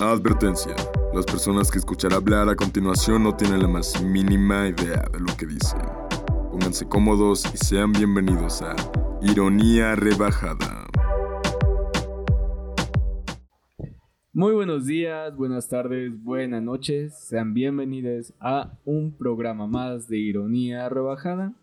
[0.00, 0.76] Advertencia.
[1.14, 5.34] Las personas que escuchar hablar a continuación no tienen la más mínima idea de lo
[5.38, 5.80] que dicen.
[6.50, 8.76] Pónganse cómodos y sean bienvenidos a
[9.22, 10.86] Ironía Rebajada.
[14.34, 17.18] Muy buenos días, buenas tardes, buenas noches.
[17.18, 21.54] Sean bienvenidos a un programa más de Ironía Rebajada.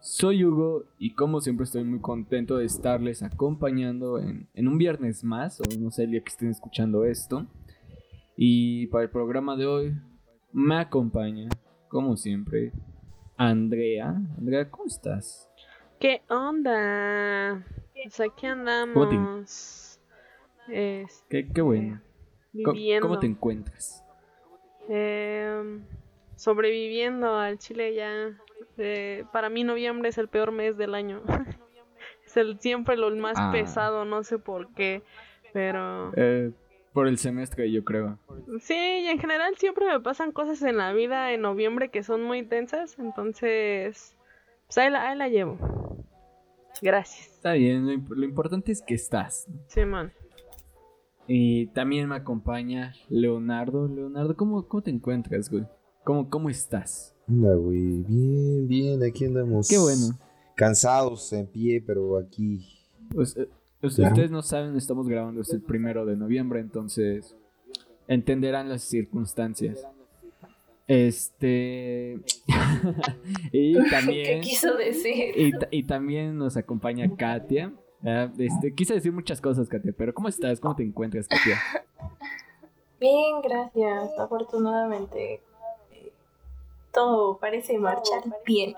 [0.00, 5.22] Soy Hugo y como siempre estoy muy contento de estarles acompañando en, en, un viernes
[5.22, 7.46] más, o no sé el día que estén escuchando esto.
[8.36, 9.94] Y para el programa de hoy
[10.52, 11.48] me acompaña,
[11.88, 12.72] como siempre,
[13.36, 14.16] Andrea.
[14.38, 15.48] Andrea, ¿cómo estás?
[16.00, 17.64] ¿Qué onda?
[17.92, 20.00] Pues aquí andamos.
[20.68, 22.00] Este, qué, qué, bueno.
[22.52, 23.08] Viviendo.
[23.08, 24.04] ¿Cómo, te encuentras?
[24.88, 25.80] Eh,
[26.36, 28.36] sobreviviendo al Chile ya
[28.76, 31.22] eh, para mí noviembre es el peor mes del año.
[32.26, 33.50] es el siempre lo más ah.
[33.52, 35.02] pesado, no sé por qué,
[35.52, 36.12] pero...
[36.16, 36.52] Eh,
[36.94, 38.18] por el semestre, yo creo.
[38.60, 42.22] Sí, y en general siempre me pasan cosas en la vida en noviembre que son
[42.22, 44.14] muy intensas, entonces...
[44.66, 45.58] Pues ahí la, ahí la llevo.
[46.80, 47.26] Gracias.
[47.34, 49.46] Está bien, lo, importante es que estás.
[49.66, 50.12] Sí, man.
[51.26, 53.88] Y también me acompaña Leonardo.
[53.88, 55.64] Leonardo, ¿cómo, cómo te encuentras, güey?
[56.04, 57.14] ¿Cómo, ¿Cómo estás?
[57.28, 58.02] Hola, güey.
[58.02, 59.68] Bien, bien, aquí andamos.
[59.68, 60.16] Qué bueno.
[60.54, 62.64] Cansados en pie, pero aquí.
[63.12, 63.36] Pues,
[63.84, 67.36] eh, ustedes no saben, estamos grabando este el primero de noviembre, entonces
[68.08, 69.86] entenderán las circunstancias.
[70.86, 72.18] Este.
[73.52, 74.40] y también.
[74.40, 75.34] ¿Qué quiso decir?
[75.70, 77.72] Y, también nos acompaña Katia.
[78.38, 80.60] Este, quise decir muchas cosas, Katia, pero ¿cómo estás?
[80.60, 81.58] ¿Cómo te encuentras, Katia?
[83.00, 84.18] Bien, gracias.
[84.18, 85.40] Afortunadamente
[86.94, 88.74] todo parece marchar bien.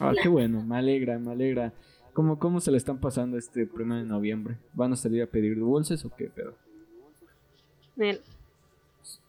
[0.00, 1.72] Ah, qué bueno, me alegra, me alegra.
[2.16, 4.56] ¿Cómo, ¿Cómo se le están pasando este primero de noviembre?
[4.72, 6.54] ¿Van a salir a pedir dulces o qué pedo?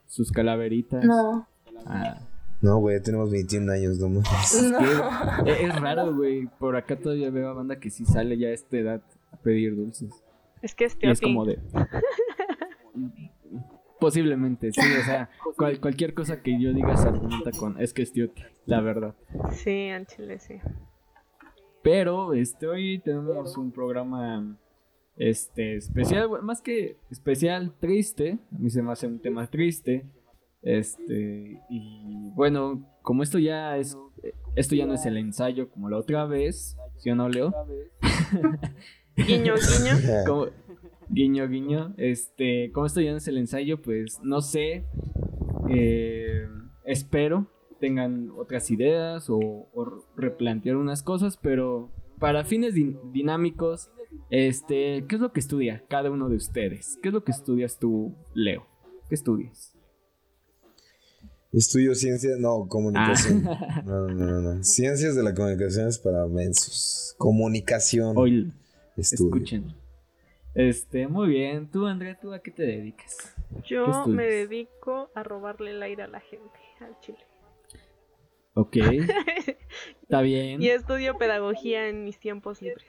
[0.08, 1.04] Sus calaveritas.
[1.04, 1.46] No.
[1.86, 2.18] Ah.
[2.62, 4.72] No, güey, tenemos 21 años nomás.
[4.72, 4.80] No.
[5.46, 6.48] Es, es, raro, güey.
[6.60, 9.02] Por acá todavía veo a banda que sí sale ya a esta edad
[9.34, 10.24] a pedir dulces.
[10.62, 11.60] Es que es, y es como de...
[14.00, 15.30] Posiblemente, sí, o sea,
[15.82, 18.30] cualquier cosa que yo diga se argumenta con es que es tío,
[18.66, 19.14] la verdad.
[19.52, 20.62] Sí, chile sí.
[21.90, 24.58] Pero este hoy tenemos un programa
[25.16, 30.06] este especial, más que especial, triste, a mí se me hace un tema triste.
[30.62, 33.98] Este, y bueno, como esto ya es
[34.58, 37.54] esto ya no es el ensayo como la otra vez, ¿sí o no, Leo?
[39.16, 40.26] guiño, guiño.
[40.28, 40.48] Como,
[41.08, 41.94] Guiño, guiño.
[41.96, 44.84] Este, como esto ya no es el ensayo, pues no sé.
[45.70, 46.50] Eh,
[46.84, 47.48] espero
[47.80, 49.68] tengan otras ideas o,
[50.18, 51.90] replantear unas cosas, pero
[52.20, 52.74] para fines
[53.14, 53.90] dinámicos,
[54.30, 57.00] este, ¿qué es lo que estudia cada uno de ustedes?
[57.02, 58.66] ¿Qué es lo que estudias tú, Leo?
[59.08, 59.74] ¿Qué estudias?
[61.54, 63.48] Estudio ciencias, no, comunicación.
[63.48, 63.82] Ah.
[63.86, 67.16] No, no, no, Ciencias de la comunicación es para mensos.
[67.18, 68.18] Comunicación.
[68.18, 68.52] Hoy,
[68.98, 69.74] escuchen.
[70.54, 71.70] Este, muy bien.
[71.70, 73.34] Tú, Andrea, ¿tú a qué te dedicas?
[73.66, 77.20] Yo me dedico a robarle el aire a la gente, al chile.
[78.58, 78.78] Ok.
[80.02, 80.60] Está bien.
[80.60, 82.88] Y estudio pedagogía en mis tiempos libres.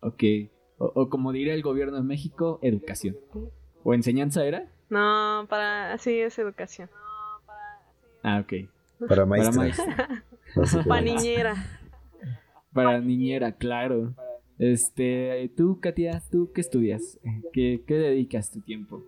[0.00, 0.22] Ok.
[0.78, 3.16] O, como diría el gobierno de México, educación.
[3.82, 4.68] ¿O enseñanza era?
[4.90, 5.98] No, para.
[5.98, 6.88] Sí, es educación.
[8.22, 9.08] Ah, ok.
[9.08, 10.24] Para maestra.
[10.54, 11.54] Para, para niñera.
[12.72, 14.14] Para niñera, claro.
[14.58, 17.18] Este, tú, Katia, ¿tú qué estudias?
[17.52, 19.02] ¿Qué, qué dedicas tu tiempo?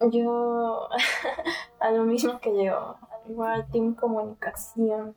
[0.00, 0.88] Yo
[1.80, 2.96] a lo mismo que yo,
[3.28, 5.14] igual Team Comunicación.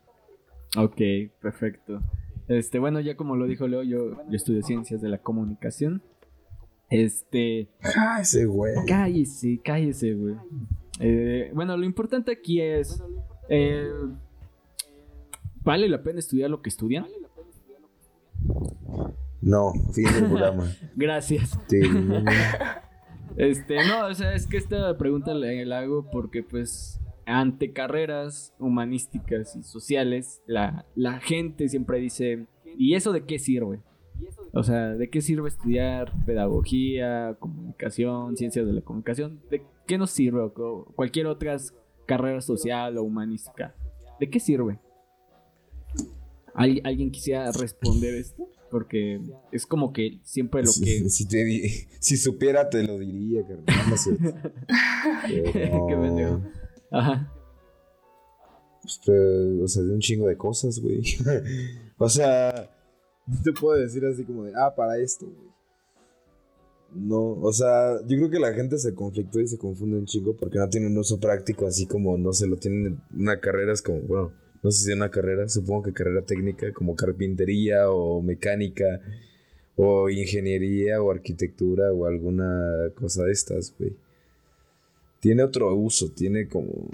[0.76, 1.00] Ok,
[1.40, 2.00] perfecto.
[2.48, 6.02] Este, bueno, ya como lo dijo Leo, yo, yo estudio Ciencias de la Comunicación.
[6.88, 7.68] Este...
[7.80, 8.74] Cállese, güey.
[8.86, 10.34] Cállese, cállese, güey.
[10.98, 13.02] Eh, bueno, lo importante aquí es...
[13.48, 13.88] Eh,
[15.62, 17.06] ¿Vale la pena estudiar lo que estudian?
[19.40, 20.70] No, fin del programa.
[20.96, 21.58] Gracias.
[23.36, 29.56] Este, no, o sea, es que esta pregunta la, hago porque, pues, ante carreras humanísticas
[29.56, 32.46] y sociales, la, la gente siempre dice,
[32.76, 33.80] ¿y eso de qué sirve?
[34.52, 39.40] O sea, ¿de qué sirve estudiar pedagogía, comunicación, ciencias de la comunicación?
[39.50, 40.40] ¿De qué nos sirve?
[40.40, 41.56] O cualquier otra
[42.06, 43.74] carrera social o humanística.
[44.18, 44.78] ¿De qué sirve?
[46.54, 48.48] ¿Alguien quisiera responder esto?
[48.70, 51.08] Porque es como que siempre lo que.
[51.08, 51.24] Si,
[52.00, 53.64] si supiera, te lo diría, carnal.
[55.26, 56.42] Qué pendejo.
[56.90, 57.32] Ajá.
[58.82, 61.02] Pues, o sea, de un chingo de cosas, güey.
[61.98, 62.70] o sea,
[63.44, 65.50] te puedo decir así como de, ah, para esto, güey.
[66.94, 70.34] no, o sea, yo creo que la gente se conflictó y se confunde un chingo
[70.36, 73.82] porque no tiene un uso práctico, así como no se lo tienen una carrera, es
[73.82, 74.32] como, bueno,
[74.62, 79.00] no sé si una carrera, supongo que carrera técnica, como carpintería o mecánica
[79.76, 83.96] o ingeniería o arquitectura o alguna cosa de estas, güey.
[85.20, 86.88] Tiene otro uso, tiene como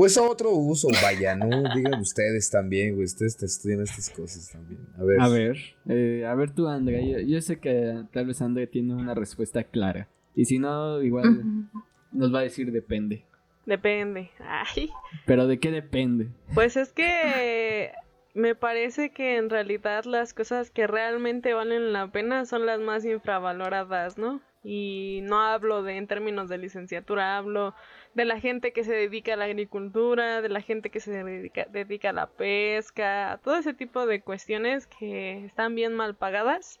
[0.00, 1.46] pues otro uso, vaya, ¿no?
[1.74, 3.04] Digan ustedes también, güey.
[3.04, 4.80] Ustedes estudian estas cosas también.
[4.98, 5.20] A ver.
[5.20, 5.58] A ver,
[5.90, 7.20] eh, a ver tú, Andrea.
[7.20, 10.08] Yo, sé que tal vez Andrea tiene una respuesta clara.
[10.34, 11.68] Y si no, igual
[12.12, 13.26] nos va a decir depende.
[13.66, 14.30] Depende.
[14.38, 14.88] Ay.
[15.26, 16.28] ¿Pero de qué depende?
[16.54, 17.90] Pues es que
[18.32, 23.04] me parece que en realidad las cosas que realmente valen la pena son las más
[23.04, 24.40] infravaloradas, ¿no?
[24.62, 27.74] Y no hablo de en términos de licenciatura, hablo
[28.14, 31.66] de la gente que se dedica a la agricultura, de la gente que se dedica,
[31.70, 36.80] dedica a la pesca, todo ese tipo de cuestiones que están bien mal pagadas.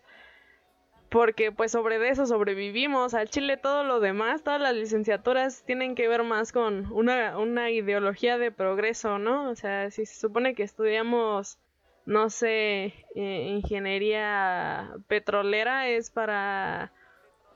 [1.08, 3.14] Porque pues sobre eso sobrevivimos.
[3.14, 7.70] Al Chile todo lo demás, todas las licenciaturas tienen que ver más con una, una
[7.70, 9.50] ideología de progreso, ¿no?
[9.50, 11.58] O sea, si se supone que estudiamos,
[12.06, 16.92] no sé, eh, ingeniería petrolera es para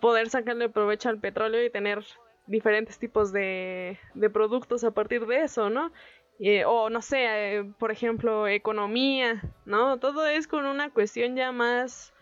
[0.04, 2.04] poder sacarle provecho al petróleo y tener
[2.46, 3.98] diferentes tipos de,
[4.34, 5.92] productos a partir de eso, ¿no?
[6.38, 9.98] Eh, o no sé, eh, por ejemplo, economía, ¿no?
[9.98, 12.12] Todo es con una cuestión ya más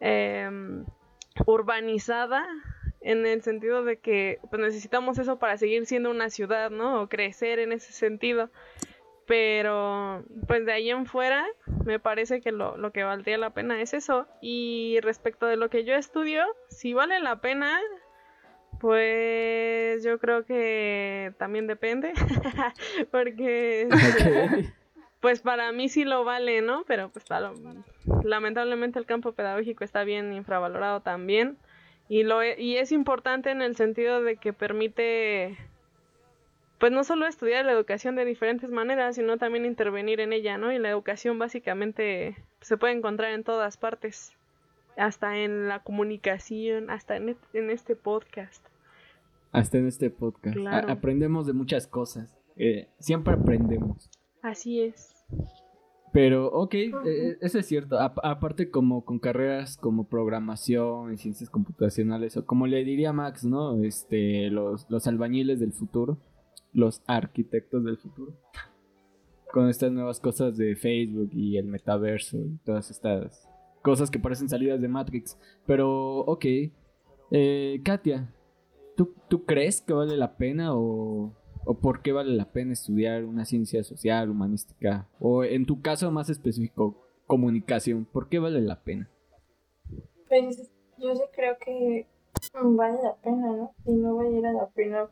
[0.00, 0.84] em,
[1.46, 2.44] urbanizada
[3.02, 7.02] en el sentido de que pues, necesitamos eso para seguir siendo una ciudad, ¿no?
[7.02, 8.50] O crecer en ese sentido.
[9.28, 11.46] Pero pues de ahí en fuera
[11.84, 14.26] me parece que lo, lo que valdría la pena es eso.
[14.40, 17.78] Y respecto de lo que yo estudio, si vale la pena,
[18.80, 22.12] pues yo creo que también depende,
[23.10, 23.88] porque
[25.20, 26.84] pues para mí sí lo vale, ¿no?
[26.86, 27.24] Pero pues
[28.24, 31.58] lamentablemente el campo pedagógico está bien infravalorado también
[32.08, 35.56] y lo e, y es importante en el sentido de que permite
[36.78, 40.72] pues no solo estudiar la educación de diferentes maneras, sino también intervenir en ella, ¿no?
[40.72, 44.32] Y la educación básicamente se puede encontrar en todas partes
[44.96, 48.64] hasta en la comunicación, hasta en, este podcast.
[49.52, 50.56] Hasta en este podcast.
[50.88, 52.36] aprendemos de muchas cosas.
[52.56, 54.10] Eh, siempre aprendemos.
[54.42, 55.14] Así es.
[56.12, 57.98] Pero, ok, eh, eso es cierto.
[58.00, 63.82] aparte como con carreras como programación y ciencias computacionales, o como le diría Max, ¿no?
[63.82, 66.18] Este, los, los albañiles del futuro,
[66.72, 68.32] los arquitectos del futuro.
[69.52, 73.48] Con estas nuevas cosas de Facebook y el metaverso y todas estas
[73.82, 75.38] cosas que parecen salidas de Matrix.
[75.66, 76.44] Pero, ok.
[77.30, 78.32] Eh, Katia,
[78.96, 81.32] ¿tú, ¿tú crees que vale la pena o,
[81.64, 85.08] o por qué vale la pena estudiar una ciencia social, humanística?
[85.18, 88.04] O en tu caso más específico, comunicación.
[88.04, 89.08] ¿Por qué vale la pena?
[90.28, 92.06] Pues yo sí creo que
[92.54, 93.74] vale la pena, ¿no?
[93.84, 95.08] Si no valiera la pena,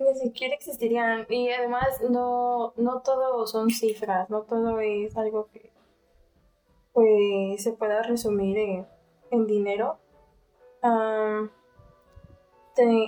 [0.00, 1.26] ni siquiera existirían.
[1.28, 5.70] Y además no, no todo son cifras, no todo es algo que
[6.92, 8.86] pues se pueda resumir
[9.30, 9.98] en, dinero.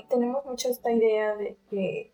[0.09, 2.13] tenemos mucho esta idea de que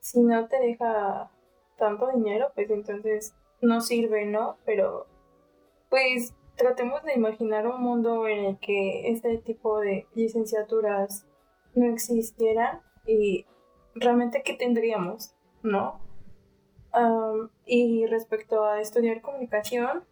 [0.00, 1.30] si no te deja
[1.78, 4.56] tanto dinero, pues entonces no sirve, ¿no?
[4.64, 5.06] Pero
[5.88, 11.26] pues tratemos de imaginar un mundo en el que este tipo de licenciaturas
[11.74, 13.46] no existieran y
[13.94, 16.00] realmente qué tendríamos, ¿no?
[17.66, 20.04] y respecto a estudiar comunicación,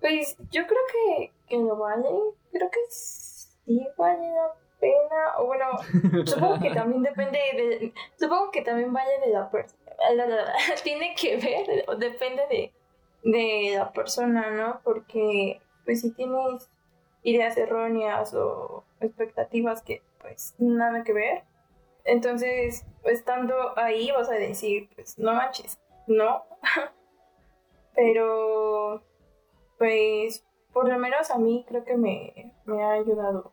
[0.00, 2.08] pues yo creo que, que lo vale.
[2.52, 5.38] Creo que sí vale la pena.
[5.38, 5.64] O bueno,
[6.26, 7.94] supongo que también depende de.
[8.18, 9.80] Supongo que también vale de la persona.
[10.84, 12.72] Tiene que ver, depende de,
[13.22, 14.80] de la persona, ¿no?
[14.84, 16.68] Porque, pues, si tienes
[17.22, 21.42] ideas erróneas o expectativas que, pues, nada que ver.
[22.04, 26.42] Entonces, estando ahí vas a decir, pues, no manches, no.
[27.94, 29.02] Pero,
[29.78, 33.52] pues, por lo menos a mí creo que me, ha ayudado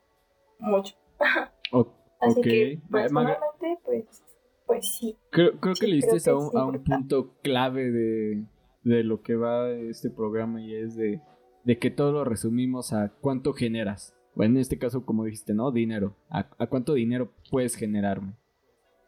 [0.59, 0.95] mucho.
[2.19, 4.23] Así que, personalmente, pues,
[4.65, 5.17] pues sí.
[5.31, 8.43] Creo, creo que le diste a, un, a un punto clave de,
[8.83, 11.19] de lo que va este programa y es de,
[11.63, 14.15] de que todo lo resumimos a cuánto generas.
[14.35, 15.71] O en este caso, como dijiste, ¿no?
[15.71, 16.15] Dinero.
[16.29, 18.35] ¿A, a cuánto dinero puedes generarme?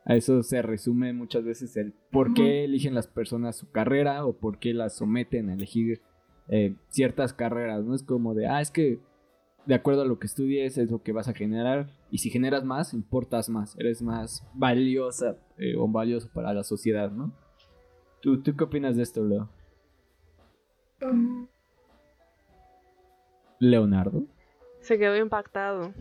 [0.06, 4.34] A eso se resume muchas veces el por qué eligen las personas su carrera o
[4.34, 6.02] por qué las someten a elegir
[6.50, 7.86] eh, ciertas carreras.
[7.86, 9.00] No es como de, ah, es que
[9.66, 12.66] de acuerdo a lo que estudies es lo que vas a generar y si generas
[12.66, 17.34] más, importas más, eres más valiosa eh, o valioso para la sociedad, ¿no?
[18.22, 19.50] ¿Tú, ¿Tú qué opinas de esto, Leo?
[23.60, 24.26] Leonardo.
[24.84, 25.94] Se quedó impactado.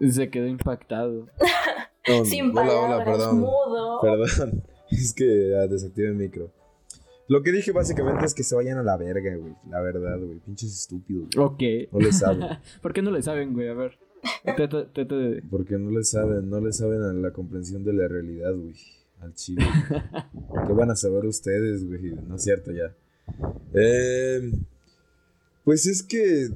[0.00, 1.26] Se quedó impactado.
[2.24, 3.40] Sin palabras, perdón.
[3.40, 4.00] mudo.
[4.00, 6.52] Perdón, es que ah, desactivé el micro.
[7.26, 9.56] Lo que dije básicamente es que se vayan a la verga, güey.
[9.68, 10.38] La verdad, güey.
[10.38, 11.28] Pinches estúpidos.
[11.36, 11.60] Ok.
[11.90, 12.46] No le saben.
[12.82, 13.68] ¿Por qué no le saben, güey?
[13.68, 13.98] A ver.
[15.50, 18.76] Porque no le saben, no le saben a la comprensión de la realidad, güey.
[19.20, 19.66] Al chile.
[20.66, 22.14] ¿Qué van a saber ustedes, güey?
[22.28, 22.94] No es cierto, ya.
[23.74, 24.52] Eh,
[25.64, 26.50] pues es que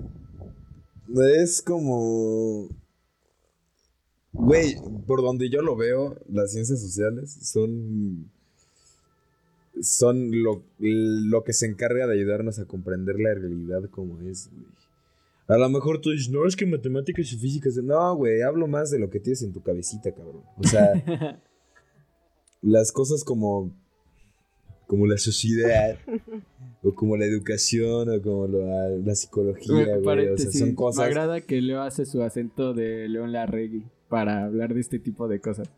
[1.42, 2.68] es como...
[4.32, 4.76] Güey,
[5.06, 8.30] por donde yo lo veo, las ciencias sociales son
[9.82, 14.66] son lo, lo, que se encarga de ayudarnos a comprender la realidad como es, güey.
[15.48, 17.74] A lo mejor tú dices, no, es que matemáticas y físicas.
[17.76, 20.44] No, güey, hablo más de lo que tienes en tu cabecita, cabrón.
[20.56, 20.92] O sea,
[22.62, 23.76] las cosas como,
[24.86, 25.98] como la sociedad,
[26.82, 30.28] o como la educación, o como la, psicología, güey.
[30.28, 31.04] O sea, son cosas.
[31.04, 35.28] Me agrada que Leo hace su acento de León Larregui para hablar de este tipo
[35.28, 35.70] de cosas.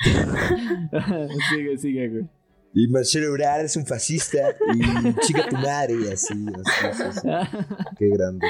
[1.50, 2.28] sigue, sigue, güey.
[2.74, 7.28] Y Marcelo Ebrard es un fascista y chica tu madre y así, así, así,
[7.98, 8.46] Qué grande.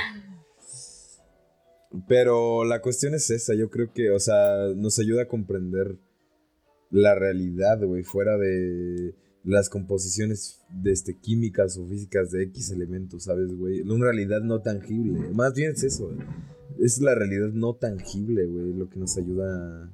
[2.06, 5.98] Pero la cuestión es esa, yo creo que, o sea, nos ayuda a comprender
[6.90, 13.24] la realidad, güey, fuera de las composiciones de este, químicas o físicas de X elementos,
[13.24, 13.80] ¿sabes, güey?
[13.82, 15.28] Una realidad no tangible.
[15.34, 16.10] Más bien es eso,
[16.78, 19.90] Es la realidad no tangible, güey, lo que nos ayuda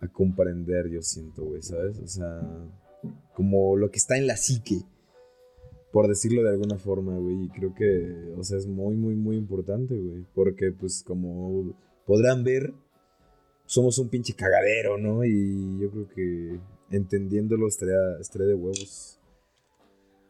[0.00, 1.98] a, a comprender, yo siento, güey, ¿sabes?
[1.98, 2.40] O sea
[3.34, 4.80] como lo que está en la psique,
[5.92, 7.44] por decirlo de alguna forma, güey.
[7.44, 10.24] Y creo que, o sea, es muy, muy, muy importante, güey.
[10.34, 11.74] Porque, pues, como
[12.06, 12.72] podrán ver,
[13.66, 15.24] somos un pinche cagadero, ¿no?
[15.24, 16.60] Y yo creo que
[16.96, 19.20] entendiéndolo estaría, de huevos.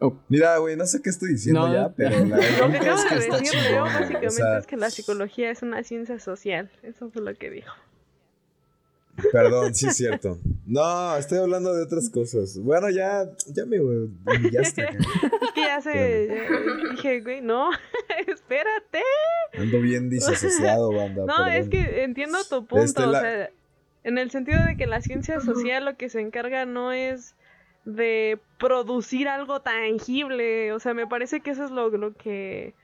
[0.01, 0.19] Oh.
[0.29, 3.63] Mira, güey, no sé qué estoy diciendo ya, pero la Lo que acabo de decir,
[3.63, 6.71] Leo, básicamente es que la psicología es una ciencia social.
[6.83, 7.73] Eso fue lo que dijo.
[9.33, 10.39] Perdón, sí es cierto.
[10.67, 12.59] No, estoy hablando de otras cosas.
[12.59, 14.83] Bueno, ya, ya me humillaste.
[14.83, 16.49] Es que ya se.
[16.93, 17.69] dije, güey, no,
[18.27, 19.03] espérate.
[19.59, 21.27] Ando bien disasociado, banda.
[21.27, 22.83] No, es que entiendo tu punto.
[22.83, 23.51] Este, o sea,
[24.05, 27.35] en el sentido de que la ciencia social lo que se encarga no es
[27.85, 30.73] de producir algo tangible.
[30.73, 32.75] O sea, me parece que eso es lo, lo que.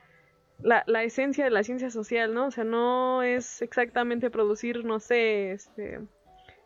[0.63, 2.47] La, la, esencia de la ciencia social, ¿no?
[2.47, 6.01] O sea, no es exactamente producir, no sé, este,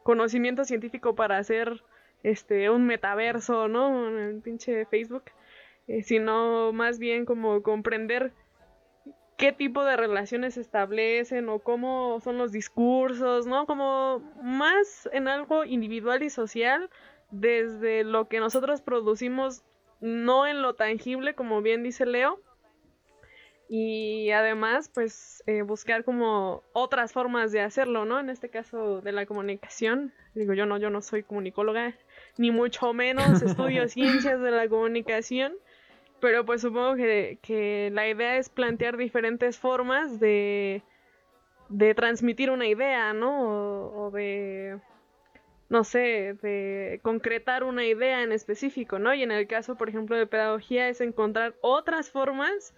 [0.03, 1.85] conocimiento científico para hacer
[2.25, 4.19] este un metaverso, ¿no?
[4.19, 5.25] En pinche Facebook,
[5.87, 8.33] eh, sino más bien como comprender
[9.37, 13.67] qué tipo de relaciones se establecen o cómo son los discursos, ¿no?
[13.67, 16.91] Como más en algo individual y social
[17.31, 19.63] desde lo que nosotros producimos,
[20.01, 22.41] no en lo tangible, como bien dice Leo,
[23.69, 28.21] y además pues eh, buscar como otras formas de hacerlo, ¿no?
[28.21, 31.95] En este caso de la comunicación, digo yo no, yo no soy comunicóloga,
[32.37, 35.55] ni mucho menos estudio ciencias de la comunicación,
[36.25, 40.83] pero pues supongo que, que la idea es plantear diferentes formas de,
[41.69, 43.43] de transmitir una idea, ¿no?
[43.43, 44.81] O, o de
[45.69, 49.13] no sé, de concretar una idea en específico, ¿no?
[49.13, 52.75] Y en el caso, por ejemplo, de pedagogía es encontrar otras formas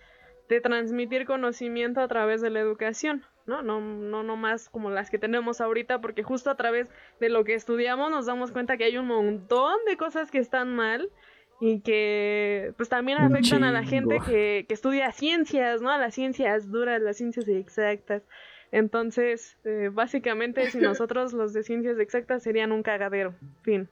[0.48, 3.62] de transmitir conocimiento a través de la educación, ¿no?
[3.62, 6.88] No, no, no más como las que tenemos ahorita, porque justo a través
[7.20, 10.74] de lo que estudiamos nos damos cuenta que hay un montón de cosas que están
[10.74, 11.12] mal
[11.60, 15.90] y que pues también afectan a la gente que, que, estudia ciencias, ¿no?
[15.90, 18.22] A las ciencias duras, las ciencias exactas.
[18.72, 23.34] Entonces, eh, básicamente, si nosotros los de ciencias exactas serían un cagadero.
[23.62, 23.88] Fin.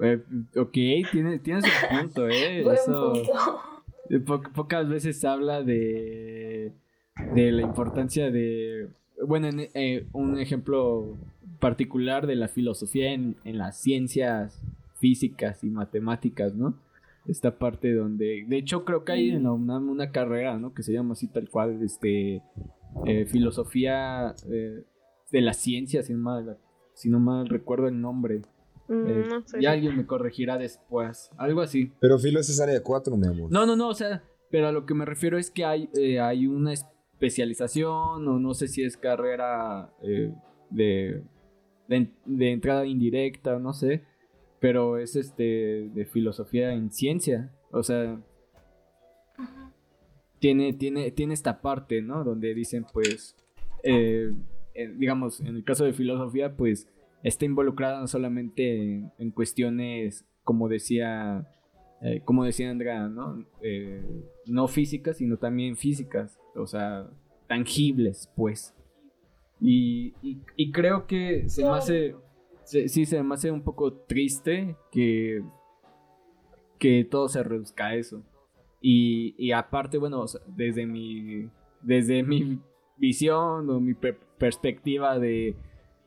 [0.00, 0.20] Eh,
[0.56, 2.60] ok, tienes tiene su punto, ¿eh?
[2.72, 3.12] Eso
[4.54, 6.72] pocas veces se habla de,
[7.34, 8.88] de la importancia de,
[9.26, 11.16] bueno, eh, un ejemplo
[11.60, 14.62] particular de la filosofía en, en, las ciencias
[14.98, 16.80] físicas y matemáticas, ¿no?
[17.26, 20.72] Esta parte donde, de hecho creo que hay una, una carrera, ¿no?
[20.72, 22.42] Que se llama así tal cual, este,
[23.06, 24.84] eh, filosofía eh,
[25.30, 26.58] de la ciencia, si no, mal,
[26.94, 28.42] si no mal recuerdo el nombre.
[28.88, 29.28] Mm, eh,
[29.60, 31.30] y alguien me corregirá después.
[31.36, 31.92] Algo así.
[32.00, 33.52] Pero filo es área 4, mi amor.
[33.52, 33.88] No, no, no.
[33.88, 38.26] O sea, pero a lo que me refiero es que hay, eh, hay una especialización
[38.26, 40.32] o no sé si es carrera eh,
[40.70, 41.22] de,
[41.88, 44.04] de, entrada indirecta, no sé.
[44.60, 47.52] Pero es este de filosofía en ciencia.
[47.70, 48.20] O sea,
[50.38, 52.24] tiene, tiene, tiene esta parte, ¿no?
[52.24, 53.36] Donde dicen, pues,
[54.96, 56.88] digamos, en el caso de filosofía, pues
[57.22, 61.46] está involucrada no solamente en, cuestiones, como decía
[62.00, 63.44] eh, como decía Andrea, ¿no?
[63.60, 64.02] Eh,
[64.46, 67.08] no físicas, sino también físicas, o sea,
[67.48, 68.74] tangibles, pues.
[69.60, 72.14] Y, y, creo que se me hace,
[72.68, 75.42] sí, se me hace un poco triste que,
[76.78, 78.22] que todo se reduzca a eso.
[78.80, 81.48] Y, y aparte, bueno, desde mi,
[81.82, 82.60] desde mi
[82.96, 83.94] visión o mi
[84.38, 85.56] perspectiva de,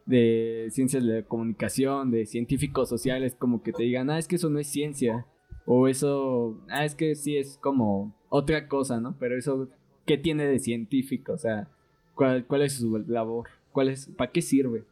[0.05, 4.35] de ciencias de la comunicación, de científicos sociales, como que te digan, ah, es que
[4.35, 5.25] eso no es ciencia.
[5.65, 9.15] O eso, ah, es que sí es como otra cosa, ¿no?
[9.19, 9.69] Pero eso,
[10.05, 11.33] ¿qué tiene de científico?
[11.33, 11.69] O sea,
[12.15, 13.47] ¿cuál, cuál es su labor?
[13.71, 14.85] ¿Cuál es, ¿Para qué sirve?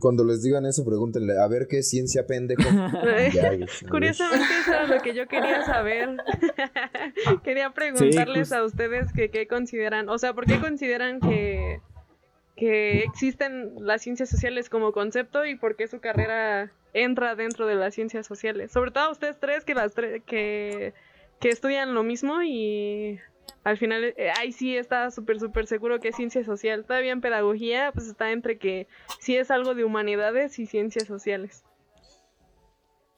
[0.00, 2.62] Cuando les digan eso, pregúntenle, a ver qué ciencia pendejo.
[3.90, 6.16] Curiosamente eso es lo que yo quería saber.
[7.44, 11.80] quería preguntarles a ustedes que qué consideran, o sea, ¿por qué consideran que,
[12.56, 17.74] que existen las ciencias sociales como concepto y por qué su carrera entra dentro de
[17.74, 18.72] las ciencias sociales.
[18.72, 20.92] Sobre todo ustedes tres que las que,
[21.40, 23.18] que estudian lo mismo y
[23.64, 26.84] al final eh, ahí sí está súper súper seguro que es ciencia social.
[26.84, 28.86] Todavía en pedagogía pues está entre que
[29.20, 31.64] sí es algo de humanidades y ciencias sociales.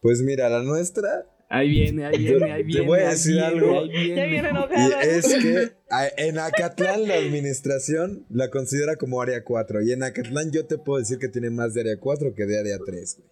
[0.01, 2.81] Pues mira, la nuestra Ahí viene, ahí viene, ahí viene.
[2.81, 3.85] Te voy a decir algo.
[3.85, 5.73] Ya viene y es que
[6.17, 9.83] en Acatlán la administración la considera como área 4.
[9.83, 12.59] Y en Acatlán yo te puedo decir que tiene más de área 4 que de
[12.59, 13.31] área 3, güey.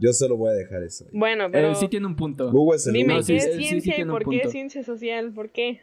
[0.00, 1.06] Yo solo voy a dejar eso.
[1.12, 1.70] Bueno, pero.
[1.70, 2.50] Eh, sí tiene un punto.
[2.92, 5.32] Dime, ¿qué es ciencia y por qué es ciencia social?
[5.32, 5.80] ¿Por qué?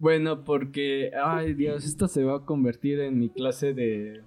[0.00, 1.12] Bueno, porque.
[1.22, 4.22] Ay, Dios, esto se va a convertir en mi clase de.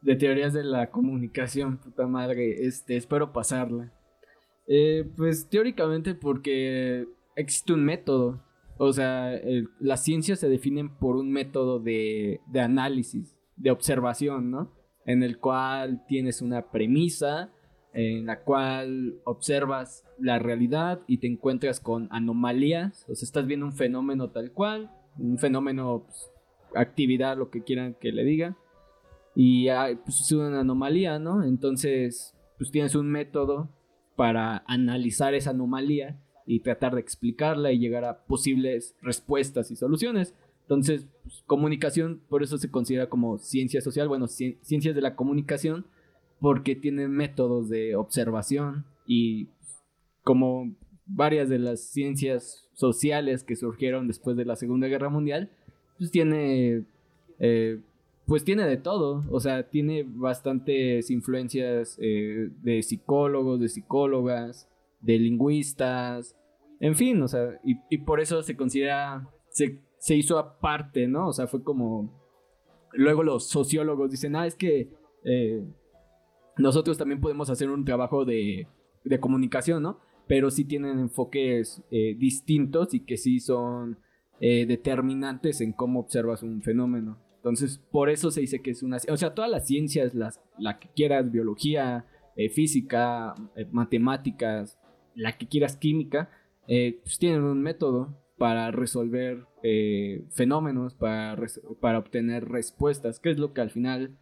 [0.00, 2.66] De teorías de la comunicación, puta madre.
[2.66, 3.92] Este, espero pasarla.
[4.66, 8.42] Eh, pues teóricamente porque existe un método.
[8.78, 9.32] O sea,
[9.80, 14.72] las ciencias se definen por un método de, de análisis, de observación, ¿no?
[15.04, 17.52] En el cual tienes una premisa
[17.92, 23.66] en la cual observas la realidad y te encuentras con anomalías, o sea, estás viendo
[23.66, 26.30] un fenómeno tal cual, un fenómeno, pues,
[26.74, 28.56] actividad, lo que quieran que le diga,
[29.34, 29.68] y
[30.04, 31.44] pues es una anomalía, ¿no?
[31.44, 33.68] Entonces, pues tienes un método
[34.16, 40.34] para analizar esa anomalía y tratar de explicarla y llegar a posibles respuestas y soluciones.
[40.62, 45.86] Entonces, pues, comunicación, por eso se considera como ciencia social, bueno, ciencias de la comunicación,
[46.40, 49.48] porque tiene métodos de observación y
[50.22, 50.74] como
[51.06, 55.50] varias de las ciencias sociales que surgieron después de la Segunda Guerra Mundial,
[55.96, 56.84] pues tiene,
[57.38, 57.80] eh,
[58.26, 64.68] pues tiene de todo, o sea, tiene bastantes influencias eh, de psicólogos, de psicólogas,
[65.00, 66.36] de lingüistas,
[66.78, 71.28] en fin, o sea, y, por eso se considera, se, se hizo aparte, ¿no?
[71.28, 72.12] O sea, fue como,
[72.92, 74.88] luego los sociólogos dicen, ah, es que...
[75.24, 75.64] Eh,
[76.58, 78.66] nosotros también podemos hacer un trabajo de,
[79.20, 80.00] comunicación, ¿no?
[80.26, 83.98] Pero sí tienen enfoques eh, distintos y que sí son
[84.40, 87.18] eh, determinantes en cómo observas un fenómeno.
[87.36, 88.98] Entonces, por eso se dice que es una...
[89.08, 92.04] O sea, todas las ciencias, las, la que quieras, biología,
[92.36, 93.34] eh, física,
[93.70, 94.78] matemáticas,
[95.14, 96.30] la que quieras, química,
[96.66, 99.46] pues tienen un método para resolver
[100.30, 101.40] fenómenos, para,
[101.80, 104.18] para obtener respuestas, que es lo que al final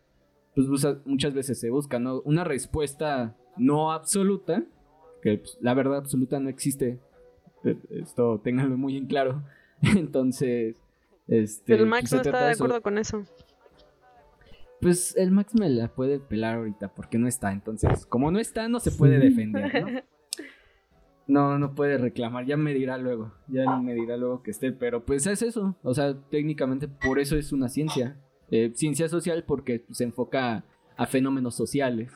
[0.57, 0.69] pues
[1.05, 2.23] muchas veces se busca, ¿no?
[2.23, 4.65] Una respuesta no absoluta,
[5.21, 6.99] que pues, la verdad absoluta no existe.
[7.63, 9.43] E, esto ténganlo muy en claro.
[9.83, 10.77] Entonces,
[11.29, 11.75] este.
[11.75, 13.23] El Max no está de acuerdo con eso.
[14.81, 17.53] Pues el Max me la puede pelar ahorita porque no está.
[17.53, 20.01] Entonces, como no está, no se puede defender, ¿no?
[21.29, 25.05] No, no puede reclamar, ya me dirá luego, ya me dirá luego que esté, pero
[25.05, 28.17] pues es eso, o sea, técnicamente por eso es una ciencia,
[28.51, 30.65] eh, ciencia social porque se enfoca
[30.97, 32.13] a fenómenos sociales.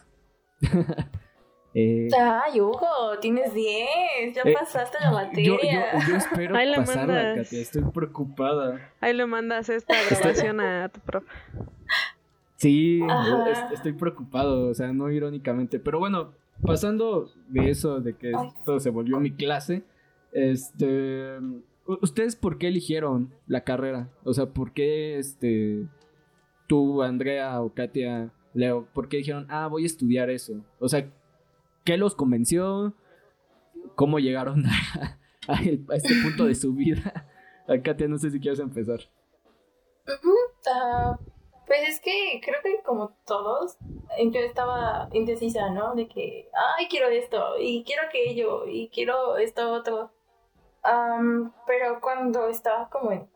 [1.74, 5.98] eh, Ay, Hugo, tienes 10, ya eh, pasaste la materia.
[6.08, 8.92] Yo, espero pasarla, Katia, estoy preocupada.
[9.00, 11.26] Ahí le mandas esta grabación a tu profe.
[12.56, 13.00] Sí,
[13.72, 18.90] estoy preocupado, o sea, no irónicamente, pero bueno, pasando de eso, de que esto se
[18.90, 19.82] volvió mi clase,
[20.32, 21.38] este,
[21.86, 24.10] ¿ustedes por qué eligieron la carrera?
[24.24, 25.86] O sea, ¿por qué este
[26.70, 30.64] tú, Andrea o Katia, Leo, ¿por qué dijeron, ah, voy a estudiar eso?
[30.78, 31.04] O sea,
[31.84, 32.94] ¿qué los convenció?
[33.96, 34.62] ¿Cómo llegaron
[35.48, 37.26] a, este punto de su vida?
[37.82, 39.00] Katia, no sé si quieres empezar.
[40.72, 41.18] Ah,
[41.66, 43.76] pues es que creo que como todos,
[44.30, 45.96] yo estaba indecisa, ¿no?
[45.96, 50.12] De que, ay, quiero esto, y quiero aquello, y quiero esto otro.
[51.66, 53.28] pero cuando estaba como en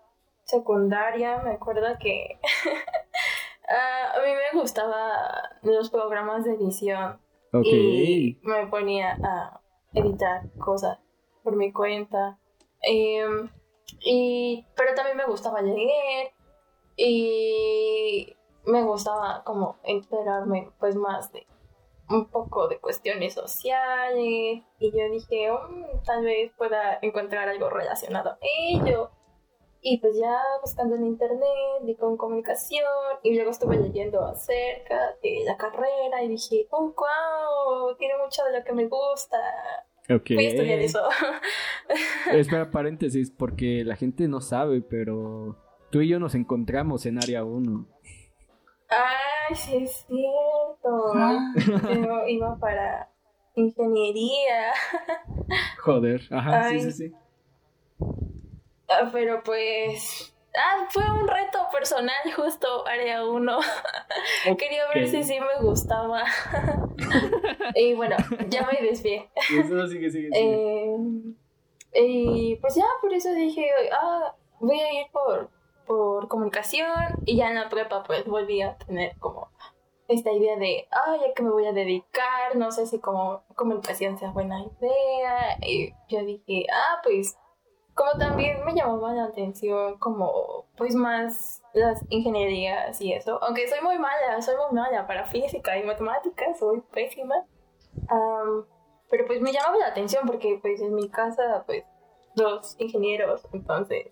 [0.44, 2.38] secundaria, me acuerdo que
[3.68, 5.20] ah, a mí me gustaban
[5.62, 7.20] los programas de edición.
[7.62, 9.61] Y me ponía a,
[9.92, 10.98] editar cosas
[11.44, 12.37] por mi cuenta.
[12.83, 13.48] Em,
[14.00, 16.33] y, pero también me gustaba leer
[16.96, 21.46] y me gustaba como enterarme pues más de
[22.11, 28.30] un poco de cuestiones sociales y yo dije, mm, tal vez pueda encontrar algo relacionado
[28.30, 29.11] a ello.
[29.87, 32.87] Y pues ya buscando en internet y con comunicación
[33.23, 38.59] y luego estuve leyendo acerca de la carrera y dije, oh, wow, tiene mucho de
[38.59, 39.37] lo que me gusta.
[40.09, 40.37] Okay.
[40.37, 41.01] Voy a estudiar eso.
[42.33, 45.59] Espera, paréntesis, porque la gente no sabe, pero
[45.90, 47.87] tú y yo nos encontramos en área 1.
[48.88, 51.12] Ay, sí es cierto.
[51.94, 53.11] Yo iba para
[53.55, 54.73] ingeniería.
[55.83, 57.12] Joder, ajá, sí, sí, sí.
[58.88, 60.35] Ah, pero pues.
[60.57, 63.59] Ah, fue un reto personal, justo área 1.
[64.59, 66.23] Quería ver si sí me gustaba.
[67.75, 68.16] y bueno,
[68.49, 69.31] ya me desvié.
[69.51, 70.33] Eso sigue, sigue, sigue.
[70.33, 70.97] Eh,
[71.94, 75.51] y pues ya, por eso dije, ah, voy a ir por,
[75.87, 77.20] por comunicación.
[77.25, 79.51] Y ya en la prepa, pues volví a tener como
[80.09, 84.18] esta idea de, ah, ya que me voy a dedicar, no sé si como comunicación
[84.18, 85.59] sea buena idea.
[85.66, 87.37] Y yo dije, ah, pues
[87.94, 93.80] como también me llamaba la atención como pues más las ingenierías y eso, aunque soy
[93.83, 97.46] muy mala, soy muy mala para física y matemáticas, soy pésima,
[99.09, 101.85] pero pues me llamaba la atención porque pues en mi casa pues
[102.35, 104.09] dos ingenieros, entonces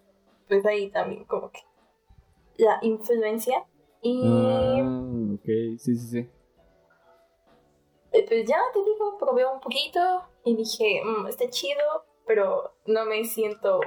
[0.48, 1.60] pues ahí también como que
[2.58, 3.64] la influencia
[4.00, 4.22] y...
[4.24, 5.44] Ah, ok,
[5.78, 6.30] sí, sí, sí.
[8.10, 10.00] Pues ya te digo, probé un poquito
[10.44, 13.80] y dije, mmm, está chido, pero no me siento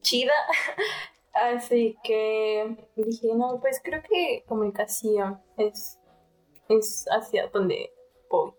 [0.00, 0.32] chida.
[1.32, 5.98] Así que dije, no, pues creo que comunicación es,
[6.68, 7.90] es hacia donde
[8.30, 8.52] voy.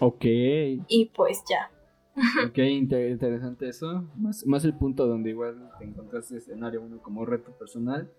[0.00, 0.24] Ok.
[0.24, 1.70] Y pues ya.
[2.48, 4.04] Ok, interesante eso.
[4.16, 8.12] Más, más el punto donde igual te encontraste escenario uno como reto personal.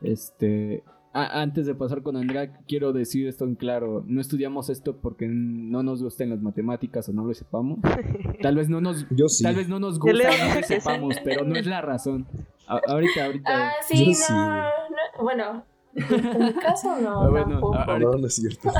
[0.00, 4.04] Este, antes de pasar con Andrea, quiero decir esto en claro.
[4.06, 7.78] No estudiamos esto porque no nos gusten las matemáticas o no lo sepamos.
[8.42, 9.06] Tal vez no nos,
[9.42, 12.26] tal vez no nos gusta no lo sepamos, pero no es la razón.
[12.66, 13.68] ahorita, ahorita.
[13.68, 17.76] Ah, sí, no, bueno, en mi caso no, ah, bueno, tampoco.
[17.76, 18.70] Ahorita, no, es cierto.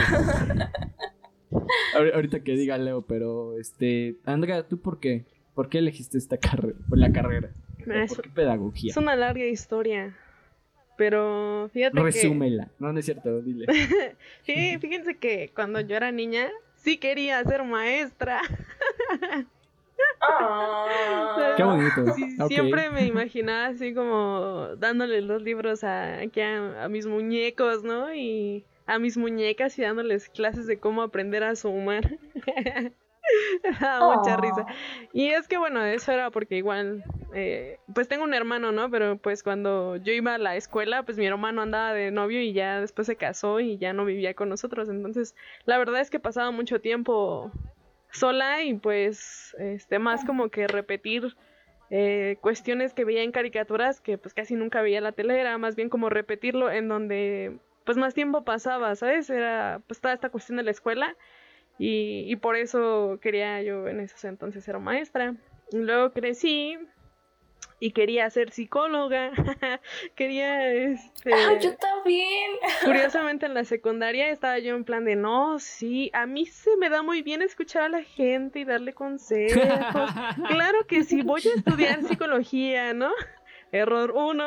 [2.14, 5.26] ahorita que diga Leo, pero este, Andrea, ¿tú por qué?
[5.54, 6.78] ¿Por qué elegiste esta carrera?
[6.90, 7.50] La carrera.
[8.08, 8.90] ¿Por qué pedagogía?
[8.90, 10.16] Es una larga historia.
[10.96, 12.68] Pero fíjate Resúmela.
[12.78, 13.66] No, no es cierto, dile.
[14.42, 18.40] sí, fíjense que cuando yo era niña, sí quería ser maestra.
[20.20, 21.54] Ah.
[21.56, 22.04] Qué bonito.
[22.48, 28.14] Siempre me imaginaba así como dándole los libros a, aquí a, mis muñecos, ¿no?
[28.14, 32.18] Y a mis muñecas y dándoles clases de cómo aprender a sumar.
[34.00, 34.66] mucha risa.
[35.12, 38.90] Y es que bueno, eso era porque igual, eh, pues tengo un hermano, ¿no?
[38.90, 42.52] Pero pues cuando yo iba a la escuela, pues mi hermano andaba de novio y
[42.52, 44.88] ya después se casó y ya no vivía con nosotros.
[44.88, 47.50] Entonces, la verdad es que pasaba mucho tiempo
[48.10, 51.34] sola y pues, este, más como que repetir
[51.90, 55.76] eh, cuestiones que veía en caricaturas que pues casi nunca veía la tele, era más
[55.76, 59.28] bien como repetirlo en donde pues más tiempo pasaba, ¿sabes?
[59.28, 61.16] Era pues toda esta cuestión de la escuela
[61.78, 65.34] y, y por eso quería yo en ese entonces ser maestra.
[65.72, 66.78] luego crecí
[67.82, 69.32] y quería ser psicóloga.
[70.14, 72.52] quería este ah, yo también.
[72.84, 76.90] curiosamente en la secundaria estaba yo en plan de no, sí, a mí se me
[76.90, 79.64] da muy bien escuchar a la gente y darle consejos.
[80.48, 83.10] claro que sí, voy a estudiar psicología, ¿no?
[83.72, 84.46] Error uno.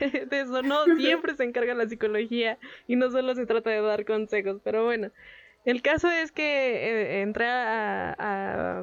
[0.00, 4.06] de eso no siempre se encarga la psicología y no solo se trata de dar
[4.06, 5.10] consejos, pero bueno.
[5.64, 8.82] El caso es que eh, entré a,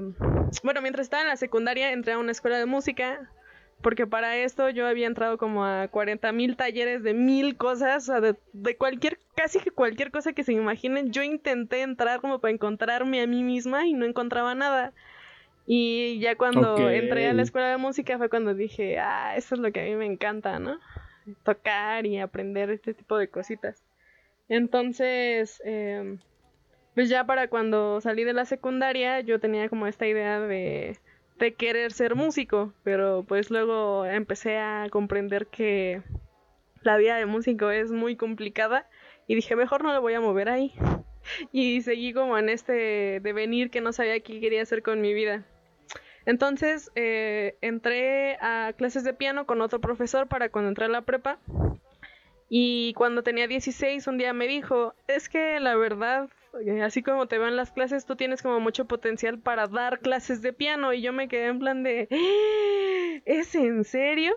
[0.63, 3.29] Bueno, mientras estaba en la secundaria, entré a una escuela de música.
[3.81, 8.13] Porque para esto yo había entrado como a 40 mil talleres de mil cosas, o
[8.19, 11.11] sea, de, cualquier, casi que cualquier cosa que se imaginen.
[11.11, 14.93] Yo intenté entrar como para encontrarme a mí misma y no encontraba nada.
[15.67, 19.61] Y ya cuando entré a la escuela de música fue cuando dije, ah, eso es
[19.61, 20.79] lo que a mí me encanta, ¿no?
[21.43, 23.83] Tocar y aprender este tipo de cositas.
[24.49, 26.17] Entonces, eh,
[26.97, 30.97] pues ya para cuando salí de la secundaria yo tenía como esta idea de,
[31.55, 36.01] querer ser músico, pero pues luego empecé a comprender que
[36.81, 38.89] la vida de músico es muy complicada
[39.27, 40.73] y dije mejor no lo voy a mover ahí.
[41.51, 45.45] Y seguí como en este devenir que no sabía qué quería hacer con mi vida.
[46.25, 51.01] Entonces eh, entré a clases de piano con otro profesor para cuando entré a la
[51.01, 51.37] prepa.
[52.49, 56.29] Y cuando tenía 16 un día me dijo, es que la verdad
[56.83, 60.53] así como te van las clases, tú tienes como mucho potencial para dar clases de
[60.53, 60.93] piano.
[60.93, 63.21] Y yo me quedé en plan de, ¡Ah!
[63.25, 64.35] ¿es en serio?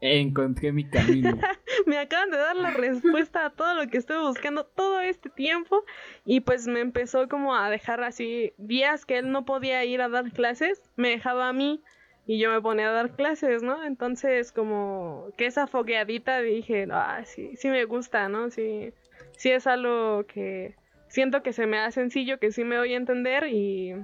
[0.00, 1.36] Encontré mi camino.
[1.86, 5.84] me acaban de dar la respuesta a todo lo que estuve buscando todo este tiempo
[6.24, 10.08] y pues me empezó como a dejar así días que él no podía ir a
[10.08, 11.82] dar clases, me dejaba a mí
[12.26, 13.84] y yo me ponía a dar clases, ¿no?
[13.84, 18.50] Entonces como que esa fogueadita dije, ah, sí, sí me gusta, ¿no?
[18.50, 18.92] Sí,
[19.36, 20.76] sí es algo que
[21.08, 23.94] siento que se me da sencillo, que sí me voy a entender y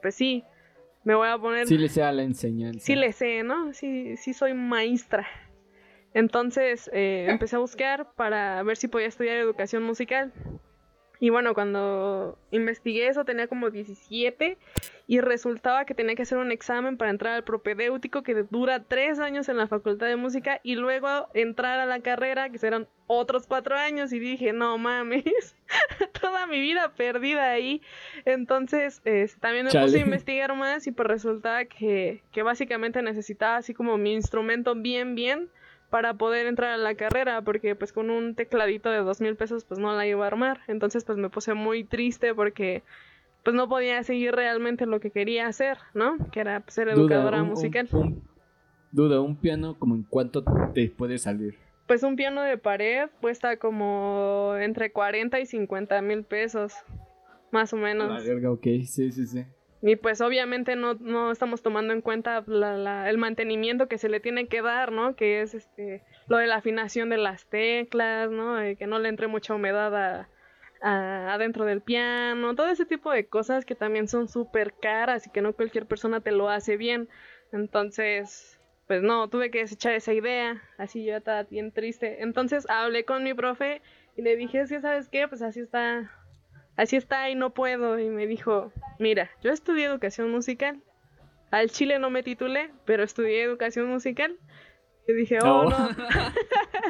[0.00, 0.44] pues sí,
[1.04, 1.66] me voy a poner...
[1.66, 2.80] Sí le sé a la enseñanza.
[2.80, 3.72] Sí le sé, ¿no?
[3.72, 5.26] Sí, sí soy maestra.
[6.14, 10.32] Entonces eh, empecé a buscar para ver si podía estudiar educación musical.
[11.24, 14.58] Y bueno, cuando investigué eso tenía como 17
[15.06, 19.18] y resultaba que tenía que hacer un examen para entrar al propedéutico que dura tres
[19.18, 23.46] años en la facultad de música y luego entrar a la carrera que serán otros
[23.46, 25.56] cuatro años y dije, no mames,
[26.20, 27.80] toda mi vida perdida ahí.
[28.26, 29.00] Entonces
[29.40, 33.96] también me puse a investigar más y pues resultaba que, que básicamente necesitaba así como
[33.96, 35.48] mi instrumento bien, bien
[35.94, 39.64] para poder entrar a la carrera, porque pues con un tecladito de dos mil pesos
[39.64, 40.58] pues no la iba a armar.
[40.66, 42.82] Entonces pues me puse muy triste porque
[43.44, 46.16] pues no podía seguir realmente lo que quería hacer, ¿no?
[46.32, 47.88] Que era pues, ser educadora musical.
[48.90, 50.42] duda, un piano como en cuánto
[50.74, 51.54] te puede salir.
[51.86, 56.74] Pues un piano de pared cuesta como entre 40 y 50 mil pesos,
[57.52, 58.08] más o menos.
[58.08, 59.44] La verga, ok, sí, sí, sí.
[59.86, 64.18] Y pues obviamente no, no estamos tomando en cuenta la, el mantenimiento que se le
[64.18, 65.14] tiene que dar, ¿no?
[65.14, 68.56] Que es este lo de la afinación de las teclas, ¿no?
[68.78, 69.94] que no le entre mucha humedad
[70.80, 75.30] a, adentro del piano, todo ese tipo de cosas que también son súper caras y
[75.30, 77.10] que no cualquier persona te lo hace bien.
[77.52, 82.22] Entonces, pues no, tuve que desechar esa idea, así yo estaba bien triste.
[82.22, 83.82] Entonces hablé con mi profe
[84.16, 85.28] y le dije, sí, ¿sabes qué?
[85.28, 86.10] Pues así está
[86.76, 87.98] así está y no puedo.
[87.98, 90.80] Y me dijo, mira, yo estudié educación musical.
[91.50, 94.36] Al Chile no me titulé, pero estudié educación musical.
[95.06, 95.88] Y dije, oh, no.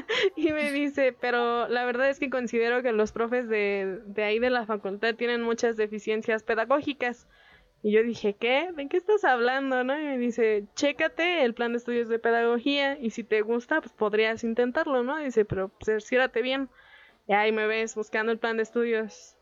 [0.36, 4.38] y me dice, pero la verdad es que considero que los profes de, de ahí
[4.38, 7.26] de la facultad tienen muchas deficiencias pedagógicas.
[7.82, 8.70] Y yo dije, ¿qué?
[8.74, 9.84] ¿De qué estás hablando?
[9.84, 10.00] ¿no?
[10.00, 13.92] Y me dice, chécate el plan de estudios de pedagogía y si te gusta, pues
[13.92, 15.20] podrías intentarlo, ¿no?
[15.20, 16.70] Y dice, pero cerciórate bien.
[17.28, 19.33] Y ahí me ves buscando el plan de estudios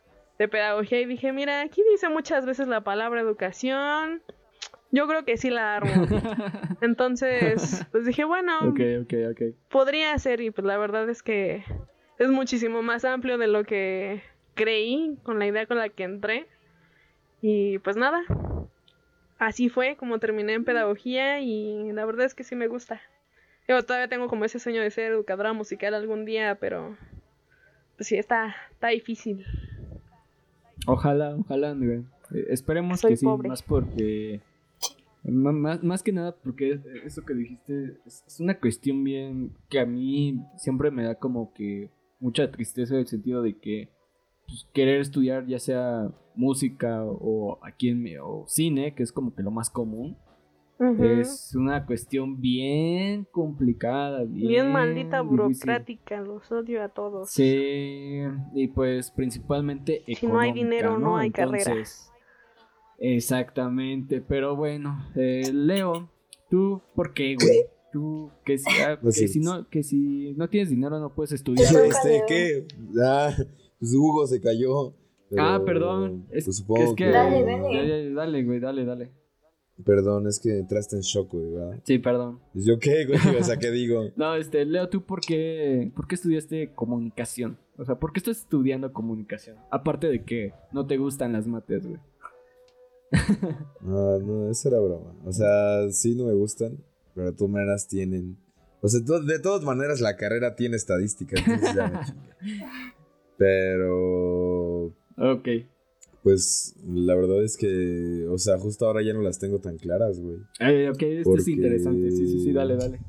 [0.42, 4.22] de pedagogía y dije, mira, aquí dice muchas veces la palabra educación.
[4.90, 5.92] Yo creo que sí la armo.
[6.81, 8.74] Entonces, pues dije, bueno,
[9.70, 11.62] podría ser y pues la verdad es que
[12.18, 14.20] es muchísimo más amplio de lo que
[14.55, 16.48] creí con la idea con la que entré.
[17.40, 18.22] Y pues nada,
[19.38, 23.00] así fue como terminé en pedagogía y la verdad es que sí me gusta.
[23.68, 26.96] Yo todavía tengo como ese sueño de ser educadora musical algún día, pero
[27.96, 29.46] pues sí, está, está difícil.
[30.87, 32.05] Ojalá, ojalá, eh,
[32.49, 34.40] esperemos que sí, más porque.
[35.25, 40.42] Más, más, que nada porque eso que dijiste es, una cuestión bien que a mí
[40.57, 43.88] siempre me da como que mucha tristeza en el sentido de que
[44.49, 49.45] pues, querer estudiar ya sea música o aquí en o cine, que es como que
[49.45, 50.16] lo más común,
[50.90, 54.25] es una cuestión bien complicada.
[54.25, 57.31] Bien, maldita burocrática, los odio a todos.
[57.31, 58.21] Sí,
[58.55, 61.75] y pues principalmente Si no hay dinero, no, hay carrera.
[62.99, 66.09] Exactamente, pero bueno, eh, Leo,
[66.49, 67.66] ¿tú por qué, güey?
[67.92, 71.75] Tú, que si, ah, que, si no, que si no tienes dinero no puedes estudiar.
[71.85, 72.66] Este, ¿qué?
[73.05, 73.35] Ah,
[73.79, 74.95] pues Hugo se cayó.
[75.37, 76.27] ah, perdón.
[76.31, 78.12] Es, pues supongo que, Dale, dale.
[78.12, 79.22] Dale, güey, dale, dale.
[79.85, 81.81] Perdón, es que entraste en shock, güey, ¿verdad?
[81.85, 82.40] Sí, perdón.
[82.55, 83.37] ¿Yo qué, güey?
[83.40, 84.11] O sea, ¿qué digo?
[84.16, 87.59] no, este, Leo, ¿tú por qué, por qué estudiaste comunicación?
[87.79, 89.57] O sea, ¿por qué estás estudiando comunicación?
[89.71, 92.01] Aparte de que no te gustan las mates, güey.
[93.81, 95.14] no, no, eso era broma.
[95.25, 96.79] O sea, sí no me gustan,
[97.14, 98.38] pero de todas maneras tienen...
[98.81, 102.01] O sea, de todas maneras la carrera tiene estadísticas, entonces ya me
[103.37, 104.87] Pero...
[105.16, 105.49] Ok.
[106.23, 110.21] Pues la verdad es que, o sea, justo ahora ya no las tengo tan claras,
[110.21, 110.39] güey.
[110.61, 113.01] Eh, ok, esto es interesante, sí, sí, sí, dale, dale.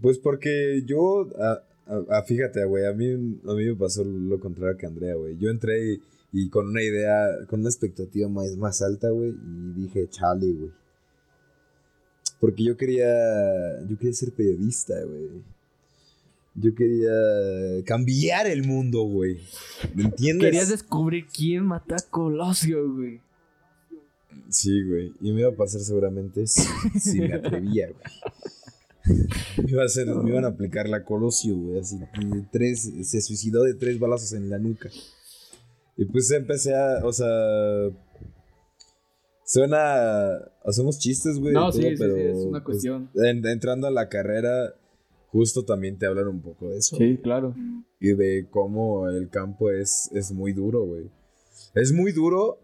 [0.00, 4.86] Pues porque yo, a, fíjate, güey, a mí, a mí me pasó lo contrario que
[4.86, 5.36] Andrea, güey.
[5.36, 6.00] Yo entré
[6.32, 10.70] y, con una idea, con una expectativa más, más alta, güey, y dije, chale, güey.
[12.40, 13.06] Porque yo quería,
[13.86, 15.42] yo quería ser periodista, güey.
[16.58, 19.38] Yo quería cambiar el mundo, güey.
[19.94, 20.46] ¿Me entiendes?
[20.46, 23.20] Querías descubrir quién mata a Colosio, güey.
[24.48, 25.12] Sí, güey.
[25.20, 29.16] Y me iba a pasar seguramente si, me atrevía, güey.
[29.64, 31.80] Me, iba a hacer, me iban a aplicar la Colosio, güey.
[31.80, 31.98] Así,
[32.50, 34.88] tres, se suicidó de tres balazos en la nuca.
[35.98, 37.26] Y pues empecé a, o sea,
[39.44, 41.54] suena, hacemos chistes, güey.
[41.54, 43.10] No, todo, sí, sí, sí, es una pues, cuestión.
[43.14, 44.74] en- entrando a la carrera,
[45.28, 46.96] justo también te hablan un poco de eso.
[46.96, 47.54] Sí, claro.
[48.00, 51.10] Y de cómo el campo es, es muy duro, güey.
[51.74, 52.58] Es muy duro,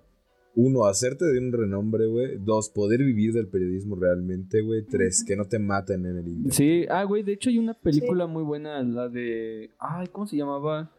[0.54, 2.38] uno, hacerte de un renombre, güey.
[2.38, 4.82] Dos, poder vivir del periodismo realmente, güey.
[4.82, 6.52] Tres, que no te maten en el internet.
[6.52, 9.70] Sí, ah, güey, de hecho hay una película muy buena, la de...
[9.78, 10.90] Ay, ¿cómo se llamaba?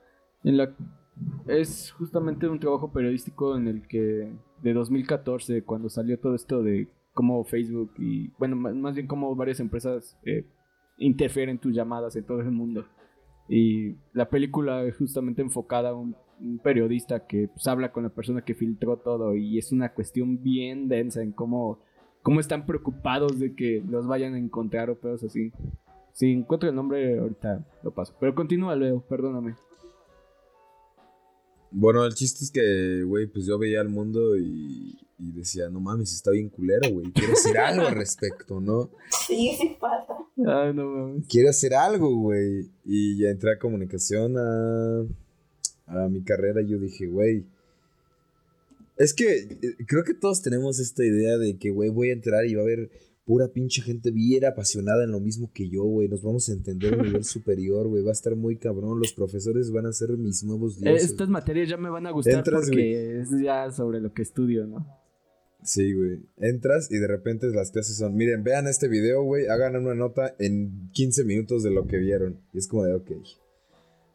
[0.44, 0.76] En la...
[1.48, 4.32] Es justamente un trabajo periodístico en el que...
[4.64, 8.30] De 2014, cuando salió todo esto de cómo Facebook y...
[8.40, 10.46] Bueno, más, más bien cómo varias empresas eh,
[10.98, 12.86] interfieren tus llamadas en todo el mundo.
[13.50, 16.16] Y la película es justamente enfocada a un,
[16.62, 20.90] periodista que pues, habla con la persona que filtró todo y es una cuestión bien
[20.90, 21.80] densa en cómo,
[22.22, 25.54] cómo están preocupados de que los vayan a encontrar o pedos así.
[26.12, 28.14] Si encuentro el nombre ahorita lo paso.
[28.20, 29.56] Pero continúa, Leo, perdóname.
[31.72, 35.80] Bueno, el chiste es que, güey, pues yo veía al mundo y, y decía, no
[35.80, 37.12] mames, está bien culero, güey.
[37.12, 38.90] Quiero hacer algo al respecto, ¿no?
[39.28, 40.14] Sí, sí pasa.
[40.38, 41.28] Ay, no mames.
[41.28, 42.70] Quiero hacer algo, güey.
[42.86, 45.06] Y ya entré a comunicación a,
[45.88, 47.46] a mi carrera y yo dije, güey.
[48.98, 52.46] Es que eh, creo que todos tenemos esta idea de que, güey, voy a entrar
[52.46, 52.92] y va a haber
[53.26, 56.10] pura pinche gente bien apasionada en lo mismo que yo, güey.
[56.10, 58.04] Nos vamos a entender a un nivel superior, güey.
[58.04, 59.00] Va a estar muy cabrón.
[59.00, 61.12] Los profesores van a ser mis nuevos Eh, dioses.
[61.12, 64.68] Estas materias ya me van a gustar Entras, porque es ya sobre lo que estudio,
[64.68, 64.86] ¿no?
[65.64, 66.20] Sí, güey.
[66.38, 70.36] Entras y de repente las clases son, miren, vean este video, güey, hagan una nota
[70.40, 72.40] en 15 minutos de lo que vieron.
[72.54, 73.12] Y es como de, ok.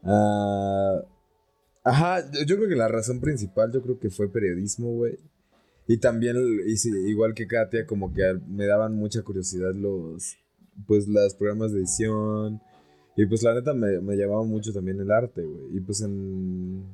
[0.05, 1.03] Ah,
[1.85, 5.19] ajá, yo- creo que la razón principal, yo creo que fue periodismo, güey.
[5.87, 6.37] Y también,
[7.07, 10.37] igual que Katia, como que me daban mucha curiosidad los,
[10.87, 12.61] pues, los programas de edición.
[13.17, 15.77] Y pues la neta me, me llamaba mucho también el arte, güey.
[15.77, 16.85] Y pues en,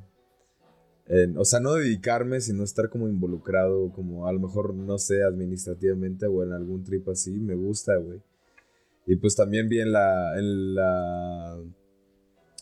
[1.07, 5.23] en- o sea, no dedicarme, sino estar como involucrado, como a lo mejor, no sé,
[5.23, 8.21] administrativamente o en algún trip así, me gusta, güey.
[9.07, 11.59] Y pues también vi en la, en la,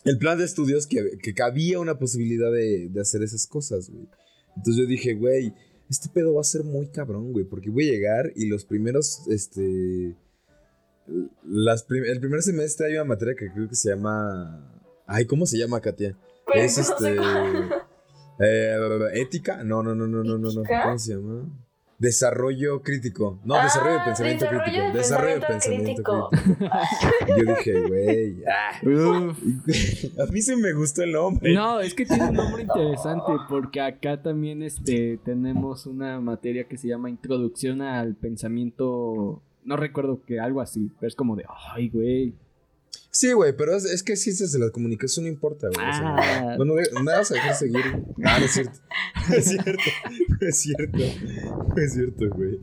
[0.03, 4.07] el plan de estudios que, que cabía una posibilidad de, de hacer esas cosas, güey.
[4.57, 5.53] Entonces yo dije, güey,
[5.89, 9.25] este pedo va a ser muy cabrón, güey, porque voy a llegar y los primeros,
[9.29, 10.17] este,
[11.45, 14.69] las prim- el primer semestre hay una materia que creo que se llama,
[15.07, 16.17] ay, ¿cómo se llama, Katia?
[16.45, 17.15] Pero es no este.
[18.39, 18.75] Eh,
[19.15, 20.63] ética, no, no, no, no, no, no, no.
[20.63, 21.45] ¿cómo se llama?
[21.99, 23.39] Desarrollo crítico.
[23.45, 24.85] No, Ah, desarrollo de pensamiento desarrollo crítico.
[24.91, 27.37] de Desarrollo de pensamiento pensamiento crítico.
[27.37, 28.79] yo dije, güey, ah.
[30.27, 31.53] A mí sí me gustó el nombre.
[31.53, 36.77] No, es que tiene un nombre interesante porque acá también este tenemos una materia que
[36.77, 41.87] se llama Introducción al Pensamiento, no recuerdo que algo así, pero es como de, ay,
[41.89, 42.33] güey.
[43.15, 45.87] Sí, güey, pero es, es que ciencias de la comunicación no importa, güey.
[45.87, 46.53] o sea, Ah.
[46.57, 47.83] bueno, me vas a dejar seguir.
[48.25, 48.79] Ah, no es cierto.
[49.29, 49.71] No es cierto.
[50.41, 50.97] No es cierto.
[51.75, 52.59] No es cierto, güey.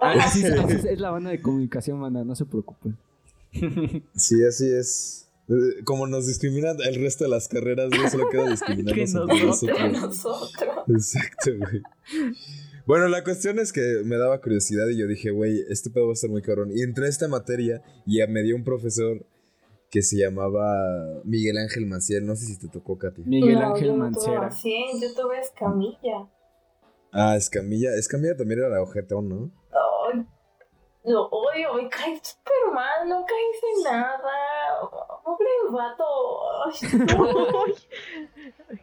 [0.00, 2.96] Ah, así, es- así es, es la banda de comunicación, banda, no se preocupen.
[4.14, 5.28] Sí, así es.
[5.48, 9.92] Eh, Como nos discriminan el resto de las carreras, güey, solo queda discriminarnos entre nosotros.
[9.92, 10.52] nosotros.
[10.88, 11.82] Exacto, güey.
[12.86, 16.12] Bueno, la cuestión es que me daba curiosidad y yo dije, güey, este pedo va
[16.12, 16.70] a estar muy cabrón.
[16.72, 19.26] Y entré a esta materia y me dio un profesor
[19.90, 22.26] que se llamaba Miguel Ángel Maciel.
[22.26, 23.22] No sé si te tocó, Katy.
[23.24, 24.40] Miguel No, Ángel yo no tuve Mancera.
[24.42, 26.28] Maciel, yo tuve Escamilla.
[27.12, 27.94] Ah, Escamilla.
[27.94, 29.50] Escamilla también era la ojetón, ¿no?
[30.12, 30.26] Ay,
[31.04, 34.18] lo odio, me cae súper mal, nunca hice nada.
[35.24, 36.04] Pobre vato.
[36.66, 36.72] Ay,
[37.16, 37.64] no.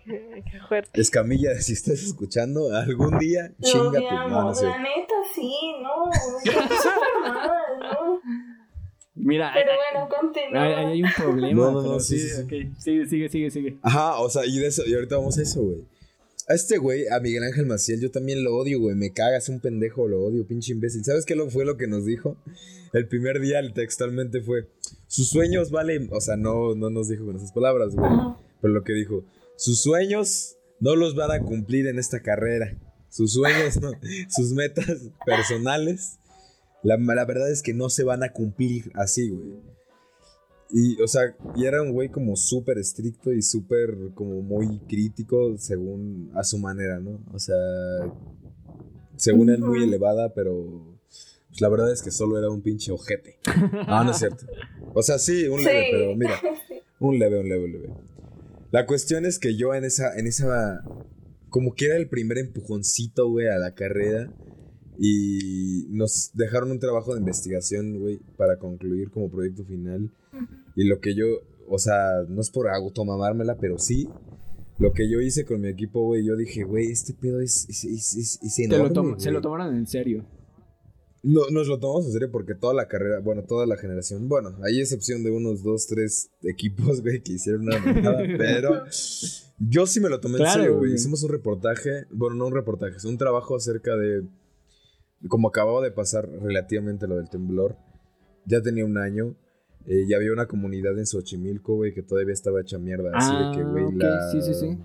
[0.04, 1.02] Qué qué fuerte.
[1.02, 4.56] Escamilla, si estás escuchando, algún día chinga tu mano.
[4.56, 4.66] sí.
[4.66, 8.22] la neta sí, no, me cae súper mal, ¿no?
[9.16, 10.90] Mira, Pero bueno, continúa.
[10.90, 11.62] hay un problema.
[11.64, 12.20] No, no, no, sí.
[12.20, 13.78] Sigue, sigue, sigue, sigue.
[13.82, 15.86] Ajá, o sea, y, de eso, y ahorita vamos a eso, güey.
[16.48, 18.96] A este güey, a Miguel Ángel Maciel, yo también lo odio, güey.
[18.96, 21.04] Me cagas, un pendejo, lo odio, pinche imbécil.
[21.04, 22.38] ¿Sabes qué lo fue lo que nos dijo?
[22.94, 24.70] El primer día, textualmente fue:
[25.08, 26.10] Sus sueños valen.
[26.12, 28.06] O sea, no, no nos dijo con esas palabras, güey.
[28.06, 28.38] Ajá.
[28.62, 29.24] Pero lo que dijo:
[29.56, 32.78] Sus sueños no los van a cumplir en esta carrera.
[33.10, 33.92] Sus sueños, no,
[34.30, 36.20] sus metas personales,
[36.86, 39.60] la, la verdad es que no se van a cumplir así, güey.
[40.72, 45.58] Y, o sea, y era un güey como súper estricto y súper como muy crítico
[45.58, 47.20] según a su manera, ¿no?
[47.34, 47.56] O sea,
[49.16, 50.98] según él muy elevada, pero
[51.50, 53.38] pues, la verdad es que solo era un pinche ojete.
[53.88, 54.46] Ah, no es cierto.
[54.94, 55.88] O sea, sí, un leve, Sí.
[55.92, 56.40] pero mira,
[57.00, 57.90] un leve, un leve, un leve.
[58.72, 60.84] La cuestión es que yo en esa, en esa,
[61.50, 64.32] como que era el primer empujoncito, güey, a la carrera.
[64.98, 70.12] Y nos dejaron un trabajo de investigación, güey, para concluir como proyecto final.
[70.76, 71.26] Y lo que yo,
[71.68, 74.08] o sea, no es por automamármela, pero sí,
[74.78, 77.84] lo que yo hice con mi equipo, güey, yo dije, güey, este pedo es, es,
[77.86, 80.26] es, es enorme, Se lo tomaron en serio.
[81.24, 84.60] No, nos lo tomamos en serio porque toda la carrera, bueno, toda la generación, bueno,
[84.64, 88.84] hay excepción de unos dos, tres equipos, güey, que hicieron una nada, pero
[89.58, 90.94] yo sí me lo tomé en serio, güey.
[90.94, 94.24] Hicimos un reportaje, bueno, no un reportaje, es un trabajo acerca de,
[95.28, 97.78] como acababa de pasar relativamente lo del temblor,
[98.46, 99.36] ya tenía un año,
[99.88, 103.56] eh, ya había una comunidad en Xochimilco, güey, que todavía estaba hecha mierda, así de
[103.56, 104.32] que, ah, güey, la...
[104.32, 104.78] Sí, sí, sí.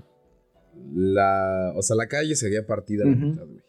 [0.94, 3.62] La, o sea, la calle se había partida la mitad, güey.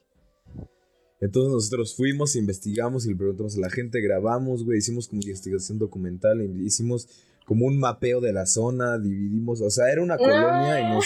[1.19, 5.77] Entonces nosotros fuimos, investigamos y le preguntamos a la gente, grabamos, güey, hicimos como investigación
[5.77, 7.07] documental, hicimos
[7.45, 11.05] como un mapeo de la zona, dividimos, o sea, era una colonia y nos...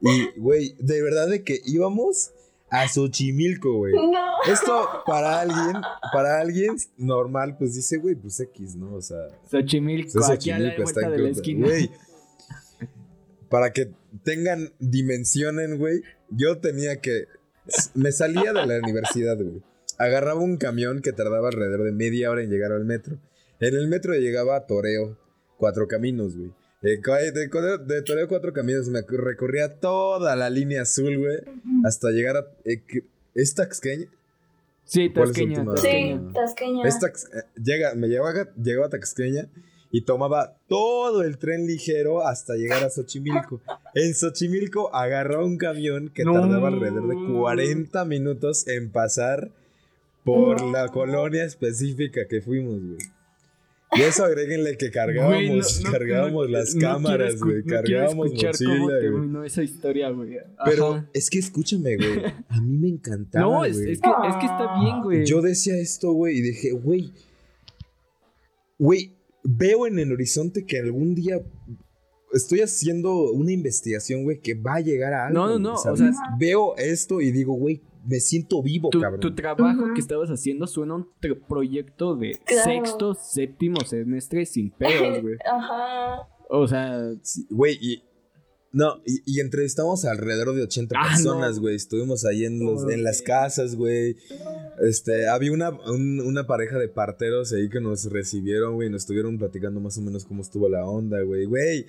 [0.00, 2.30] Y, güey, de verdad de que íbamos
[2.70, 3.94] a Xochimilco, güey.
[4.50, 8.94] Esto para alguien, para alguien normal, pues dice, güey, pues X, ¿no?
[8.94, 9.28] O sea...
[9.50, 11.66] Xochimilco, pues, aquí a la vuelta de la esquina.
[11.66, 11.90] Güey,
[13.48, 13.90] para que
[14.22, 17.26] tengan, dimensionen, güey, yo tenía que
[17.94, 19.62] me salía de la universidad, güey.
[19.98, 23.18] Agarraba un camión que tardaba alrededor de media hora en llegar al metro.
[23.60, 25.18] En el metro llegaba a Toreo,
[25.56, 26.52] cuatro caminos, güey.
[26.80, 31.38] De, Toreo, cuatro caminos, me recorría toda la línea azul, güey,
[31.84, 32.46] hasta llegar a...
[32.64, 32.82] Eh,
[33.34, 34.06] ¿Es Taxqueña?
[34.84, 35.64] Sí, Taxqueña.
[35.76, 36.88] Sí, Taxqueña.
[36.88, 39.48] Eh, llega, me llevaba, llegaba a Taxqueña
[39.90, 43.60] y tomaba todo el tren ligero hasta llegar a Xochimilco.
[43.94, 49.50] En Xochimilco agarró un camión que tardaba alrededor de 40 minutos en pasar
[50.24, 53.17] por la colonia específica que fuimos, güey.
[53.92, 60.10] Y eso agréguenle que cargábamos, cargábamos las cámaras, güey, cargábamos mochila, cómo terminó esa historia,
[60.10, 60.36] güey.
[60.64, 64.46] Pero es que escúchame, güey, a mí me encantaba, No, es, es, que, es que
[64.46, 65.24] está bien, güey.
[65.24, 67.12] Yo decía esto, güey, y dije, güey,
[68.78, 71.40] güey, veo en el horizonte que algún día
[72.32, 75.38] estoy haciendo una investigación, güey, que va a llegar a algo.
[75.38, 75.74] No, no, no.
[75.74, 79.20] O sea, veo esto y digo, güey, me siento vivo, tu, cabrón.
[79.20, 81.08] Tu trabajo que estabas haciendo suena un
[81.48, 85.36] proyecto de sexto, séptimo semestre sin pedos, güey.
[85.44, 86.28] Ajá.
[86.48, 87.00] O sea.
[87.50, 88.02] Güey, y
[88.70, 91.74] no, y, entrevistamos alrededor de 80 ah, personas, güey.
[91.74, 94.16] Estuvimos ahí en, los, en las casas, güey.
[94.80, 98.90] Este, había una, una pareja de parteros ahí que nos recibieron, güey.
[98.90, 101.46] Nos estuvieron platicando más o menos cómo estuvo la onda, güey.
[101.46, 101.86] Güey,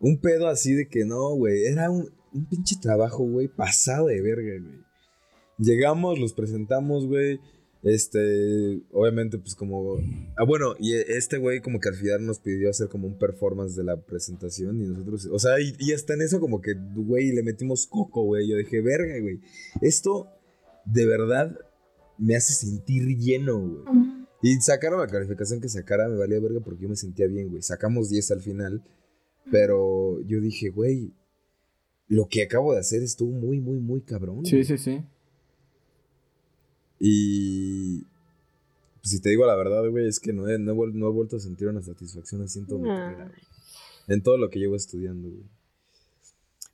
[0.00, 1.66] un pedo así de que no, güey.
[1.66, 4.87] Era un, un pinche trabajo, güey, pasado de verga, güey.
[5.58, 7.40] Llegamos, los presentamos, güey.
[7.82, 9.98] Este, obviamente, pues como.
[10.36, 13.76] Ah, bueno, y este güey, como que al final nos pidió hacer como un performance
[13.76, 14.80] de la presentación.
[14.80, 18.22] Y nosotros, o sea, y, y hasta en eso, como que, güey, le metimos coco,
[18.22, 18.48] güey.
[18.48, 19.40] Yo dije, verga, güey.
[19.80, 20.28] Esto
[20.84, 21.56] de verdad
[22.18, 24.18] me hace sentir lleno, güey.
[24.42, 27.62] Y sacaron la calificación que sacara, me valía verga porque yo me sentía bien, güey.
[27.62, 28.82] Sacamos 10 al final.
[29.50, 31.12] Pero yo dije, güey,
[32.06, 34.44] lo que acabo de hacer estuvo muy, muy, muy cabrón.
[34.44, 35.02] Sí, sí, sí.
[36.98, 38.02] Y
[39.00, 41.40] pues, si te digo la verdad, güey, es que no he, no, he, vuelto a
[41.40, 42.82] sentir una satisfacción así en todo
[44.08, 45.44] En todo lo que llevo estudiando, güey.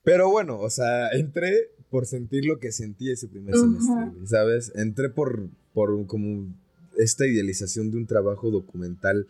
[0.02, 4.72] Pero bueno, o sea, entré por sentir lo que sentí ese primer semestre, ¿sabes?
[4.74, 6.54] Entré por, por como
[6.98, 9.26] esta idealización de un trabajo documental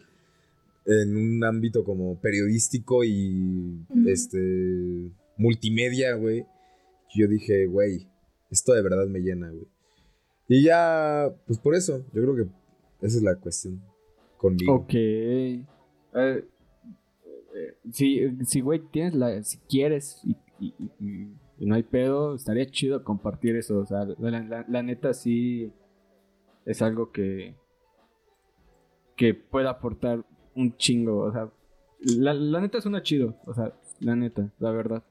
[0.86, 6.44] en un ámbito como periodístico y este multimedia, güey.
[7.14, 8.08] Yo dije, güey,
[8.50, 9.66] esto de verdad me llena, güey.
[10.48, 12.42] Y ya, pues por eso, yo creo que
[13.06, 13.82] esa es la cuestión
[14.36, 14.74] conmigo.
[14.74, 14.94] Ok.
[14.94, 15.64] Eh,
[16.14, 16.46] eh,
[17.92, 20.36] si, güey, tienes la, si quieres y,
[21.58, 23.78] no hay pedo, estaría chido compartir eso.
[23.78, 25.72] O sea, la, neta sí
[26.66, 27.54] es algo que,
[29.16, 30.24] que pueda aportar
[30.54, 31.18] un chingo.
[31.18, 31.50] O sea,
[32.00, 33.36] la, la neta suena chido.
[33.46, 35.02] O sea, la neta, la verdad.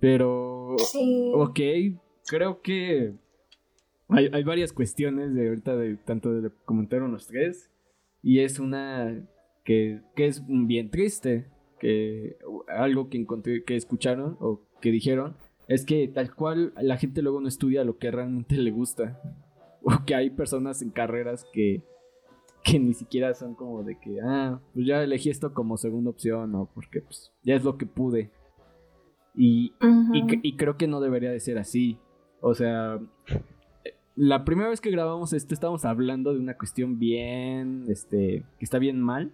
[0.00, 1.32] Pero, sí.
[1.34, 1.60] ok,
[2.26, 3.14] creo que
[4.12, 7.70] hay, hay varias cuestiones de ahorita, de tanto de comentaron los tres.
[8.22, 9.22] Y es una
[9.64, 11.46] que, que es bien triste.
[11.80, 12.36] Que
[12.68, 15.36] algo que encontré, que escucharon o que dijeron,
[15.66, 19.20] es que tal cual la gente luego no estudia lo que realmente le gusta.
[19.84, 21.82] O que hay personas en carreras que,
[22.62, 26.54] que ni siquiera son como de que, ah, pues ya elegí esto como segunda opción
[26.54, 28.30] o porque pues ya es lo que pude.
[29.34, 29.72] Y,
[30.12, 31.98] y, y, creo que no debería de ser así.
[32.40, 33.00] O sea,
[34.16, 38.78] la primera vez que grabamos esto estábamos hablando de una cuestión bien, este, que está
[38.78, 39.32] bien mal,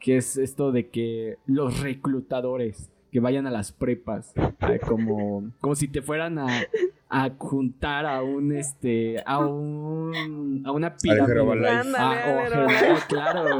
[0.00, 4.34] que es esto de que los reclutadores que vayan a las prepas,
[4.86, 6.48] como, como si te fueran a,
[7.08, 11.94] a juntar a un, este, a un, a una pirámide.
[11.96, 13.58] Ah, o, claro,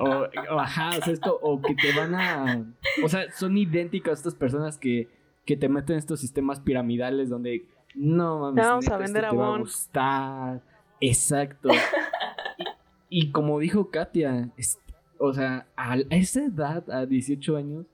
[0.00, 2.64] o, ajá, o sea, esto, o que te van a,
[3.02, 5.08] O sea, son idénticas a estas personas que,
[5.44, 9.36] que te meten en estos sistemas piramidales donde no mames, vamos a neta, vender esto
[9.36, 10.62] te va a gustar.
[11.00, 11.68] Exacto.
[13.08, 14.78] y, y como dijo Katia, es-
[15.18, 17.86] o sea, a, a esa edad, a 18 años,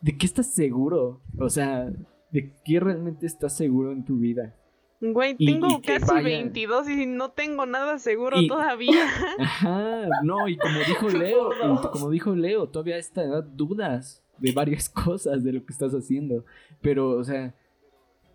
[0.00, 1.20] ¿de qué estás seguro?
[1.38, 1.90] O sea,
[2.30, 4.54] ¿de qué realmente estás seguro en tu vida?
[5.00, 9.04] Güey, Y- tengo y que casi vaya- 22 y no tengo nada seguro Y- todavía.
[9.38, 14.22] Ajá, no, y como dijo Leo, y como dijo Leo, todavía a esta edad dudas
[14.38, 16.44] de varias cosas de lo que estás haciendo.
[16.82, 17.54] Pero, o sea,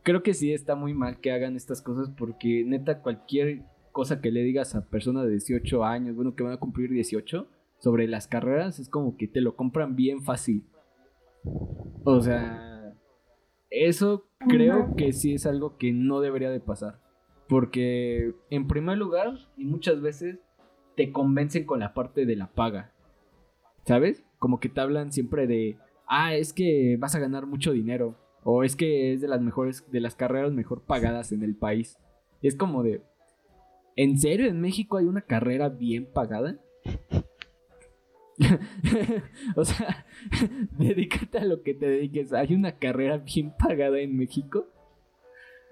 [0.06, 4.32] creo que sí está muy mal que hagan estas cosas porque neta cualquier cosa que
[4.32, 7.50] le digas a personas de 18 años, bueno, que van a cumplir 18,
[7.80, 10.64] sobre las carreras es como que te lo compran bien fácil.
[12.04, 12.94] O sea,
[13.70, 17.00] eso creo que sí es algo que no debería de pasar.
[17.48, 20.40] Porque en primer lugar, y muchas veces
[20.96, 22.92] te convencen con la parte de la paga.
[23.86, 24.24] ¿Sabes?
[24.40, 25.78] Como que te hablan siempre de,
[26.08, 28.16] ah, es que vas a ganar mucho dinero.
[28.48, 31.98] O es que es de las mejores, de las carreras mejor pagadas en el país.
[32.44, 33.02] Es como de,
[33.96, 36.56] ¿en serio en México hay una carrera bien pagada?
[39.56, 40.06] o sea,
[40.78, 42.34] dedícate a lo que te dediques.
[42.34, 44.68] ¿Hay una carrera bien pagada en México?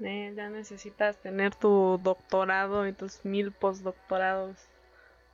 [0.04, 4.58] Eh, ya necesitas tener tu doctorado y tus mil postdoctorados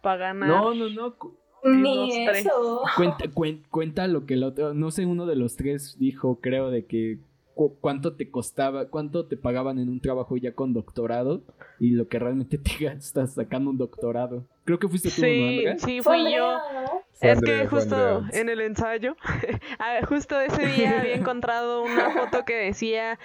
[0.02, 0.50] para ganar.
[0.50, 1.16] No, no, no.
[1.64, 2.82] Ni eso.
[2.96, 6.70] Cuenta, cuen- cuenta lo que el otro, no sé, uno de los tres dijo, creo,
[6.72, 7.20] de que
[7.60, 11.43] cu- cuánto te costaba, cuánto te pagaban en un trabajo ya con doctorado
[11.78, 14.45] y lo que realmente te gastas sacando un doctorado.
[14.64, 15.78] Creo que fuiste tú, ¿no, Sí, Andrea?
[15.80, 16.45] sí, Fue fui yo.
[16.45, 17.01] Andrea, ¿no?
[17.20, 18.30] Fue Es Andrea, que justo Andrea.
[18.41, 19.18] en el ensayo,
[19.80, 23.20] ah, justo ese día había encontrado una foto que decía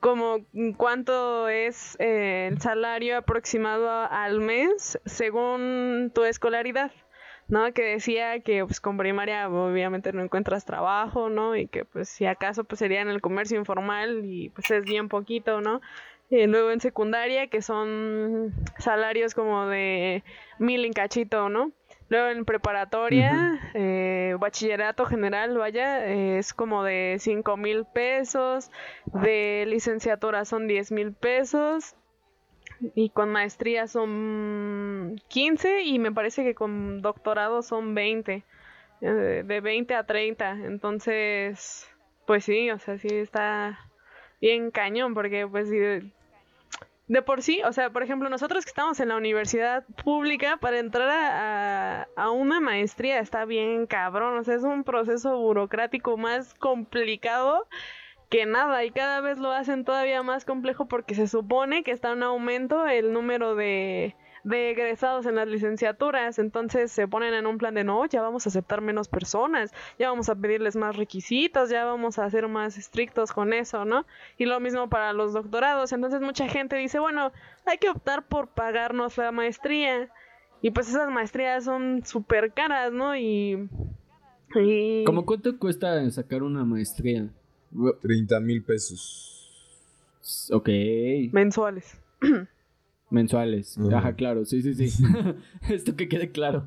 [0.00, 0.44] como
[0.76, 6.90] cuánto es eh, el salario aproximado al mes según tu escolaridad,
[7.48, 7.72] ¿no?
[7.72, 11.56] Que decía que pues con primaria obviamente no encuentras trabajo, ¿no?
[11.56, 15.08] Y que pues si acaso pues sería en el comercio informal y pues es bien
[15.08, 15.80] poquito, ¿no?
[16.30, 20.22] Y luego en secundaria que son salarios como de
[20.58, 21.72] mil en cachito, ¿no?
[22.10, 28.70] Luego en preparatoria, eh, bachillerato general, vaya, eh, es como de 5 mil pesos,
[29.04, 31.96] de licenciatura son 10 mil pesos,
[32.94, 38.44] y con maestría son 15, y me parece que con doctorado son 20,
[39.00, 41.88] eh, de 20 a 30, entonces,
[42.26, 43.78] pues sí, o sea, sí está
[44.40, 49.08] bien cañón, porque pues de por sí, o sea, por ejemplo, nosotros que estamos en
[49.08, 54.54] la universidad pública, para entrar a, a- a una maestría está bien cabrón, o sea,
[54.56, 57.66] es un proceso burocrático más complicado
[58.28, 62.12] que nada, y cada vez lo hacen todavía más complejo porque se supone que está
[62.12, 64.14] en aumento el número de,
[64.44, 68.46] de egresados en las licenciaturas, entonces se ponen en un plan de no, ya vamos
[68.46, 72.76] a aceptar menos personas, ya vamos a pedirles más requisitos, ya vamos a ser más
[72.78, 74.06] estrictos con eso, ¿no?
[74.36, 75.92] Y lo mismo para los doctorados.
[75.92, 77.32] Entonces mucha gente dice, bueno,
[77.66, 80.10] hay que optar por pagarnos la maestría.
[80.60, 83.16] Y pues esas maestrías son súper caras, ¿no?
[83.16, 83.68] Y...
[84.56, 85.04] y...
[85.04, 87.28] ¿Cómo cuánto cuesta sacar una maestría?
[88.00, 89.34] 30 mil pesos.
[90.52, 90.68] Ok,
[91.32, 91.98] mensuales.
[93.10, 93.78] mensuales.
[93.92, 95.04] Ajá, claro, sí, sí, sí.
[95.68, 96.66] Esto que quede claro.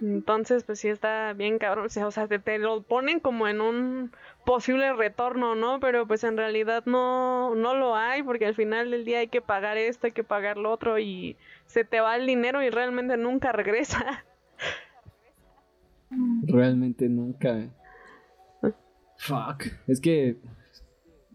[0.00, 1.86] Entonces, pues sí está bien cabrón.
[1.86, 4.10] O sea, o sea, te, te lo ponen como en un
[4.44, 5.80] posible retorno, ¿no?
[5.80, 9.42] Pero pues en realidad no, no lo hay, porque al final del día hay que
[9.42, 11.36] pagar esto, hay que pagar lo otro, y
[11.66, 14.24] se te va el dinero y realmente nunca regresa.
[16.46, 17.68] Realmente nunca.
[19.26, 19.64] Fuck.
[19.86, 20.36] Es que.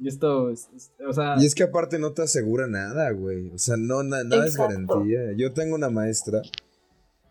[0.04, 0.50] Esto.
[0.52, 1.36] es- es- o sea.
[1.40, 3.50] Y es que aparte no te asegura nada, güey.
[3.50, 5.34] O sea, no, na- nada es garantía.
[5.36, 6.42] Yo tengo una maestra.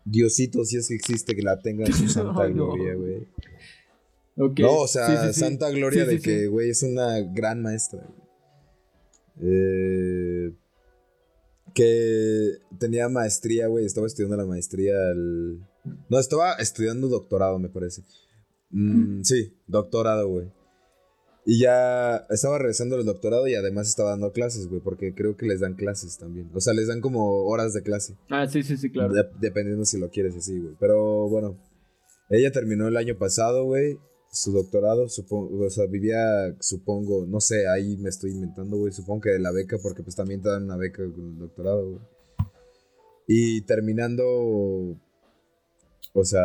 [0.05, 2.53] Diosito, si es que existe, que la tenga en su santa no.
[2.71, 3.27] gloria, güey.
[4.37, 5.39] ok, No, o sea, sí, sí, sí.
[5.39, 6.45] santa gloria Sí, de sí, que, sí.
[6.47, 8.01] güey, es una gran maestra.
[8.01, 8.19] güey.
[9.41, 10.51] Eh,
[11.73, 13.85] que tenía maestría, güey.
[13.85, 14.93] Estaba estudiando la maestría.
[15.11, 15.59] al-
[16.09, 18.03] No, estaba estudiando doctorado, me parece.
[18.71, 20.51] Mm, sí, doctorado, güey.
[21.45, 25.47] Y ya estaba regresando el doctorado y además estaba dando clases, güey, porque creo que
[25.47, 26.49] les dan clases también.
[26.53, 28.15] O sea, les dan como horas de clase.
[28.29, 29.13] Ah, sí, sí, sí, claro.
[29.13, 30.75] De- dependiendo si lo quieres así, güey.
[30.79, 31.57] Pero bueno,
[32.29, 33.97] ella terminó el año pasado, güey,
[34.31, 39.21] su doctorado, supongo, o sea, vivía, supongo, no sé, ahí me estoy inventando, güey, supongo
[39.21, 42.01] que de la beca, porque pues también te dan una beca con el doctorado, güey.
[43.27, 44.23] Y terminando,
[46.13, 46.43] o sea,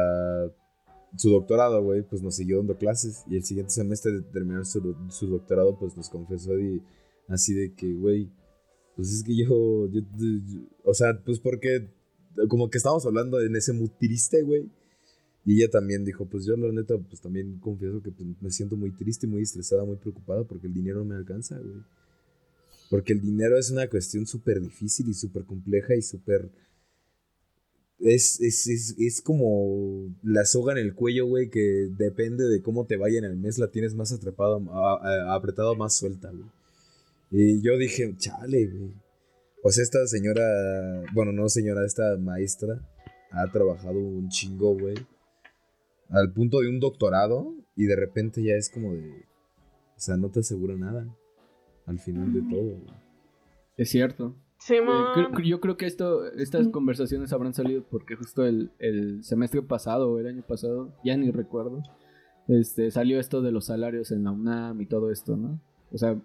[1.17, 3.25] su doctorado, güey, pues nos siguió dando clases.
[3.29, 4.81] Y el siguiente semestre de terminar su,
[5.27, 6.53] doctorado, pues nos confesó
[7.29, 8.31] así de que, güey,
[8.97, 9.89] pues es que yo-
[10.85, 11.89] o sea, pues porque
[12.49, 14.71] como que estábamos hablando en ese mood triste, güey.
[15.47, 18.77] Y ella también dijo, pues yo la neta, pues también confieso que pues, me siento
[18.77, 21.83] muy triste, muy estresada, muy preocupada porque el dinero no me alcanza, güey.
[22.89, 26.51] Porque el dinero es una cuestión súper difícil y súper compleja y súper...
[28.01, 32.87] Es, es, es, es, como la soga en el cuello, güey, que depende de cómo
[32.87, 34.63] te vaya en el mes, la tienes más atrapado,
[35.31, 36.51] apretado, más suelta, güey.
[37.31, 38.95] Y yo dije, chale, güey.
[39.63, 40.45] O sea, esta señora,
[41.15, 42.81] bueno, no señora, esta maestra
[43.31, 44.95] ha trabajado un chingo, güey.
[46.11, 49.25] Al punto de un doctorado y de repente ya es como de...
[49.97, 51.07] O sea, no te asegura nada
[51.87, 52.77] al final de todo.
[53.77, 54.37] Es cierto.
[54.65, 58.71] Sí, eh, yo creo que esto, estas conversaciones habrán salido porque justo el,
[59.23, 61.83] semestre pasado o el año pasado, ya ni recuerdo,
[62.49, 65.61] este, salió esto de los salarios en la UNAM y todo esto, ¿no?
[65.93, 66.19] O sea,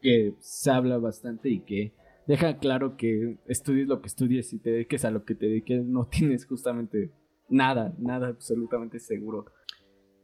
[0.00, 1.92] que se habla bastante y que
[2.26, 5.84] deja claro que estudies lo que estudies y te dediques a lo que te dediques,
[5.84, 7.10] no tienes justamente
[7.50, 9.44] nada, nada absolutamente seguro.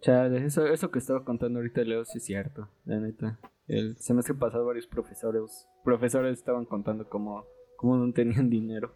[0.00, 3.38] Chale, eso, eso que estaba contando ahorita Leo sí es cierto, la neta.
[3.68, 7.44] El semestre pasado varios profesores, profesores estaban contando cómo,
[7.76, 8.94] cómo no tenían dinero.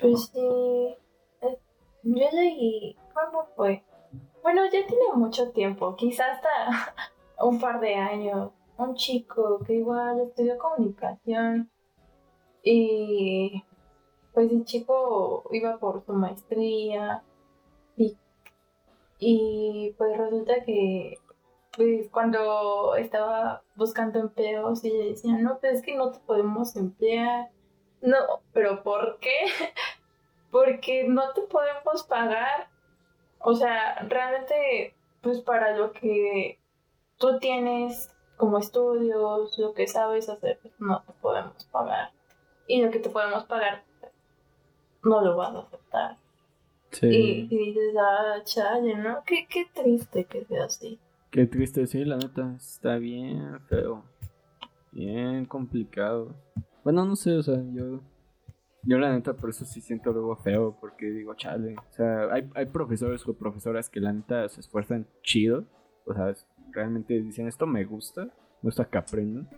[0.00, 1.58] Pues sí, eh,
[2.02, 3.84] yo leí, ¿cuándo fue?
[4.42, 6.94] Bueno, ya tiene mucho tiempo, quizás hasta
[7.44, 8.52] un par de años.
[8.76, 11.70] Un chico que igual estudió comunicación
[12.62, 13.62] y
[14.32, 17.22] pues el chico iba por su maestría
[19.18, 21.18] y, pues resulta que
[21.76, 27.50] pues cuando estaba buscando empleos y decían, no, pues es que no te podemos emplear.
[28.00, 28.16] No,
[28.52, 29.36] pero ¿por qué?
[30.50, 32.68] Porque no te podemos pagar.
[33.40, 36.60] O sea, realmente, pues para lo que
[37.18, 42.12] tú tienes como estudios, lo que sabes hacer, pues no te podemos pagar.
[42.66, 43.84] Y lo que te podemos pagar,
[45.02, 46.18] no lo vas a aceptar.
[46.94, 47.06] Sí.
[47.06, 49.22] Y, dices, ah, chale, ¿no?
[49.26, 50.98] Qué, qué triste que sea así.
[51.30, 52.54] Qué triste, sí, la neta.
[52.56, 54.04] Está bien feo.
[54.92, 56.34] Bien complicado.
[56.84, 58.00] Bueno, no sé, o sea, yo.
[58.86, 61.74] Yo la neta por eso sí siento luego feo, porque digo, chale.
[61.76, 65.64] O sea, hay, hay profesores o profesoras que la neta se esfuerzan chido.
[66.04, 66.34] O sea,
[66.70, 69.48] realmente dicen esto me gusta, me gusta que aprendan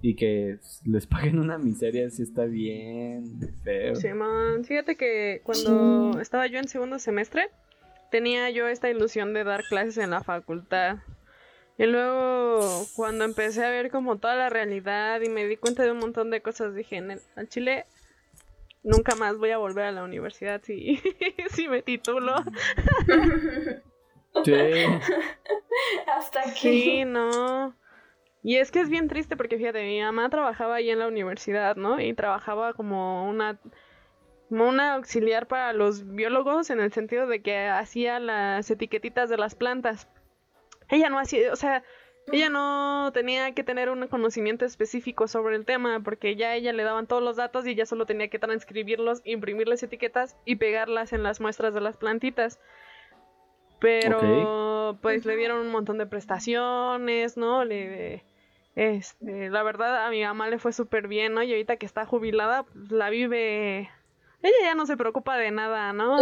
[0.00, 3.96] y que les paguen una miseria si está bien feo.
[3.96, 4.64] Sí, man.
[4.64, 7.50] Fíjate que cuando estaba yo en segundo semestre,
[8.10, 10.98] tenía yo esta ilusión de dar clases en la facultad.
[11.78, 15.92] Y luego, cuando empecé a ver como toda la realidad y me di cuenta de
[15.92, 17.86] un montón de cosas, dije, en el, al Chile
[18.82, 21.00] nunca más voy a volver a la universidad si,
[21.50, 22.34] si me titulo.
[24.44, 24.52] Sí.
[26.06, 26.60] Hasta aquí.
[26.60, 27.74] Sí, no.
[28.42, 31.76] Y es que es bien triste porque fíjate, mi mamá trabajaba ahí en la universidad,
[31.76, 32.00] ¿no?
[32.00, 33.58] Y trabajaba como una
[34.48, 39.36] como una auxiliar para los biólogos en el sentido de que hacía las etiquetitas de
[39.36, 40.08] las plantas.
[40.88, 41.84] Ella no hacía, o sea,
[42.32, 46.82] ella no tenía que tener un conocimiento específico sobre el tema porque ya ella le
[46.82, 51.12] daban todos los datos y ella solo tenía que transcribirlos, imprimir las etiquetas y pegarlas
[51.12, 52.58] en las muestras de las plantitas.
[53.80, 57.64] Pero pues le dieron un montón de prestaciones, ¿no?
[57.64, 58.24] Le
[58.74, 61.42] este, la verdad a mi mamá le fue súper bien, ¿no?
[61.42, 63.90] Y ahorita que está jubilada, pues, la vive
[64.42, 66.16] ella ya no se preocupa de nada, ¿no?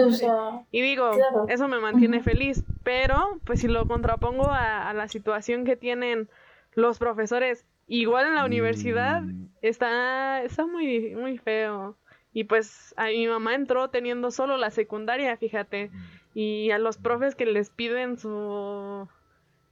[0.70, 1.10] y digo,
[1.48, 6.28] eso me mantiene feliz, pero pues si lo contrapongo a, la situación que tienen
[6.74, 9.48] los profesores, igual en la universidad, mm.
[9.62, 11.96] está, está muy, muy feo.
[12.32, 15.88] Y pues a mi mamá entró teniendo solo la secundaria, fíjate.
[15.88, 16.25] Mm.
[16.38, 19.08] Y a los profes que les piden su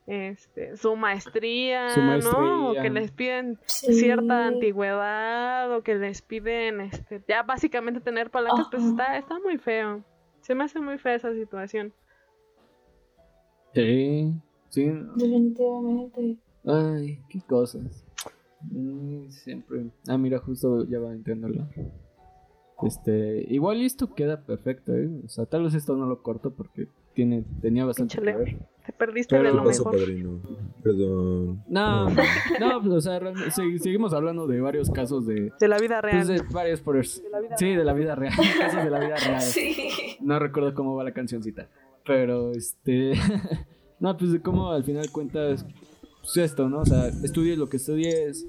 [0.07, 2.71] este, su maestría, ¿no?
[2.71, 8.69] O que les piden cierta antigüedad o que les piden este, ya básicamente tener palancas,
[8.71, 10.03] pues está, está muy feo.
[10.41, 11.93] Se me hace muy fea esa situación.
[13.75, 14.33] Sí,
[14.71, 14.91] sí.
[15.17, 16.39] Definitivamente.
[16.65, 18.07] Ay, qué cosas.
[18.62, 19.91] Mm, siempre.
[20.09, 21.69] Ah, mira, justo ya va a entenderlo.
[22.85, 25.09] Este, igual esto queda perfecto, ¿eh?
[25.24, 28.59] O sea, tal vez esto no lo corto porque tiene, tenía bastante que ver.
[28.85, 29.97] Te perdiste de lo mejor.
[30.82, 31.64] Perdón.
[31.68, 33.20] No, no, pues, o sea,
[33.51, 35.51] seguimos hablando de varios casos de...
[35.59, 36.26] De la vida real.
[36.26, 37.03] Pues, de varios por...
[37.07, 38.35] Sí, de la vida real.
[38.59, 39.41] casos de la vida real.
[39.41, 39.89] Sí.
[40.20, 41.68] No recuerdo cómo va la cancioncita.
[42.05, 43.14] Pero, este...
[44.01, 45.64] no, pues de cómo al final cuentas...
[46.20, 46.80] Pues esto, ¿no?
[46.80, 48.47] O sea, estudies lo que estudies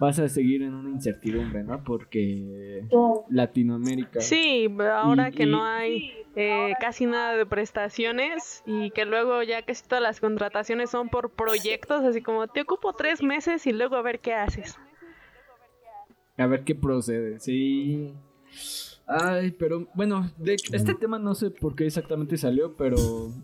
[0.00, 1.84] vas a seguir en una incertidumbre, ¿no?
[1.84, 2.84] Porque
[3.28, 4.20] Latinoamérica.
[4.20, 9.86] Sí, ahora que no hay eh, casi nada de prestaciones y que luego ya casi
[9.86, 14.02] todas las contrataciones son por proyectos, así como te ocupo tres meses y luego a
[14.02, 14.78] ver qué haces.
[16.38, 18.14] A ver qué procede, sí.
[19.06, 22.96] Ay, pero bueno, de este tema no sé por qué exactamente salió, pero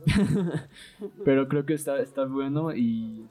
[1.25, 3.29] pero creo que está, está bueno y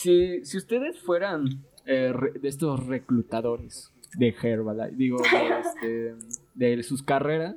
[0.00, 6.14] si, si ustedes fueran eh, de estos reclutadores de Herbalife, digo, de, este,
[6.54, 7.56] de sus carreras,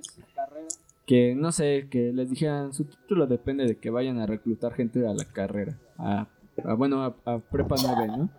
[1.06, 5.08] que no sé, que les dijeran, su título depende de que vayan a reclutar gente
[5.08, 6.28] a la carrera, a,
[6.78, 8.30] bueno, a, Prepa 9, ¿no?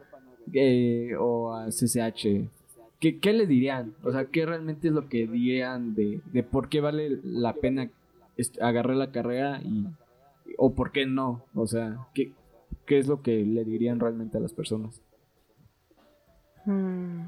[0.52, 2.46] Eh, o a CCH
[3.00, 3.94] ¿Qué, ¿Qué, le dirían?
[4.02, 7.90] O sea, ¿qué realmente es lo que dirían de, de por qué vale la pena
[8.60, 9.86] agarrar la carrera y
[10.58, 11.42] o por qué no?
[11.54, 12.32] O sea, ¿qué,
[12.86, 15.02] qué es lo que le dirían realmente a las personas?
[16.66, 17.22] Mm,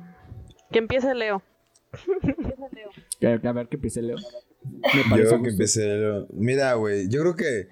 [0.70, 1.42] que empiece Leo.
[3.22, 4.16] a ver, que empiece Leo.
[5.10, 6.26] Me yo que empiece Leo.
[6.32, 7.68] Mira, güey, yo creo que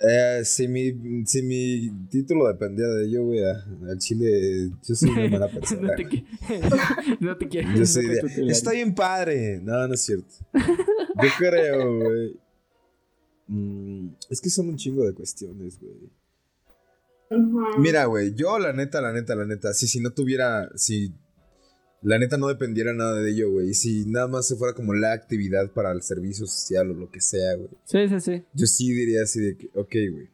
[0.00, 5.28] eh, si, mi, si mi título dependía de ello, güey, al chile, yo soy una
[5.28, 5.88] mala persona.
[5.88, 6.24] no, te
[7.20, 7.70] no te quiero.
[7.74, 8.06] Yo soy
[8.48, 9.60] está bien padre.
[9.62, 10.34] No, no es cierto.
[10.52, 12.36] Yo creo, güey.
[13.46, 16.10] Mm, es que son un chingo de cuestiones, güey.
[17.78, 21.12] Mira, güey, yo la neta, la neta, la neta, si, si no tuviera, si
[22.04, 23.72] la neta no dependiera nada de ello, güey.
[23.72, 27.22] Si nada más se fuera como la actividad para el servicio social o lo que
[27.22, 27.70] sea, güey.
[27.84, 28.44] Sí, sí, sí.
[28.52, 30.28] Yo sí diría así de que, ok, güey.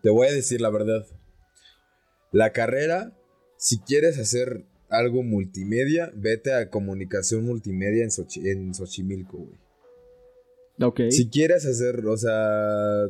[0.00, 1.04] Te voy a decir la verdad.
[2.30, 3.18] La carrera,
[3.56, 8.10] si quieres hacer algo multimedia, vete a comunicación multimedia en,
[8.46, 9.58] en Xochimilco, güey.
[10.80, 11.00] Ok.
[11.10, 13.08] Si quieres hacer, o sea,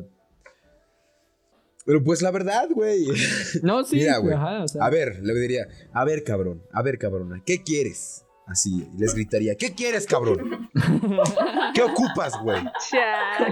[1.89, 3.07] pero pues la verdad, güey.
[3.63, 3.95] No, sí.
[3.95, 4.35] Mira, güey.
[4.35, 8.23] A ver, le diría, a ver, cabrón, a ver, cabrona, ¿qué quieres?
[8.45, 10.69] Así, les gritaría, ¿qué quieres, cabrón?
[11.73, 12.61] ¿Qué ocupas, güey?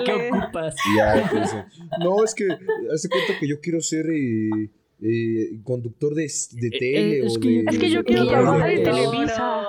[0.06, 0.76] ¿Qué ocupas?
[0.96, 1.50] Ya, pues,
[2.00, 2.48] no, es que
[2.94, 4.70] hace cuenta que yo quiero ser eh,
[5.02, 7.64] eh, conductor de, de eh, tele es o que, de...
[7.72, 9.64] Es que yo quiero trabajar en Televisa.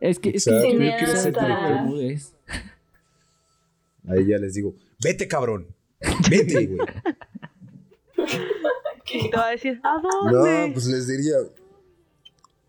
[0.00, 1.36] Es que, es que yo quiero ser
[4.08, 5.66] Ahí ya les digo, vete, cabrón.
[6.30, 6.80] Vete, güey.
[9.04, 9.80] ¿Qué te va a decir?
[9.82, 10.68] ¿A dónde?
[10.68, 11.36] No, pues les diría.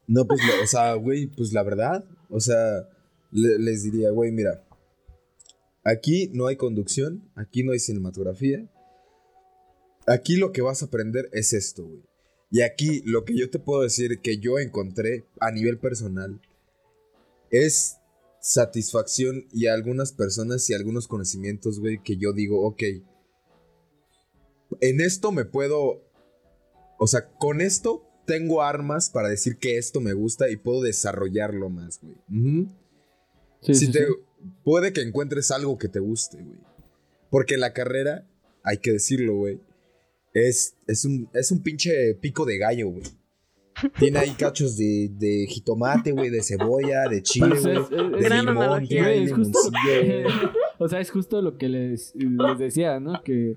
[0.08, 2.04] No, pues, o sea, güey, pues la verdad.
[2.30, 2.88] O sea,
[3.32, 4.64] les diría, güey, mira.
[5.84, 8.68] Aquí no hay conducción, aquí no hay cinematografía.
[10.08, 12.04] Aquí lo que vas a aprender es esto, güey.
[12.52, 16.42] Y aquí lo que yo te puedo decir que yo encontré a nivel personal
[17.50, 17.98] es
[18.42, 22.84] satisfacción y algunas personas y algunos conocimientos, güey, que yo digo, ok,
[24.82, 26.04] en esto me puedo,
[27.00, 31.70] o sea, con esto tengo armas para decir que esto me gusta y puedo desarrollarlo
[31.70, 32.68] más, güey.
[33.62, 34.06] si te,
[34.64, 36.60] Puede que encuentres algo que te guste, güey.
[37.30, 38.28] Porque la carrera,
[38.64, 39.60] hay que decirlo, güey,
[40.34, 43.04] es, es, un, es un pinche pico de gallo, güey.
[43.98, 48.22] Tiene ahí cachos de, de jitomate, güey, de cebolla, de chile, pues güey.
[48.22, 49.28] de limón, tiene
[50.84, 53.22] O sea, es justo lo que les, les decía, ¿no?
[53.24, 53.56] Que,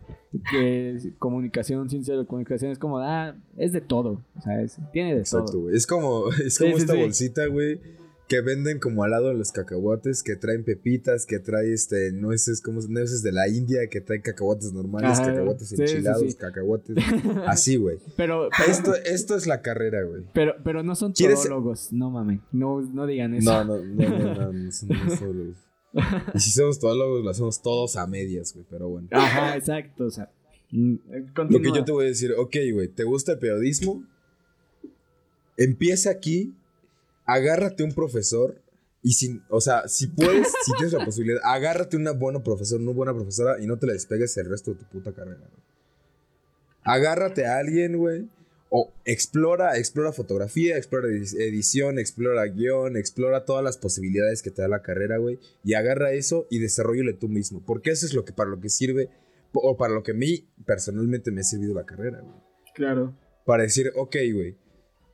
[0.51, 4.23] que comunicación, ciencia de comunicación es como, ah, es de todo.
[4.37, 4.59] O sea,
[4.93, 5.41] tiene de todo.
[5.41, 5.75] Exacto, güey.
[5.75, 7.81] Es como, es como esta bolsita, güey,
[8.29, 12.61] que venden como al lado de los cacahuates, que traen pepitas, que trae este nueces,
[12.61, 16.95] como nueces de la India, que traen cacahuates normales, cacahuates enchilados, cacahuates.
[17.47, 18.01] Así, güey.
[18.19, 20.25] Pero, esto, esto es la carrera, güey.
[20.35, 22.41] Pero, pero no son todólogos, no mames.
[22.53, 23.65] No, no digan eso.
[23.65, 25.57] No, no, no, no, no, no son todólogos.
[26.35, 29.09] Y si somos todólogos, lo hacemos todos a medias, güey, pero bueno.
[29.13, 30.31] Ajá, exacto, o sea.
[30.71, 30.97] Mm,
[31.49, 34.05] lo que yo te voy a decir, ok, güey, ¿te gusta el periodismo?
[35.57, 36.53] Empieza aquí,
[37.25, 38.61] agárrate un profesor
[39.03, 42.93] y si, o sea, si puedes, si tienes la posibilidad, agárrate una buena profesora, una
[42.93, 45.41] buena profesora y no te la despegues el resto de tu puta carrera,
[46.83, 48.29] Agárrate a alguien, güey,
[48.77, 54.69] o explora, explora fotografía, explora edición, explora guion, explora todas las posibilidades que te da
[54.69, 55.39] la carrera, güey.
[55.63, 57.63] Y agarra eso y desarrollale tú mismo.
[57.65, 59.11] Porque eso es lo que para lo que sirve,
[59.53, 62.35] o para lo que a mí personalmente me ha servido la carrera, güey.
[62.75, 63.15] Claro.
[63.47, 64.57] Para decir, ok, güey.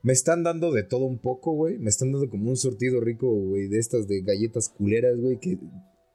[0.01, 1.77] Me están dando de todo un poco, güey.
[1.77, 5.59] Me están dando como un sortido rico, güey, de estas de galletas culeras, güey, que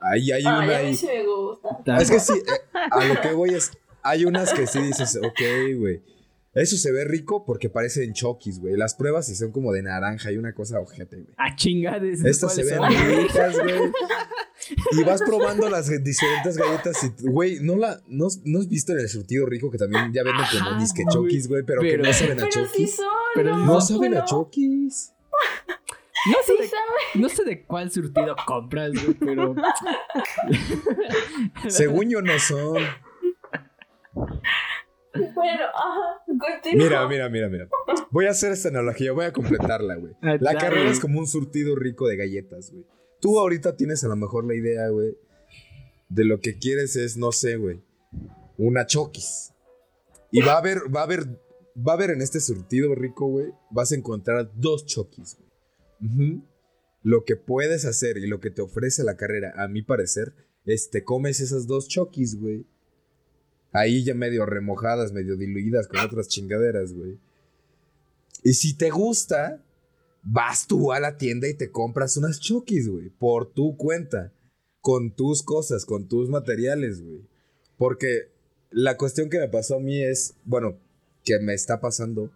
[0.01, 0.78] ahí hay una.
[0.80, 1.99] A mí sí me gusta.
[1.99, 3.70] Es que sí, eh, a lo que voy es.
[4.03, 6.16] Hay unas que sí dices, ok, güey
[6.57, 8.76] eso se ve rico porque parecen chokis, güey.
[8.76, 11.34] Las pruebas sí son como de naranja y una cosa ojete, güey.
[11.36, 12.24] A chingades.
[12.24, 13.92] Estas se ven ricas, güey.
[14.92, 19.00] Y vas probando las diferentes galletas y, güey, ¿no, la, no, no has visto en
[19.00, 22.40] el surtido rico que también ya venden como disque chokis, güey, pero, que no saben
[22.40, 23.00] a chokis?
[23.34, 25.12] pero no, saben a chokis.
[26.26, 29.54] No sé, de, no sé de cuál surtido compras, güey, pero.
[31.68, 32.82] Según yo no son.
[35.35, 36.23] Bueno, ajá.
[36.75, 37.69] Mira, mira, mira, mira.
[38.11, 40.12] Voy a hacer esta analogía, voy a completarla, güey.
[40.23, 42.85] Ah, La carrera es como un surtido rico de galletas, güey.
[43.21, 45.17] Tú ahorita tienes a lo mejor la idea, güey,
[46.09, 47.81] de lo que quieres es, no sé, güey,
[48.59, 49.53] una choquis.
[50.31, 51.27] Y va a haber, va a haber,
[51.77, 56.43] va a haber en este surtido rico, güey, vas a encontrar dos choquis, güey.
[57.03, 60.91] Lo que puedes hacer y lo que te ofrece la carrera, a mi parecer, es
[60.91, 62.67] te comes esas dos choquis, güey.
[63.77, 67.18] Ahí ya medio remojadas, medio diluidas con otras chingaderas, güey.
[68.43, 69.62] Y si te gusta,
[70.22, 73.11] vas tú a la tienda y te compras unas chokis, güey.
[73.11, 74.33] Por tu cuenta.
[74.81, 77.20] Con tus cosas, con tus materiales, güey.
[77.77, 78.31] Porque
[78.70, 80.79] la cuestión que me pasó a mí es, bueno,
[81.22, 82.33] que me está pasando,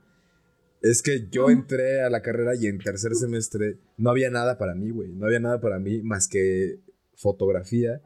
[0.82, 4.74] es que yo entré a la carrera y en tercer semestre no había nada para
[4.74, 5.08] mí, güey.
[5.12, 6.80] No había nada para mí más que
[7.14, 8.02] fotografía.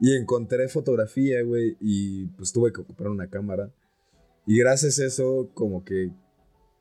[0.00, 3.70] Y encontré fotografía, güey, y pues tuve que comprar una cámara.
[4.46, 6.10] Y gracias a eso, como que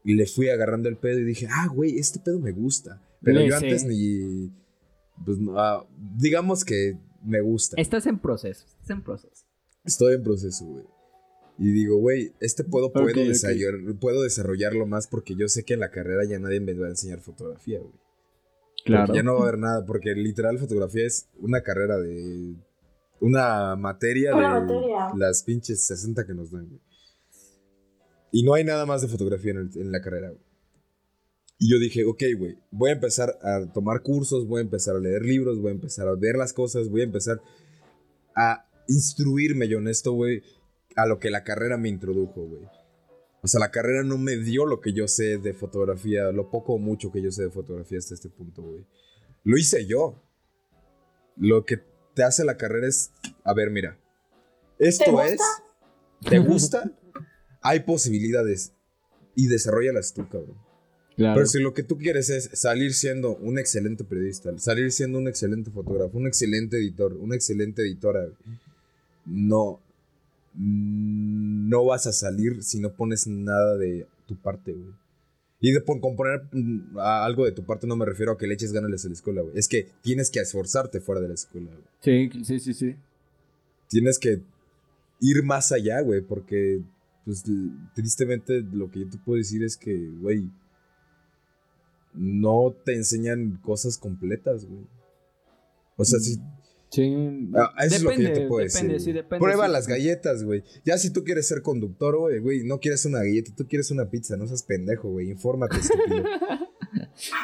[0.06, 3.02] le fui agarrando el pedo y dije, ah, güey, este pedo me gusta.
[3.22, 4.52] Pero Le yo antes ni.
[5.26, 5.86] Pues no, ah,
[6.18, 7.76] digamos que me gusta.
[7.80, 9.46] Estás en proceso, estás en proceso.
[9.84, 10.86] Estoy en proceso, güey.
[11.58, 13.18] Y digo, güey, este puedo, puedo, Ok, ok.
[13.18, 16.88] desarrollar- puedo desarrollarlo más porque yo sé que en la carrera ya nadie me va
[16.88, 17.92] a enseñar fotografía, güey.
[18.86, 19.08] Claro.
[19.08, 22.56] Porque ya no va a haber nada, porque literal fotografía es una carrera de.
[23.22, 25.08] Una materia Una de materia.
[25.18, 26.82] las pinches 60 que nos dan, güey.
[28.32, 30.42] Y no hay nada más de fotografía en, el- en la carrera, güey.
[31.62, 35.00] Y yo dije, ok, güey, voy a empezar a tomar cursos, voy a empezar a
[35.00, 37.42] leer libros, voy a empezar a ver las cosas, voy a empezar
[38.36, 40.42] a instruirme yo en esto, güey,
[40.96, 42.62] a lo que la carrera me introdujo, güey.
[43.42, 46.74] O sea, la carrera no me dio lo que yo sé de fotografía, lo poco
[46.76, 48.86] o mucho que yo sé de fotografía hasta este punto, güey.
[49.44, 50.22] Lo hice yo.
[51.36, 51.80] Lo que
[52.20, 53.12] te hace la carrera es,
[53.46, 53.98] a ver, mira,
[54.78, 55.32] esto gusta?
[55.32, 55.40] es,
[56.30, 56.92] ¿te gusta?
[57.62, 58.74] Hay posibilidades
[59.36, 60.58] y desarrollalas tú, cabrón.
[61.16, 61.36] Claro.
[61.36, 65.30] Pero si lo que tú quieres es salir siendo un excelente periodista, salir siendo un
[65.30, 68.60] excelente fotógrafo, un excelente editor, una excelente editora, güey,
[69.26, 69.80] no,
[70.56, 74.92] no vas a salir si no pones nada de tu parte, güey.
[75.62, 78.48] Y de por componer mm, a- algo de tu parte no me refiero a que
[78.48, 79.58] le eches ganas a la escuela, güey.
[79.58, 81.84] Es que tienes que esforzarte fuera de la escuela, güey.
[82.02, 82.96] Sí, sí, sí, sí.
[83.90, 84.42] Tienes que
[85.20, 86.82] ir más allá, güey, porque
[87.26, 87.44] pues
[87.94, 90.50] tristemente lo que yo te puedo decir es que, güey,
[92.14, 94.86] no te enseñan cosas completas, güey.
[95.98, 96.40] O sea, si
[96.90, 97.50] Sí.
[97.56, 99.06] Ah, eso es lo que yo te puedo depende, decir.
[99.06, 99.44] sí, depende.
[99.44, 99.72] Prueba sí.
[99.72, 100.64] las galletas, güey.
[100.84, 104.10] Ya si tú quieres ser conductor, güey, güey, no quieres una galleta, tú quieres una
[104.10, 105.30] pizza, no seas pendejo, güey.
[105.30, 106.24] Infórmate, estúpido.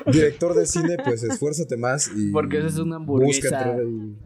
[0.12, 2.32] Director de cine, pues esfuérzate más y.
[2.32, 3.48] Porque esa es una busca hamburguesa.
[3.48, 4.18] entrar ahí.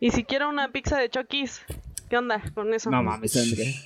[0.00, 1.60] Y si quiero una pizza de Chokis,
[2.08, 2.90] ¿qué onda con eso?
[2.90, 3.74] No mames, André.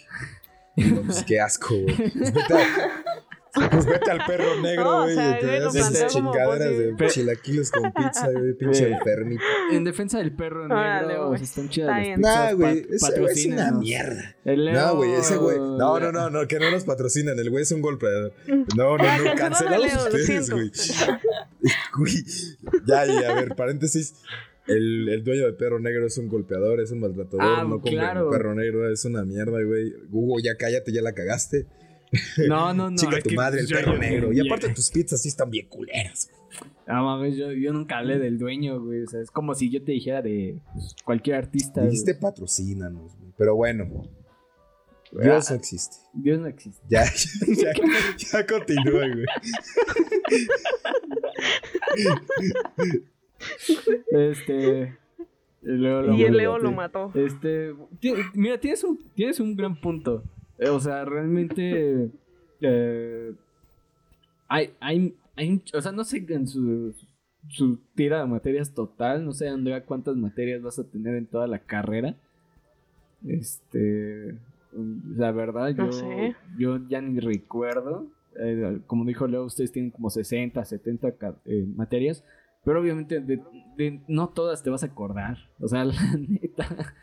[0.77, 1.95] No, pues qué asco, güey.
[1.97, 2.55] Vete,
[3.71, 5.15] pues vete al perro negro, No, o güey.
[5.15, 8.55] sea, y te das esas chingaderas de chilaquiles con pizza, güey.
[8.59, 9.43] Pinche enfermito.
[9.73, 11.43] En defensa del perro negro, Órale, o güey.
[11.43, 14.37] están chidas Nah, güey, ese güey es una mierda.
[14.45, 15.59] El Leo- No, güey, ese güey.
[15.59, 17.39] No, no, no, no, que no nos patrocinan.
[17.39, 18.33] El güey es un golpeador.
[18.77, 20.71] No, no, no, cancelados ustedes, güey.
[21.97, 22.15] Güey,
[22.87, 24.15] Ya, ya, a ver, paréntesis.
[24.67, 27.43] El, el dueño del perro negro es un golpeador, es un maltratador.
[27.43, 28.27] Ah, no compren claro.
[28.27, 29.93] un perro negro, es una mierda, güey.
[30.11, 31.67] Hugo, ya cállate, ya la cagaste.
[32.49, 32.97] No, no, no.
[32.97, 34.33] Chica tu que madre, el yo- perro yo- negro.
[34.33, 36.29] Y aparte, tus pizzas sí están bien culeras.
[36.31, 36.45] güey.
[36.87, 39.03] No mames, yo, yo nunca hablé del dueño, güey.
[39.03, 41.81] O sea, es como si yo te dijera de pues, cualquier artista.
[41.81, 41.91] güey.
[41.91, 43.33] Dijiste patrocínanos, güey.
[43.39, 43.87] Pero bueno,
[45.17, 45.23] Ah.
[45.23, 45.97] Dios no existe.
[46.13, 46.85] Dios no existe.
[46.89, 47.73] Ya, ya,
[48.33, 49.25] ya continúa, güey.
[54.11, 54.83] Este.
[55.63, 56.39] el Leo lo Y el mató.
[56.39, 57.13] Leo lo mató.
[57.15, 57.75] Este.
[58.35, 60.25] Mira, tienes un, tienes un gran punto.
[60.59, 62.11] Eh, O sea, realmente.
[62.61, 63.33] eh,
[64.49, 66.95] hay, hay, hay O sea, no sé en su,
[67.49, 69.25] su tira de materias total.
[69.25, 72.17] No sé, Andrea, cuántas materias vas a tener en toda la carrera.
[73.27, 74.37] Este.
[75.17, 76.35] La verdad, yo, No sé.
[76.59, 78.07] yo ya ni recuerdo.
[78.39, 82.25] Eh, como dijo Leo, ustedes tienen como 60, 70 ca- eh, materias.
[82.65, 83.41] Pero obviamente de,
[83.77, 85.39] de- no todas te vas a acordar.
[85.61, 86.95] O sea, la neta.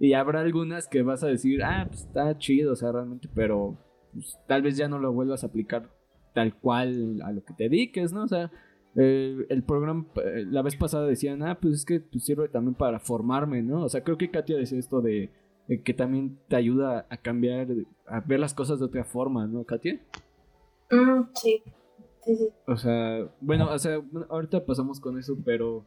[0.00, 3.76] Y habrá algunas que vas a decir, ah, pues está chido, o sea, realmente, pero
[4.14, 5.90] pues, tal vez ya no lo vuelvas a aplicar
[6.34, 8.24] tal cual a lo que te dediques, ¿no?
[8.24, 8.50] O sea,
[8.96, 12.74] eh, el programa, eh, la vez pasada decían, ah, pues es que pues, sirve también
[12.74, 13.84] para formarme, ¿no?
[13.84, 15.30] O sea, creo que Katia decía esto de,
[15.84, 17.68] que también te ayuda a cambiar,
[18.06, 20.00] a ver las cosas de otra forma, ¿no, Katia?
[20.90, 21.62] Mm, sí.
[22.24, 22.48] Sí, sí.
[22.66, 25.84] O sea, bueno, o sea, ahorita pasamos con eso, pero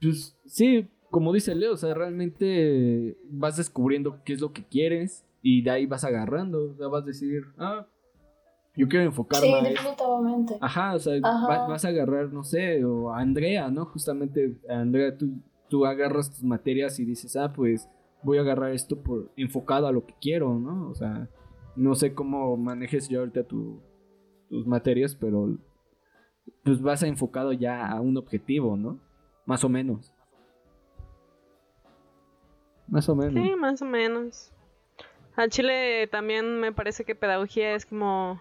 [0.00, 5.24] pues sí, como dice Leo, o sea, realmente vas descubriendo qué es lo que quieres
[5.42, 7.86] y de ahí vas agarrando, o sea, vas a decir, ah,
[8.74, 10.56] yo quiero enfocarme sí, definitivamente.
[10.58, 13.84] Ajá, o sea, vas a agarrar, no sé, o a Andrea, ¿no?
[13.84, 15.34] Justamente, Andrea, tú,
[15.68, 17.90] tú agarras tus materias y dices, ah, pues
[18.22, 20.88] voy a agarrar esto por enfocado a lo que quiero, ¿no?
[20.88, 21.28] O sea,
[21.76, 23.82] no sé cómo manejes yo ahorita tu,
[24.48, 25.58] tus materias, pero
[26.64, 28.98] pues vas a enfocado ya a un objetivo, ¿no?
[29.44, 30.14] Más o menos.
[32.88, 33.34] Más o menos.
[33.34, 34.52] Sí, más o menos.
[35.36, 38.40] Al Chile también me parece que pedagogía es como...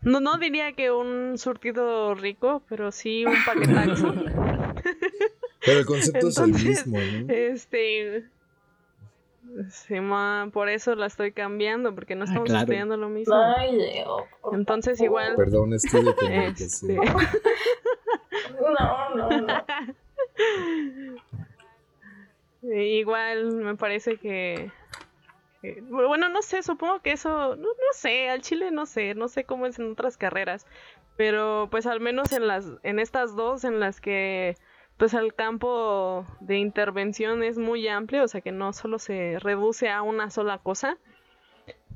[0.00, 4.14] No, no diría que un surtido rico, pero sí un paquetazo.
[5.64, 7.32] pero el concepto es el mismo, ¿no?
[7.32, 8.24] Este...
[9.70, 9.94] Sí,
[10.52, 13.34] por eso la estoy cambiando, porque no ah, estamos estudiando lo mismo.
[14.52, 15.36] Entonces igual...
[15.36, 16.98] Perdón, estoy de este...
[18.60, 19.64] No, no, no.
[22.72, 24.70] Igual me parece que
[25.82, 29.44] bueno, no sé, supongo que eso, no, no sé, al chile no sé, no sé
[29.44, 30.66] cómo es en otras carreras,
[31.16, 34.56] pero pues al menos en las, en estas dos en las que
[34.96, 39.88] pues el campo de intervención es muy amplio, o sea que no solo se reduce
[39.88, 40.98] a una sola cosa,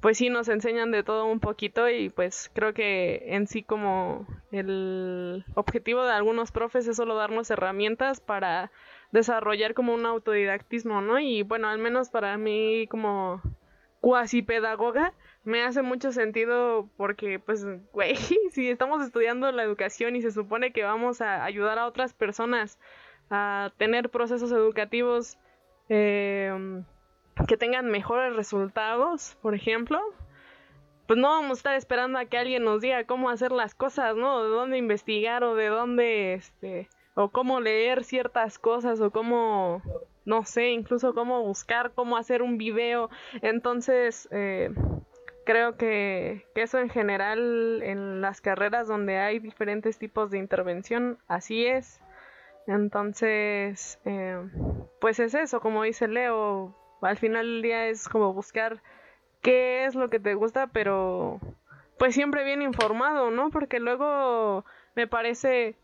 [0.01, 4.27] pues sí nos enseñan de todo un poquito y pues creo que en sí como
[4.53, 8.71] el objetivo de algunos profes es solo darnos herramientas para
[9.13, 11.19] desarrollar como un autodidactismo, ¿no?
[11.19, 13.41] Y bueno, al menos para mí como
[14.01, 15.13] cuasi pedagoga
[15.45, 18.17] me hace mucho sentido porque pues güey,
[18.53, 22.79] si estamos estudiando la educación y se supone que vamos a ayudar a otras personas
[23.31, 25.39] a tener procesos educativos
[25.89, 26.83] eh,
[27.47, 30.01] que tengan mejores resultados, por ejemplo,
[31.07, 34.17] pues no vamos a estar esperando a que alguien nos diga cómo hacer las cosas,
[34.17, 34.43] ¿no?
[34.43, 36.89] De dónde investigar o de dónde, este,
[37.19, 39.83] o cómo leer ciertas cosas o cómo,
[40.25, 43.11] no sé, incluso cómo buscar, cómo hacer un video.
[43.43, 44.71] Entonces, eh,
[45.45, 51.67] creo que, eso en general en las carreras donde hay diferentes tipos de intervención, así
[51.67, 52.01] es.
[52.69, 54.39] Entonces, eh,
[55.01, 58.81] pues es eso, como dice Leo, al final del día es como buscar
[59.43, 61.41] qué es lo que te gusta, pero
[61.99, 63.51] pues siempre bien informado, ¿no?
[63.51, 64.65] Porque luego
[64.95, 65.75] me parece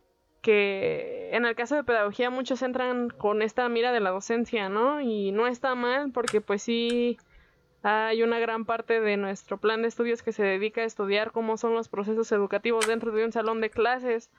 [0.44, 5.00] que en el caso de pedagogía muchos entran con esta mira de la docencia, ¿no?
[5.00, 7.18] Y no está mal porque pues sí
[7.82, 11.56] hay una gran parte de nuestro plan de estudios que se dedica a estudiar cómo
[11.56, 14.30] son los procesos educativos dentro de un salón de clases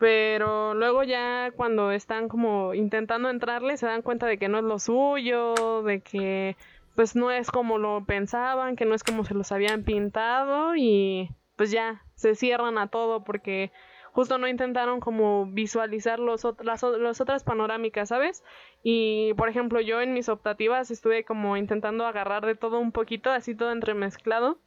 [0.00, 4.64] pero luego ya cuando están como intentando entrarle se dan cuenta de que no es
[4.64, 6.56] lo suyo, de que
[6.96, 11.28] pues no es como lo pensaban, que no es como se los habían pintado y
[11.54, 13.72] pues ya se cierran a todo porque
[14.12, 18.42] justo no intentaron como visualizar los, las, las otras panorámicas, ¿sabes?
[18.82, 23.30] Y por ejemplo yo en mis optativas estuve como intentando agarrar de todo un poquito,
[23.30, 24.58] así todo entremezclado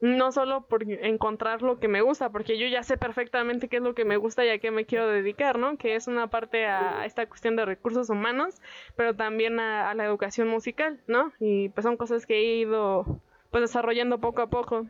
[0.00, 3.82] no solo por encontrar lo que me gusta, porque yo ya sé perfectamente qué es
[3.82, 5.78] lo que me gusta y a qué me quiero dedicar, ¿no?
[5.78, 8.60] Que es una parte a esta cuestión de recursos humanos,
[8.94, 11.32] pero también a, la educación musical, ¿no?
[11.40, 13.20] Y pues son cosas que he ido
[13.50, 14.86] pues desarrollando poco a poco.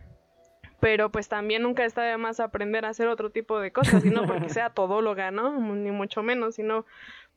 [0.80, 4.10] Pero pues también nunca está de más aprender a hacer otro tipo de cosas, y
[4.10, 5.58] no porque sea todóloga, ¿no?
[5.58, 6.84] Ni mucho menos, sino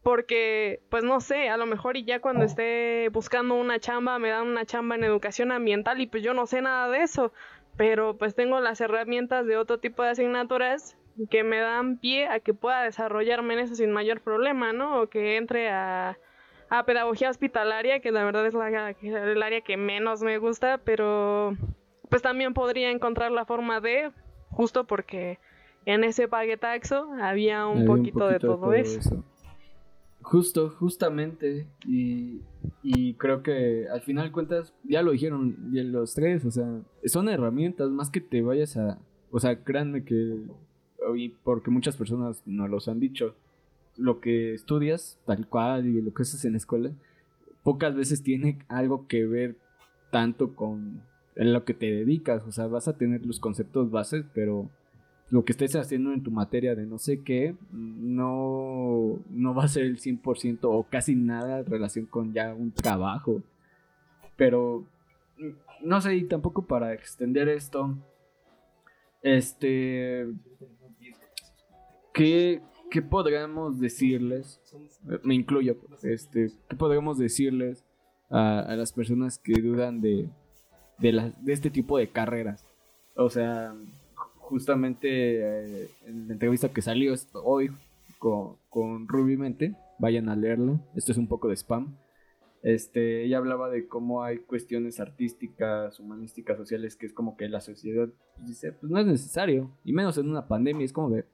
[0.02, 4.30] porque, pues no sé, a lo mejor y ya cuando esté buscando una chamba, me
[4.30, 7.34] dan una chamba en educación ambiental y pues yo no sé nada de eso,
[7.76, 10.98] pero pues tengo las herramientas de otro tipo de asignaturas
[11.30, 15.02] que me dan pie a que pueda desarrollarme en eso sin mayor problema, ¿no?
[15.02, 16.18] O que entre a,
[16.70, 21.58] a pedagogía hospitalaria, que la verdad es la, el área que menos me gusta, pero
[22.10, 24.12] pues también podría encontrar la forma de,
[24.50, 25.40] justo porque
[25.86, 29.24] en ese paguetaxo había un, poquito, de todo, eso.
[30.22, 31.68] Justo, justamente.
[31.88, 32.42] Y,
[32.84, 37.90] y creo que al final cuentas, ya lo dijeron los tres, o sea, son herramientas
[37.90, 39.00] más que te vayas a...
[39.32, 40.40] O sea, créanme que,
[41.44, 43.36] porque muchas personas nos los han dicho,
[43.96, 46.92] lo que estudias, tal cual, y lo que haces en la escuela,
[47.64, 49.56] pocas veces tiene algo que ver
[50.12, 51.04] tanto con
[51.48, 54.70] lo que te dedicas, o sea, vas a tener los conceptos bases, pero
[55.30, 59.68] lo que estés haciendo en tu materia de no sé qué, no, no va a
[59.70, 63.42] ser el 100% o casi nada en relación con ya un trabajo.
[64.36, 64.86] Pero,
[65.82, 67.96] no sé, y tampoco para extender esto,
[69.22, 70.28] este,
[72.14, 72.62] ¿qué,
[72.92, 74.60] qué podríamos decirles?
[75.24, 77.86] Me incluyo, este, ¿qué podríamos decirles
[78.30, 80.30] a las personas que dudan de,
[81.00, 82.66] de, este tipo de carreras?
[83.16, 83.74] O sea,
[84.38, 85.08] justamente
[85.84, 87.72] eh, en la entrevista que salió hoy
[88.18, 91.96] con, con Ruby Mente, vayan a leerlo, esto es un poco de spam.
[92.64, 97.62] este, ella hablaba de cómo hay cuestiones artísticas, humanísticas, sociales, que es como que la
[97.62, 98.10] sociedad
[98.46, 101.26] dice, pues no es necesario, y menos en una pandemia, es como de,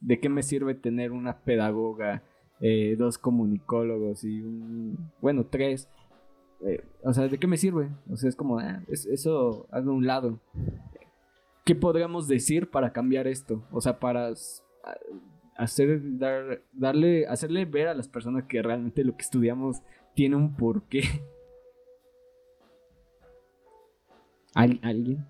[0.00, 2.22] ¿de qué me sirve tener una pedagoga,
[2.60, 5.88] eh, dos comunicólogos y un, bueno, tres?
[6.62, 7.90] Eh, o sea, ¿de qué me sirve?
[8.10, 10.40] O sea, es como, ah, eso hazlo a un lado.
[11.64, 13.62] ¿Qué podríamos decir para cambiar esto?
[13.70, 14.32] O sea, para
[15.56, 19.82] hacer, dar, darle, hacerle ver a las personas que realmente lo que estudiamos
[20.14, 21.02] tiene un porqué.
[24.54, 25.26] ¿Alguien?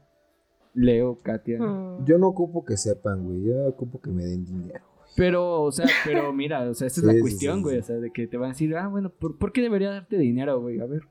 [0.75, 1.61] Leo, Katia.
[1.61, 2.05] Mm.
[2.07, 3.43] Yo no ocupo que sepan, güey.
[3.43, 4.85] Yo ocupo que me den dinero.
[5.17, 7.79] Pero, o sea, pero mira, o sea, esa es la cuestión, güey.
[7.79, 10.17] O sea, de que te van a decir, ah, bueno, ¿por, ¿por qué debería darte
[10.17, 10.79] dinero, güey?
[10.81, 11.03] A ver.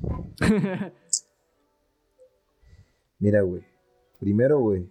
[3.18, 3.62] mira, güey.
[4.18, 4.88] Primero, güey,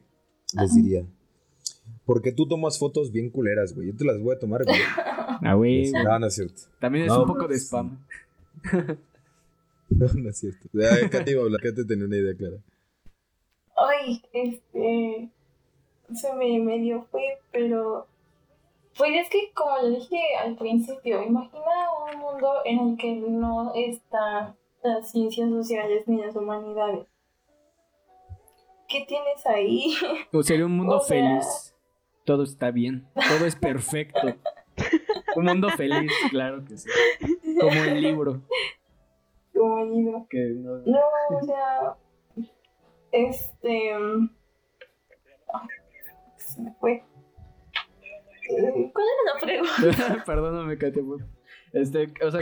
[0.53, 1.05] les diría.
[2.05, 3.87] Porque tú tomas fotos bien culeras, güey.
[3.87, 4.79] Yo te las voy a tomar, güey.
[5.41, 5.91] Ah, güey.
[5.91, 6.61] No, no es cierto.
[6.79, 8.05] También es un poco de spam.
[9.89, 10.69] no, no es cierto.
[10.73, 12.57] Ya, Katy iba a hablar, Katy tenía una idea clara.
[13.75, 15.29] Ay, este.
[16.13, 18.07] Se me medio fue, pero.
[18.97, 21.63] Pues es que, como le dije al principio, imagina
[22.13, 24.55] un mundo en el que no están
[24.85, 27.07] las ciencias sociales ni las humanidades.
[28.87, 29.95] ¿Qué tienes ahí?
[30.31, 31.75] O sería un mundo feliz.
[32.23, 33.07] Todo está bien.
[33.13, 34.19] Todo es perfecto.
[35.35, 36.89] Un mundo feliz, claro que sí.
[37.59, 38.41] Como el libro.
[39.53, 40.27] Como el libro.
[40.85, 40.99] no...
[41.29, 41.95] o sea.
[43.11, 43.93] Este.
[46.37, 47.03] se me fue.
[48.47, 50.23] ¿Cuál era la pregunta?
[50.25, 51.03] Perdóname, Katia.
[51.73, 52.41] Este, o sea,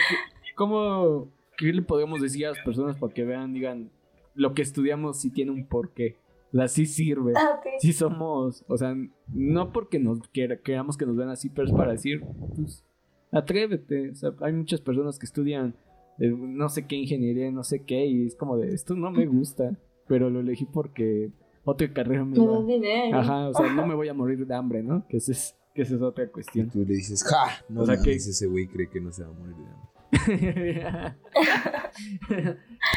[0.56, 1.30] ¿cómo.
[1.58, 3.92] ¿Qué le podemos decir a las personas para que vean, digan,
[4.36, 6.18] lo que estudiamos sí tiene un porqué?
[6.54, 7.34] O sea, sí sirve.
[7.36, 8.96] Ah, sí somos, o sea,
[9.34, 12.22] no porque nos queramos que nos vean así, pero es para decir,
[12.56, 12.84] pues,
[13.32, 14.12] atrévete.
[14.12, 15.76] O sea, hay muchas personas que estudian
[16.20, 19.26] eh, no sé qué ingeniería, no sé qué, y es como de, esto no me
[19.26, 19.78] gusta,
[20.08, 21.32] pero lo elegí porque
[21.64, 23.20] otra carrera me da.
[23.20, 25.08] Ajá, o sea, no me voy a morir de hambre, ¿no?
[25.08, 26.68] Que esa es, que esa es otra cuestión.
[26.68, 29.24] Y tú le dices, ja, no o sea, que ese güey cree que no se
[29.24, 29.90] va a morir de hambre.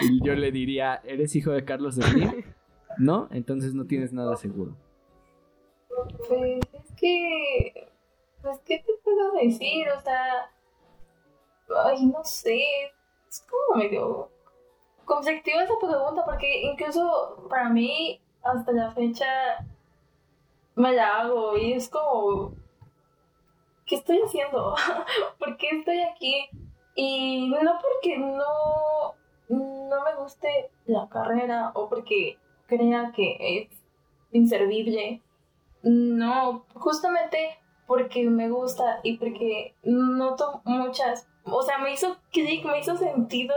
[0.02, 2.44] Y yo le diría, ¿eres hijo de Carlos Slim?
[2.98, 3.28] ¿No?
[3.30, 4.76] Entonces no tienes nada seguro.
[6.28, 7.88] Pues es que.
[8.42, 9.88] Pues, ¿qué te puedo decir?
[9.90, 10.50] O sea.
[11.84, 12.60] Ay, no sé.
[13.28, 14.30] Es como medio.
[15.04, 19.26] conflictiva esa pregunta, porque incluso para mí, hasta la fecha.
[20.74, 22.54] Me la hago y es como.
[23.86, 24.74] ¿Qué estoy haciendo?
[25.38, 26.48] ¿Por qué estoy aquí?
[26.96, 29.14] Y no porque no.
[29.48, 32.36] No me guste la carrera o porque
[32.66, 33.84] crea que es
[34.32, 35.22] inservible.
[35.84, 42.80] No, justamente porque me gusta y porque noto muchas, o sea, me hizo clic, me
[42.80, 43.54] hizo sentido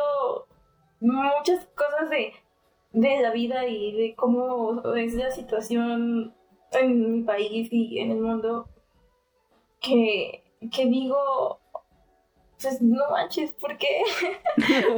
[0.99, 2.33] muchas cosas de,
[2.91, 6.35] de la vida y de cómo es la situación
[6.71, 8.67] en mi país y en el mundo
[9.81, 11.59] que, que digo,
[12.61, 13.87] pues no manches, porque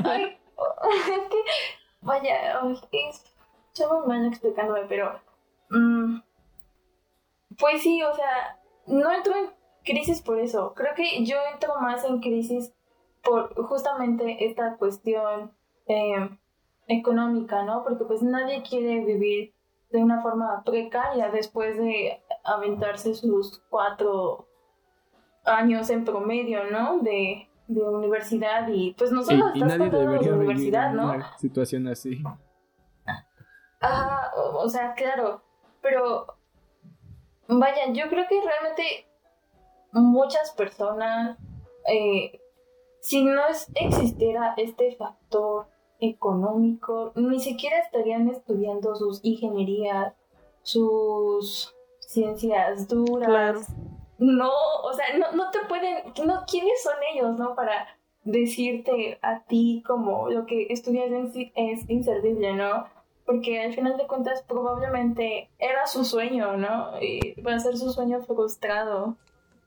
[0.03, 1.37] Ay, es que,
[2.01, 5.19] vaya, es muy mal explicándome, pero.
[5.69, 6.21] Mm,
[7.57, 9.51] pues sí, o sea, no entro en
[9.83, 10.73] crisis por eso.
[10.75, 12.73] Creo que yo entro más en crisis
[13.23, 15.51] por justamente esta cuestión
[15.87, 16.29] eh,
[16.87, 17.83] económica, ¿no?
[17.83, 19.53] Porque pues nadie quiere vivir
[19.91, 24.47] de una forma precaria después de aventarse sus cuatro
[25.45, 26.99] años en promedio, ¿no?
[26.99, 31.13] De, de universidad y pues no solo estás y la universidad, ¿no?
[31.13, 32.21] Una situación así.
[33.79, 35.41] Ajá, o, sea, claro,
[35.81, 36.27] pero
[37.47, 39.07] vaya, yo creo que realmente
[39.91, 41.37] muchas personas,
[41.87, 42.39] eh,
[42.99, 43.41] si no
[43.73, 45.67] existiera este factor
[45.99, 50.13] económico, ni siquiera estarían estudiando sus ingenierías,
[50.61, 53.67] sus ciencias duras.
[54.21, 54.51] No,
[54.83, 57.55] o sea, no, no te pueden, no, ¿quiénes son ellos, no?
[57.55, 57.87] Para
[58.23, 61.09] decirte a ti como lo que estudias
[61.55, 62.85] es inservible, ¿no?
[63.25, 67.01] porque al final de cuentas probablemente era su sueño, ¿no?
[67.01, 69.15] Y va a ser su sueño frustrado,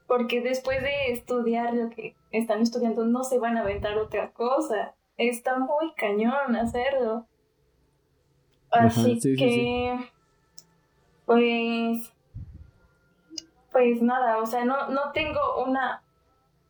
[0.07, 4.95] porque después de estudiar lo que están estudiando no se van a aventar otra cosa.
[5.17, 7.27] Está muy cañón hacerlo.
[8.71, 9.97] Así que,
[11.27, 12.13] pues,
[13.75, 16.03] pues nada, o sea, no, no tengo una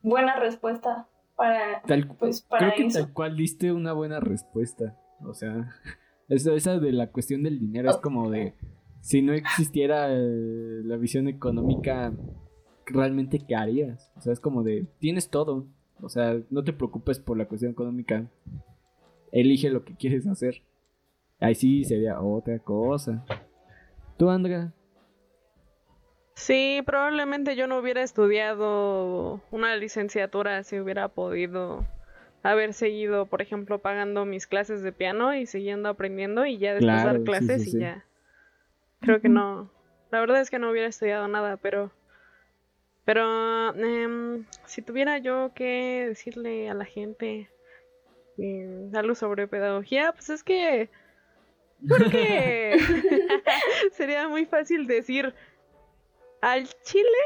[0.03, 1.07] buena respuesta
[1.37, 1.83] para,
[2.19, 5.71] pues, para creo que tal cual diste una buena respuesta, o sea...
[6.27, 8.55] Esa, de la cuestión del dinero es como de,
[9.03, 12.15] si no existiera la visión económica,
[12.87, 14.11] realmente qué harías?
[14.17, 15.67] O sea, es como de, tienes todo.
[16.01, 18.27] O sea, no te preocupes por la cuestión económica.
[19.33, 20.63] Elige lo que quieres hacer.
[21.41, 23.25] Ahí sí sería otra cosa.
[24.17, 24.73] ¿Tú, Andrea?
[26.35, 31.87] Sí, probablemente yo no hubiera estudiado una licenciatura si hubiera podido
[32.43, 37.05] haber seguido, por ejemplo, pagando mis clases de piano y siguiendo aprendiendo y ya después
[37.05, 38.05] dar clases y ya.
[39.01, 39.71] Creo que no.
[40.11, 41.91] La verdad es que no hubiera estudiado nada, pero
[43.05, 47.51] pero em, si tuviera yo que decirle a la gente
[48.39, 50.89] eh, algo sobre pedagogía, pues es que...
[51.87, 52.79] Porque
[53.93, 55.35] sería muy fácil decir,
[56.53, 57.19] al Chile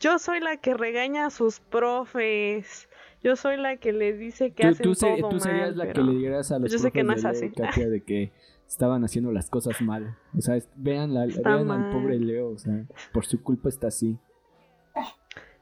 [0.00, 2.88] yo soy la que regaña a sus profes.
[3.22, 6.52] Yo soy la que les dice que hacen todo tú serías la que le digas
[6.52, 7.48] a los yo sé que no es así.
[7.48, 8.32] de que
[8.68, 10.16] estaban haciendo las cosas mal.
[10.36, 14.18] O sea, vean, la, vean al pobre Leo, o sea, por su culpa está así.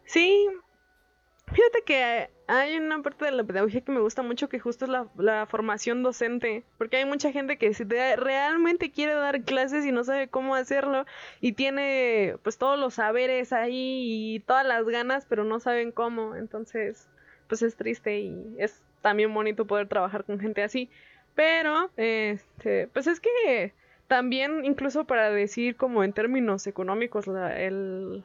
[0.04, 0.46] Sí,
[1.46, 4.90] fíjate que hay una parte de la pedagogía que me gusta mucho que justo es
[5.16, 7.72] la, formación docente, porque hay mucha gente que
[8.16, 11.06] realmente quiere dar clases y no sabe cómo hacerlo
[11.40, 16.34] y tiene pues todos los saberes ahí y todas las ganas, pero no saben cómo,
[16.36, 17.08] entonces
[17.48, 20.90] pues es triste y es también bonito poder trabajar con gente así,
[21.34, 23.72] pero este, pues es que
[24.08, 28.24] también incluso para decir como en términos económicos el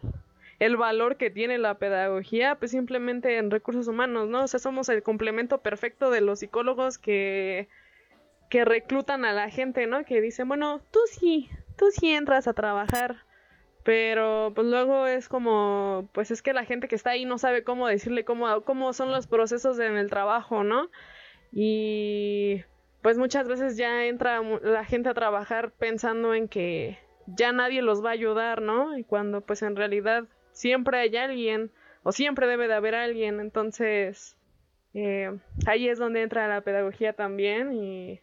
[0.60, 4.44] el valor que tiene la pedagogía, pues simplemente en recursos humanos, ¿no?
[4.44, 7.70] O sea, somos el complemento perfecto de los psicólogos que,
[8.50, 10.04] que reclutan a la gente, ¿no?
[10.04, 13.24] Que dicen, bueno, tú sí, tú sí entras a trabajar,
[13.84, 17.64] pero pues luego es como, pues es que la gente que está ahí no sabe
[17.64, 20.90] cómo decirle cómo, cómo son los procesos en el trabajo, ¿no?
[21.54, 22.64] Y
[23.02, 28.04] pues muchas veces ya entra la gente a trabajar pensando en que ya nadie los
[28.04, 28.98] va a ayudar, ¿no?
[28.98, 30.26] Y cuando pues en realidad
[30.60, 31.72] siempre hay alguien
[32.04, 34.38] o siempre debe de haber alguien, entonces
[34.94, 35.32] eh,
[35.66, 38.20] ahí es donde entra la pedagogía también y,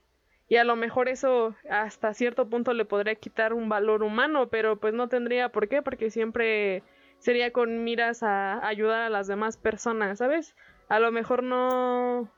[0.49, 4.79] y, a lo mejor eso hasta cierto punto le podría quitar un valor humano, pero
[4.79, 6.83] pues no tendría por qué, porque siempre
[7.19, 10.55] sería con miras a ayudar a las demás personas, ¿sabes?
[10.91, 12.31] A lo mejor no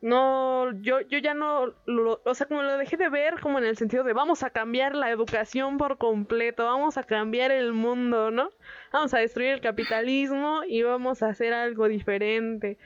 [0.00, 3.64] no, yo, yo ya no, lo, o sea, como lo dejé de ver como en
[3.64, 8.30] el sentido de vamos a cambiar la educación por completo, vamos a cambiar el mundo,
[8.30, 8.50] ¿no?
[8.92, 12.78] Vamos a destruir el capitalismo y vamos a hacer algo diferente.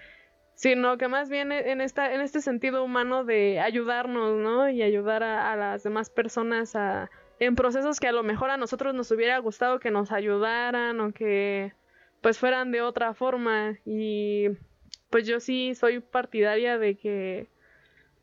[0.54, 4.70] Sino que más bien en, esta, en este sentido humano de ayudarnos, ¿no?
[4.70, 8.56] Y ayudar a, a las demás personas a, en procesos que a lo mejor a
[8.56, 11.72] nosotros nos hubiera gustado que nos ayudaran o que
[12.22, 14.48] pues fueran de otra forma y
[15.12, 17.46] pues yo sí soy partidaria de que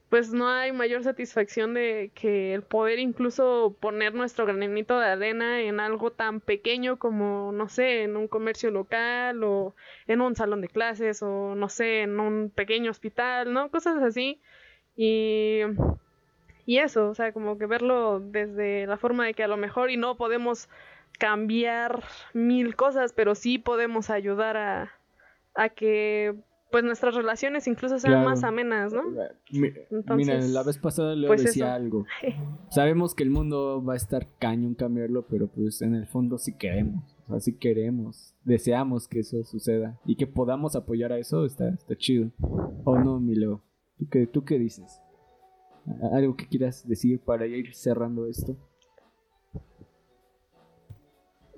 [0.10, 5.62] pues no hay mayor satisfacción de que el poder incluso poner nuestro granito de arena
[5.62, 9.76] en algo tan pequeño como, no sé, en un comercio local o
[10.08, 13.70] en un salón de clases o, no sé, en un pequeño hospital, ¿no?
[13.70, 14.42] Cosas así.
[14.98, 15.60] Y,
[16.66, 19.92] y eso, o sea, como que verlo desde la forma de que a lo mejor
[19.92, 20.70] y no podemos
[21.20, 22.04] cambiar
[22.34, 24.92] mil cosas, pero sí podemos ayudar a,
[25.54, 26.34] a que
[26.72, 29.04] pues nuestras relaciones incluso sean más amenas, ¿no?
[30.16, 32.06] Mira, la vez pasada le pues decía algo.
[32.70, 36.54] Sabemos que el mundo va a estar cañón cambiarlo, pero pues en el fondo sí
[36.58, 37.18] queremos.
[37.26, 41.70] O sea, sí queremos, deseamos que eso suceda y que podamos apoyar a eso, está,
[41.70, 42.32] está chido.
[42.84, 43.64] ¿O no, Milo?
[43.98, 45.02] ¿Tú qué, ¿Tú qué dices?
[46.14, 48.58] ¿Algo que quieras decir para ir cerrando esto?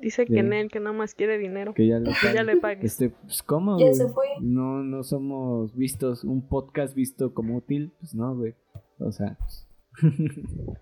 [0.02, 1.74] Dice que en él que nada más quiere dinero.
[1.74, 2.86] Que ya le, ya le pague.
[2.86, 3.80] Este, pues, ¿cómo?
[3.80, 4.28] Ya se fue.
[4.42, 8.56] No, no somos vistos, un podcast visto como útil, pues no, güey.
[9.00, 9.38] O sea.
[9.40, 9.68] Pues.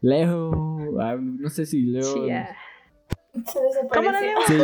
[0.00, 2.02] Leo, ah, no sé si Leo.
[2.02, 2.28] Sí,
[3.92, 4.38] ¿Cómo Leo?
[4.46, 4.54] Sí,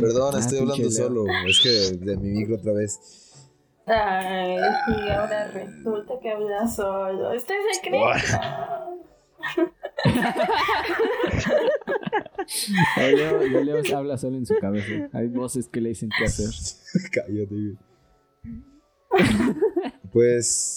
[0.00, 1.24] Perdón, estoy ah, hablando solo.
[1.46, 2.98] Es que de mi micro otra vez.
[3.86, 7.32] Ay, y ahora resulta que habla solo.
[7.32, 7.80] Este es
[10.04, 10.40] secreto.
[12.96, 15.08] Leo, Leo habla solo en su cabeza.
[15.12, 16.50] Hay voces que le dicen qué hacer.
[17.12, 17.76] Cállate,
[20.12, 20.76] Pues.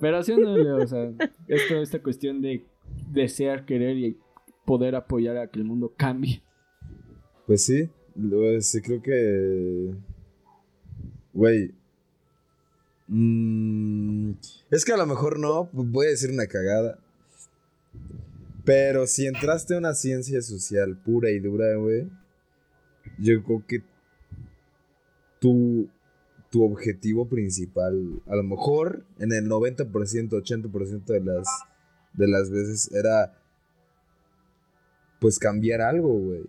[0.00, 1.10] Pero sí no, Leo, o sea,
[1.48, 2.64] esto, esta cuestión de
[3.10, 4.18] desear, querer y
[4.64, 6.42] poder apoyar a que el mundo cambie.
[7.46, 7.88] Pues sí,
[8.60, 9.94] sí creo que.
[11.32, 11.74] Güey.
[13.08, 14.32] Mm,
[14.70, 16.98] es que a lo mejor no, voy a decir una cagada.
[18.64, 22.08] Pero si entraste a una ciencia social pura y dura, güey,
[23.18, 23.82] yo creo que
[25.40, 25.88] tu,
[26.50, 31.48] tu objetivo principal, a lo mejor en el 90%, 80% de las,
[32.12, 33.36] de las veces era
[35.18, 36.42] pues cambiar algo, güey.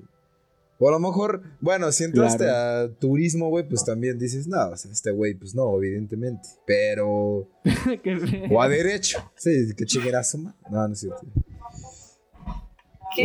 [0.80, 4.76] O a lo mejor, bueno, si entraste a turismo, güey, pues también dices, no, o
[4.76, 6.50] sea, este güey, pues no, evidentemente.
[6.66, 7.48] Pero.
[8.52, 9.32] o a derecho.
[9.36, 11.26] Sí, que su No, no es cierto.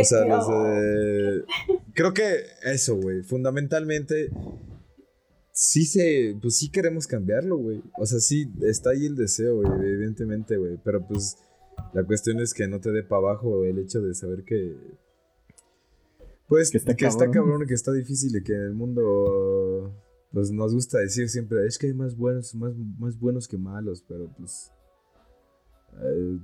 [0.00, 0.24] O sea,
[1.94, 3.22] creo que eso, güey.
[3.22, 4.30] Fundamentalmente,
[5.52, 6.36] sí se.
[6.40, 7.82] Pues sí queremos cambiarlo, güey.
[7.98, 10.78] O sea, sí está ahí el deseo, güey, evidentemente, güey.
[10.84, 11.36] Pero pues
[11.92, 14.76] la cuestión es que no te dé para abajo el hecho de saber que.
[16.46, 17.22] Pues que está, que cabrón.
[17.22, 19.94] está cabrón, que está difícil y que en el mundo.
[20.32, 24.04] Pues nos gusta decir siempre, es que hay más buenos, más, más buenos que malos,
[24.06, 24.70] pero pues.
[26.02, 26.38] Eh,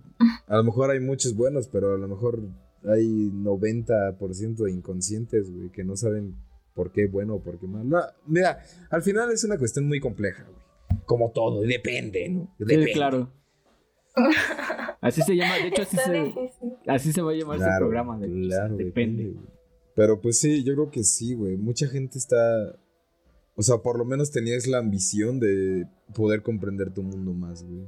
[0.46, 2.42] a lo mejor hay muchos buenos, pero a lo mejor
[2.86, 6.36] hay 90% de inconscientes, güey, que no saben
[6.74, 8.00] por qué bueno o por qué malo.
[8.26, 11.02] mira, al final es una cuestión muy compleja, güey.
[11.06, 12.54] Como todo, depende, ¿no?
[12.58, 12.86] Depende.
[12.86, 13.32] Sí, claro.
[15.00, 16.32] Así se llama, de hecho así, se,
[16.86, 18.18] así se va a llamar ese programa.
[18.18, 19.34] De, claro, depende.
[19.94, 21.58] Pero pues sí, yo creo que sí, güey.
[21.58, 22.74] Mucha gente está...
[23.54, 27.84] O sea, por lo menos tenías la ambición de poder comprender tu mundo más, güey.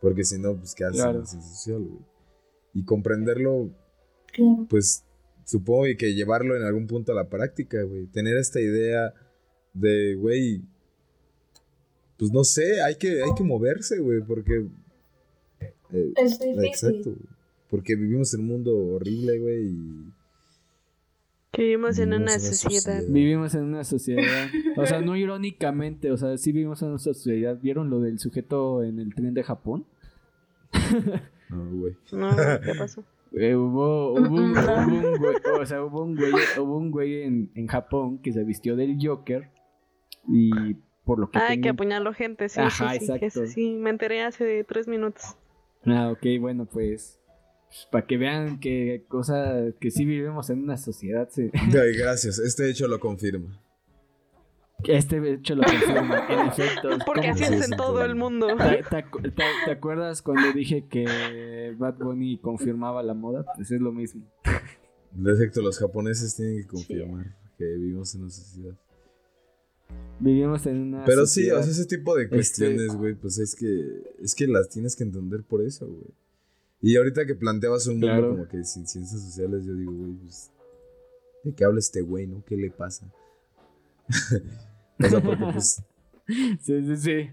[0.00, 1.18] Porque si no, pues qué haces claro.
[1.18, 2.04] en social, güey.
[2.74, 3.70] Y comprenderlo
[4.68, 5.04] pues
[5.44, 8.06] supongo que llevarlo en algún punto a la práctica, güey.
[8.06, 9.14] Tener esta idea
[9.72, 10.62] de, güey,
[12.18, 14.66] pues no sé, hay que, hay que moverse, güey, porque...
[15.92, 16.64] Eh, es difícil.
[16.64, 17.14] Exacto,
[17.68, 20.12] Porque vivimos en un mundo horrible, güey, y...
[21.52, 23.02] Que vivimos en una, sociedad.
[23.08, 24.48] Vivimos en una sociedad.
[24.76, 27.58] O sea, no irónicamente, o sea, sí vivimos en una sociedad.
[27.62, 29.86] ¿Vieron lo del sujeto en el tren de Japón?
[31.48, 31.96] No, güey.
[32.12, 33.04] No, ¿qué pasó?
[33.32, 34.52] Eh, hubo, hubo, un,
[35.18, 38.76] güey, o sea, hubo un güey, hubo un güey en, en, Japón que se vistió
[38.76, 39.50] del Joker
[40.28, 40.74] y
[41.04, 41.38] por lo que...
[41.38, 43.46] Ah, que apuñaló gente, sí, Ajá, sí, exacto.
[43.46, 45.36] sí, me enteré hace tres minutos.
[45.84, 47.20] Ah, ok, bueno, pues,
[47.68, 51.28] pues para que vean que cosa que sí vivimos en una sociedad.
[51.30, 51.50] Sí.
[51.70, 53.60] gracias, este hecho lo confirma.
[54.84, 56.90] Este hecho lo confirma, en efecto.
[57.04, 58.48] Porque así es en todo el mundo.
[58.88, 63.44] ¿Te, acuerdas cuando dije que Bad Bunny confirmaba la moda?
[63.56, 64.22] Pues es lo mismo.
[65.16, 68.74] En efecto, los japoneses tienen que confirmar que vivimos en una sociedad.
[70.18, 73.54] Vivimos en una Pero sí, o sea, ese tipo de este, cuestiones, güey, pues es
[73.54, 76.10] que es que las tienes que entender por eso, güey.
[76.82, 80.50] Y ahorita que planteabas un mundo como que sin ciencias sociales, yo digo, güey, pues
[81.44, 82.44] ¿de qué habla este güey, no?
[82.44, 83.10] ¿Qué le pasa?
[84.98, 85.82] O sea, porque pues.
[86.26, 87.30] Sí, sí, sí.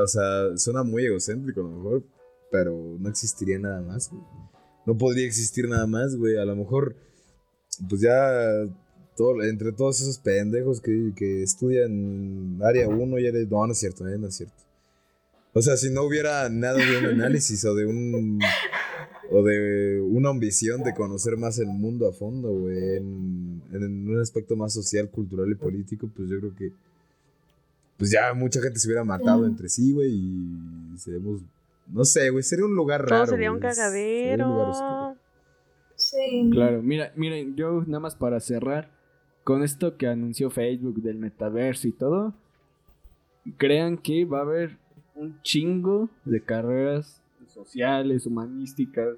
[0.00, 2.04] o sea, suena muy egocéntrico a lo mejor,
[2.52, 4.22] pero no existiría nada más, güey.
[4.86, 6.36] No podría existir nada más, güey.
[6.36, 6.94] A lo mejor,
[7.88, 8.30] pues ya.
[9.16, 13.42] Todo, entre todos esos pendejos que, que estudian área 1 y área.
[13.50, 14.62] No, no es cierto, eh, no es cierto.
[15.52, 18.38] O sea, si no hubiera nada de un análisis o de un
[19.32, 24.56] o de una ambición de conocer más el mundo a fondo, güey, en, un aspecto
[24.56, 26.72] más social, cultural y político, pues yo creo que
[27.96, 31.40] pues ya mucha gente se hubiera matado entre sí, güey, y seríamos,
[31.86, 33.26] no sé, güey, sería un lugar raro.
[33.26, 35.16] sería un cagadero.
[35.94, 36.48] sí.
[36.50, 38.90] Claro, mira, miren, yo nada más para cerrar,
[39.44, 42.34] con esto que anunció Facebook del metaverso y todo,
[43.56, 44.76] crean que va a haber
[45.14, 47.21] un chingo de carreras
[47.52, 49.16] sociales, humanísticas.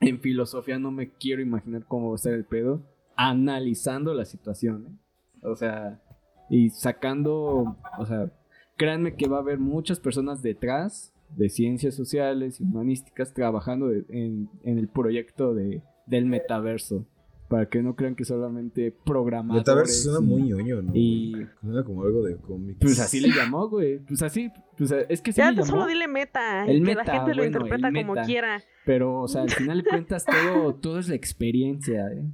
[0.00, 2.82] En filosofía no me quiero imaginar cómo va a ser el pedo.
[3.16, 4.98] Analizando la situación, ¿eh?
[5.44, 6.00] O sea,
[6.48, 8.32] y sacando, o sea,
[8.76, 14.48] créanme que va a haber muchas personas detrás de ciencias sociales y humanísticas trabajando en,
[14.64, 17.06] el proyecto de, del metaverso.
[17.48, 19.66] Para que no crean que solamente programadores.
[19.66, 20.92] Metaverso suena muy ñoño, ¿no?
[20.94, 21.46] Y.
[21.60, 22.78] Suena como algo de cómics.
[22.80, 23.98] Pues así le llamó, güey.
[23.98, 24.50] Pues así.
[24.78, 25.66] Pues es que sí ya, le llamó.
[25.66, 26.64] solo dile meta.
[26.66, 28.62] El que la gente lo interpreta como quiera.
[28.86, 32.24] Pero, o sea, al final de cuentas, todo, todo es la experiencia, ¿eh?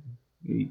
[0.43, 0.70] Y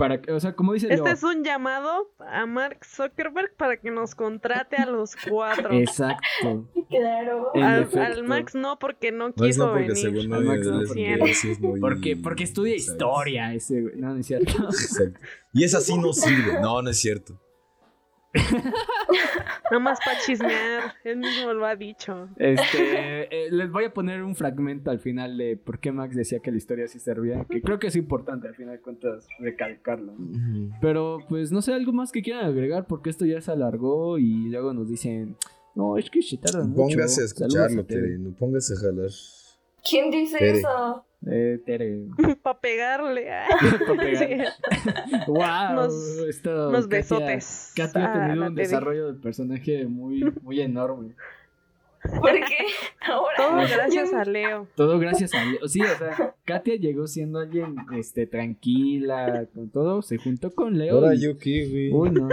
[0.00, 4.14] para o sea, como dice Este es un llamado a Mark Zuckerberg para que nos
[4.14, 5.72] contrate a los cuatro.
[5.72, 6.66] Exacto.
[6.90, 7.52] Claro.
[7.54, 10.34] Al, Max no porque no quiso no porque venir.
[10.34, 14.50] Al Max no porque, porque, estudia historia ese, no, no es cierto.
[14.64, 15.20] Exacto.
[15.52, 16.60] Y es así no sirve.
[16.60, 17.40] No, no es cierto.
[18.32, 22.28] Nada más para chismear, él mismo lo ha dicho.
[22.36, 26.38] Este, eh, les voy a poner un fragmento al final de por qué Max decía
[26.40, 30.14] que la historia sí servía, que creo que es importante al final de cuentas recalcarlo.
[30.80, 34.48] Pero pues no sé, algo más que quieran agregar porque esto ya se alargó y
[34.48, 35.36] luego nos dicen,
[35.74, 36.96] no, es que se tardan mucho.
[36.96, 39.10] Póngase a escucharlo, Tere, no póngase a jalar.
[39.88, 41.04] ¿Quién dice eso?
[41.26, 42.06] Eh, Tere.
[42.42, 43.28] Para pegarle.
[43.86, 44.48] Para pegarle.
[45.26, 45.74] wow.
[45.74, 47.72] Nos, esto, unos besotes.
[47.76, 51.14] Katia ha tenido un desarrollo de personaje muy, muy enorme.
[52.02, 52.56] Porque
[53.02, 53.34] ahora.
[53.36, 54.66] Todo gracias a Leo.
[54.74, 55.68] Todo gracias a Leo.
[55.68, 60.94] Sí, o sea, Katia llegó siendo alguien este, tranquila, con todo, se juntó con Leo.
[60.94, 61.92] Ahora y- yo qué, güey.
[61.92, 62.28] Uy, no.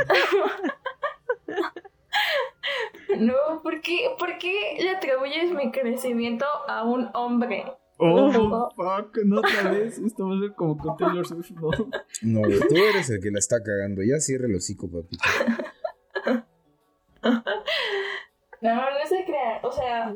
[3.19, 3.34] No,
[3.64, 7.65] ¿por qué, ¿por qué le atribuyes mi crecimiento a un hombre?
[7.99, 9.98] Oh, fuck, no otra vez.
[9.98, 11.69] Esto va a ser como con Taylor Swift, no.
[12.22, 14.03] No, güey, tú eres el que la está cagando.
[14.03, 15.24] Ya cierra el hocico, papito.
[18.61, 19.60] No, no se crean.
[19.64, 20.15] O sea,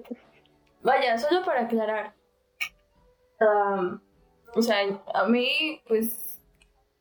[0.84, 2.16] vaya, solo para aclarar.
[3.40, 4.02] Am,
[4.56, 4.78] o sea,
[5.14, 6.40] a mí, pues,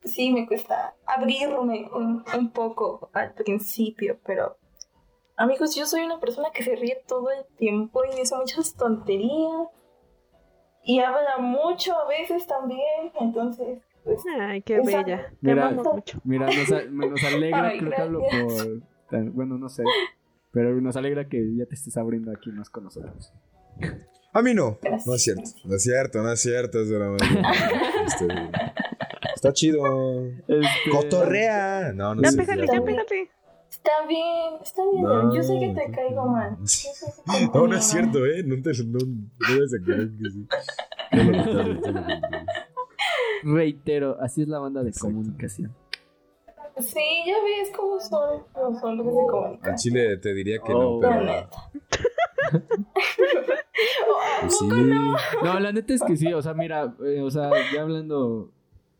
[0.03, 4.57] sí me cuesta abrirme un, un poco al principio, pero.
[5.37, 9.67] Amigos, yo soy una persona que se ríe todo el tiempo y dice muchas tonterías.
[10.83, 14.19] Y habla mucho a veces también, entonces, pues.
[14.39, 15.05] Ay, qué Exacto.
[15.05, 15.27] bella.
[15.29, 16.19] Te Mira, mucho.
[16.23, 16.47] Mira,
[16.89, 18.81] nos, alegra, Ay, creo que hablo por.
[19.09, 19.83] tan- Bueno, no sé.
[20.51, 23.31] Pero nos alegra que ya te estés abriendo aquí más con nosotros.
[24.33, 24.79] A mí no.
[24.81, 25.05] Gracias.
[25.05, 25.43] No es cierto.
[25.65, 26.81] No es cierto, no es cierto.
[26.81, 27.17] Es broma.
[28.05, 28.27] Este,
[29.35, 30.25] está chido.
[30.47, 31.91] Este, Cotorrea.
[31.93, 32.73] No, no Ya es pégale, cierto.
[32.73, 33.29] ya pégale.
[33.71, 35.03] Está bien, está bien.
[35.03, 35.33] No.
[35.33, 36.57] Yo sé que te caigo mal.
[37.53, 38.43] No, no es cierto, ¿eh?
[38.45, 40.47] No te no, no vas a creer que sí.
[43.43, 45.07] Reitero, así es la banda de Exacto.
[45.15, 45.75] comunicación.
[46.77, 49.77] Sí, ya ves cómo son los hombres de Al comunicación.
[49.77, 50.99] chile te diría que Oh.
[51.01, 51.25] no, La pero.
[51.25, 51.71] neta.
[54.41, 54.67] Pues sí.
[55.43, 58.51] No, la neta es que sí, o sea, mira, eh, o sea, ya hablando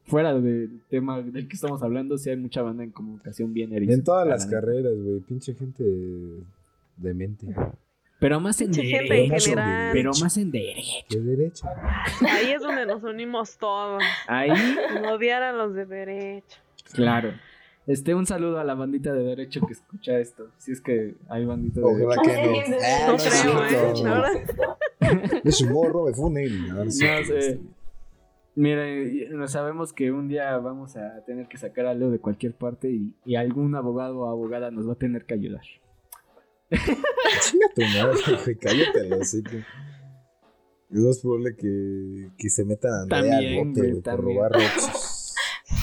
[0.06, 3.94] fuera del tema del que estamos hablando, sí hay mucha banda en comunicación bien eriza.
[3.94, 5.20] En todas las carreras, güey.
[5.22, 5.84] Pinche gente
[6.98, 7.48] demente.
[8.20, 9.50] Pero más en Mucha gente en derecho.
[9.50, 9.90] general.
[9.94, 11.06] Pero más en derecho.
[11.10, 11.68] De derecho.
[12.30, 14.04] Ahí es donde nos unimos todos.
[14.28, 14.52] Ahí,
[15.12, 16.58] odiar a los de derecho.
[16.94, 17.32] claro.
[17.88, 20.50] Este, un saludo a la bandita de derecho que escucha esto.
[20.60, 22.22] Si es que hay bandita de Ojalá derecho.
[22.24, 22.78] que no.
[22.80, 24.78] Ay, Ah, No es creo, cierto.
[25.02, 25.42] ¿eh?
[25.44, 26.68] Es un morro de funel.
[26.70, 27.60] No, no es No sé.
[28.62, 32.54] Mire, no sabemos que un día vamos a tener que sacar a Leo de cualquier
[32.54, 35.64] parte y, y algún abogado o abogada nos va a tener que ayudar.
[36.70, 38.56] Chinga tu madre, güey.
[38.58, 39.58] Cállate, lo sé que.
[39.58, 44.52] Es más probable que, que se metan a Andrea También, al bote, güey, por robar
[44.56, 45.34] Oxxos.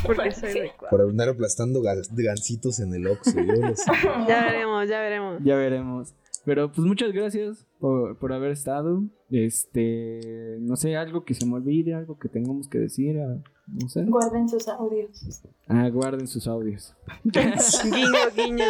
[0.06, 0.88] Porque soy de cuadro.
[0.90, 3.40] Por andar aplastando gancitos en el Oxxo.
[3.40, 3.90] Yo lo sé.
[4.28, 5.42] Ya veremos, ya veremos.
[5.42, 6.14] Ya veremos.
[6.48, 9.02] Pero pues muchas gracias por, por haber estado.
[9.30, 13.86] Este, no sé, algo que se me olvide, algo que tengamos que decir, ah, no
[13.90, 14.04] sé.
[14.04, 15.42] Guarden sus audios.
[15.66, 16.96] Ah, guarden sus audios.
[17.24, 18.64] Guiño, guiño.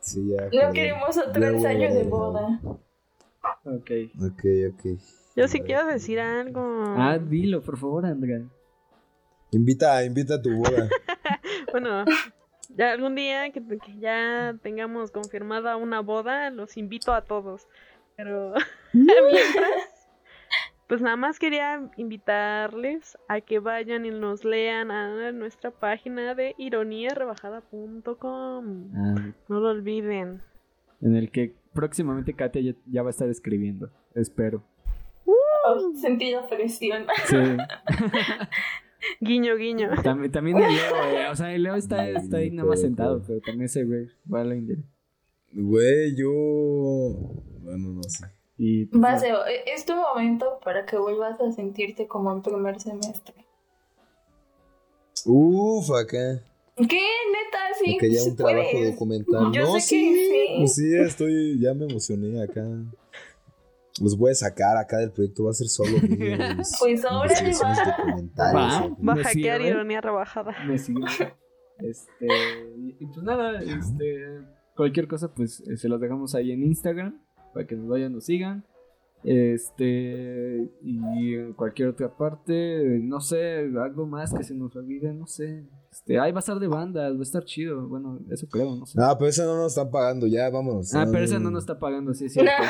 [0.00, 0.66] Sí, ya.
[0.66, 2.60] No queremos otro Ya voy ensayo de boda.
[3.64, 3.90] Ok.
[4.20, 4.44] Ok,
[4.74, 5.00] ok.
[5.36, 6.60] Yo sí quiero decir algo.
[6.84, 8.42] Ah, dilo, por favor, Andrea.
[9.52, 10.86] Invita, invita a tu boda.
[11.72, 12.04] Bueno,
[12.80, 17.68] ya algún día que, que ya tengamos confirmada una boda, los invito a todos.
[18.16, 18.54] Pero
[18.94, 20.08] mientras,
[20.86, 26.54] pues nada más quería invitarles a que vayan y nos lean a nuestra página de
[26.58, 28.90] ironiarebajada.com.
[28.96, 30.40] Ah, No lo olviden.
[31.02, 33.90] en el que próximamente Katia ya, ya va a estar escribiendo.
[34.14, 34.64] Espero.
[35.26, 37.06] Oh, sentí la presión.
[37.26, 37.36] Sí.
[39.20, 39.88] Guiño, guiño.
[40.02, 43.22] también, también el Leo, eh, O sea, el Leo está, está ahí nada más sentado,
[43.26, 44.76] pero también ese güey va a la India.
[45.52, 46.30] Güey, yo.
[47.62, 48.26] Bueno, no sé.
[48.56, 52.78] Y pues, Baseo, e- es tu momento para que vuelvas a sentirte como en primer
[52.80, 53.34] semestre.
[55.26, 56.40] Uf, acá.
[56.76, 56.84] ¿Qué?
[56.86, 57.92] Neta, sí.
[57.92, 58.92] Porque ya un trabajo puedes.
[58.92, 59.52] documental.
[59.52, 60.54] Yo no, sé sí, que sí.
[60.58, 61.60] Pues sí, estoy.
[61.60, 62.66] Ya me emocioné acá.
[64.00, 65.44] Los voy a sacar acá del proyecto.
[65.44, 66.36] Va a ser solo mío,
[66.80, 67.96] Pues ahora va.
[67.96, 68.54] documentales.
[68.54, 69.12] Va.
[69.12, 70.54] a ¿Me hackear ironía rebajada.
[70.66, 71.00] me sigue.
[71.78, 72.26] Este,
[72.98, 74.42] y pues nada, este,
[74.76, 77.18] cualquier cosa, pues eh, se los dejamos ahí en Instagram
[77.54, 78.64] para que nos vayan, nos sigan.
[79.22, 85.26] Este, y en cualquier otra parte, no sé, algo más que se nos olvide, no
[85.26, 85.64] sé.
[85.90, 87.86] Este, ahí va a estar de bandas, va a estar chido.
[87.86, 88.98] Bueno, eso creo, no sé.
[89.00, 90.26] Ah, pero esa no nos están pagando.
[90.26, 90.94] Ya, vámonos.
[90.94, 92.52] Ah, pero esa no nos está pagando, sí es cierto.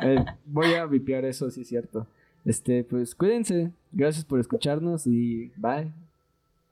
[0.00, 2.06] Eh, voy a vipear eso, sí es cierto.
[2.44, 3.72] Este, pues cuídense.
[3.90, 5.92] Gracias por escucharnos y bye.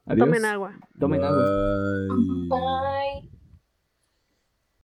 [0.04, 0.26] Adiós.
[0.26, 0.72] Tomen agua.
[0.96, 1.44] Tomen agua.
[2.48, 2.48] Bye.
[2.48, 3.35] Bye.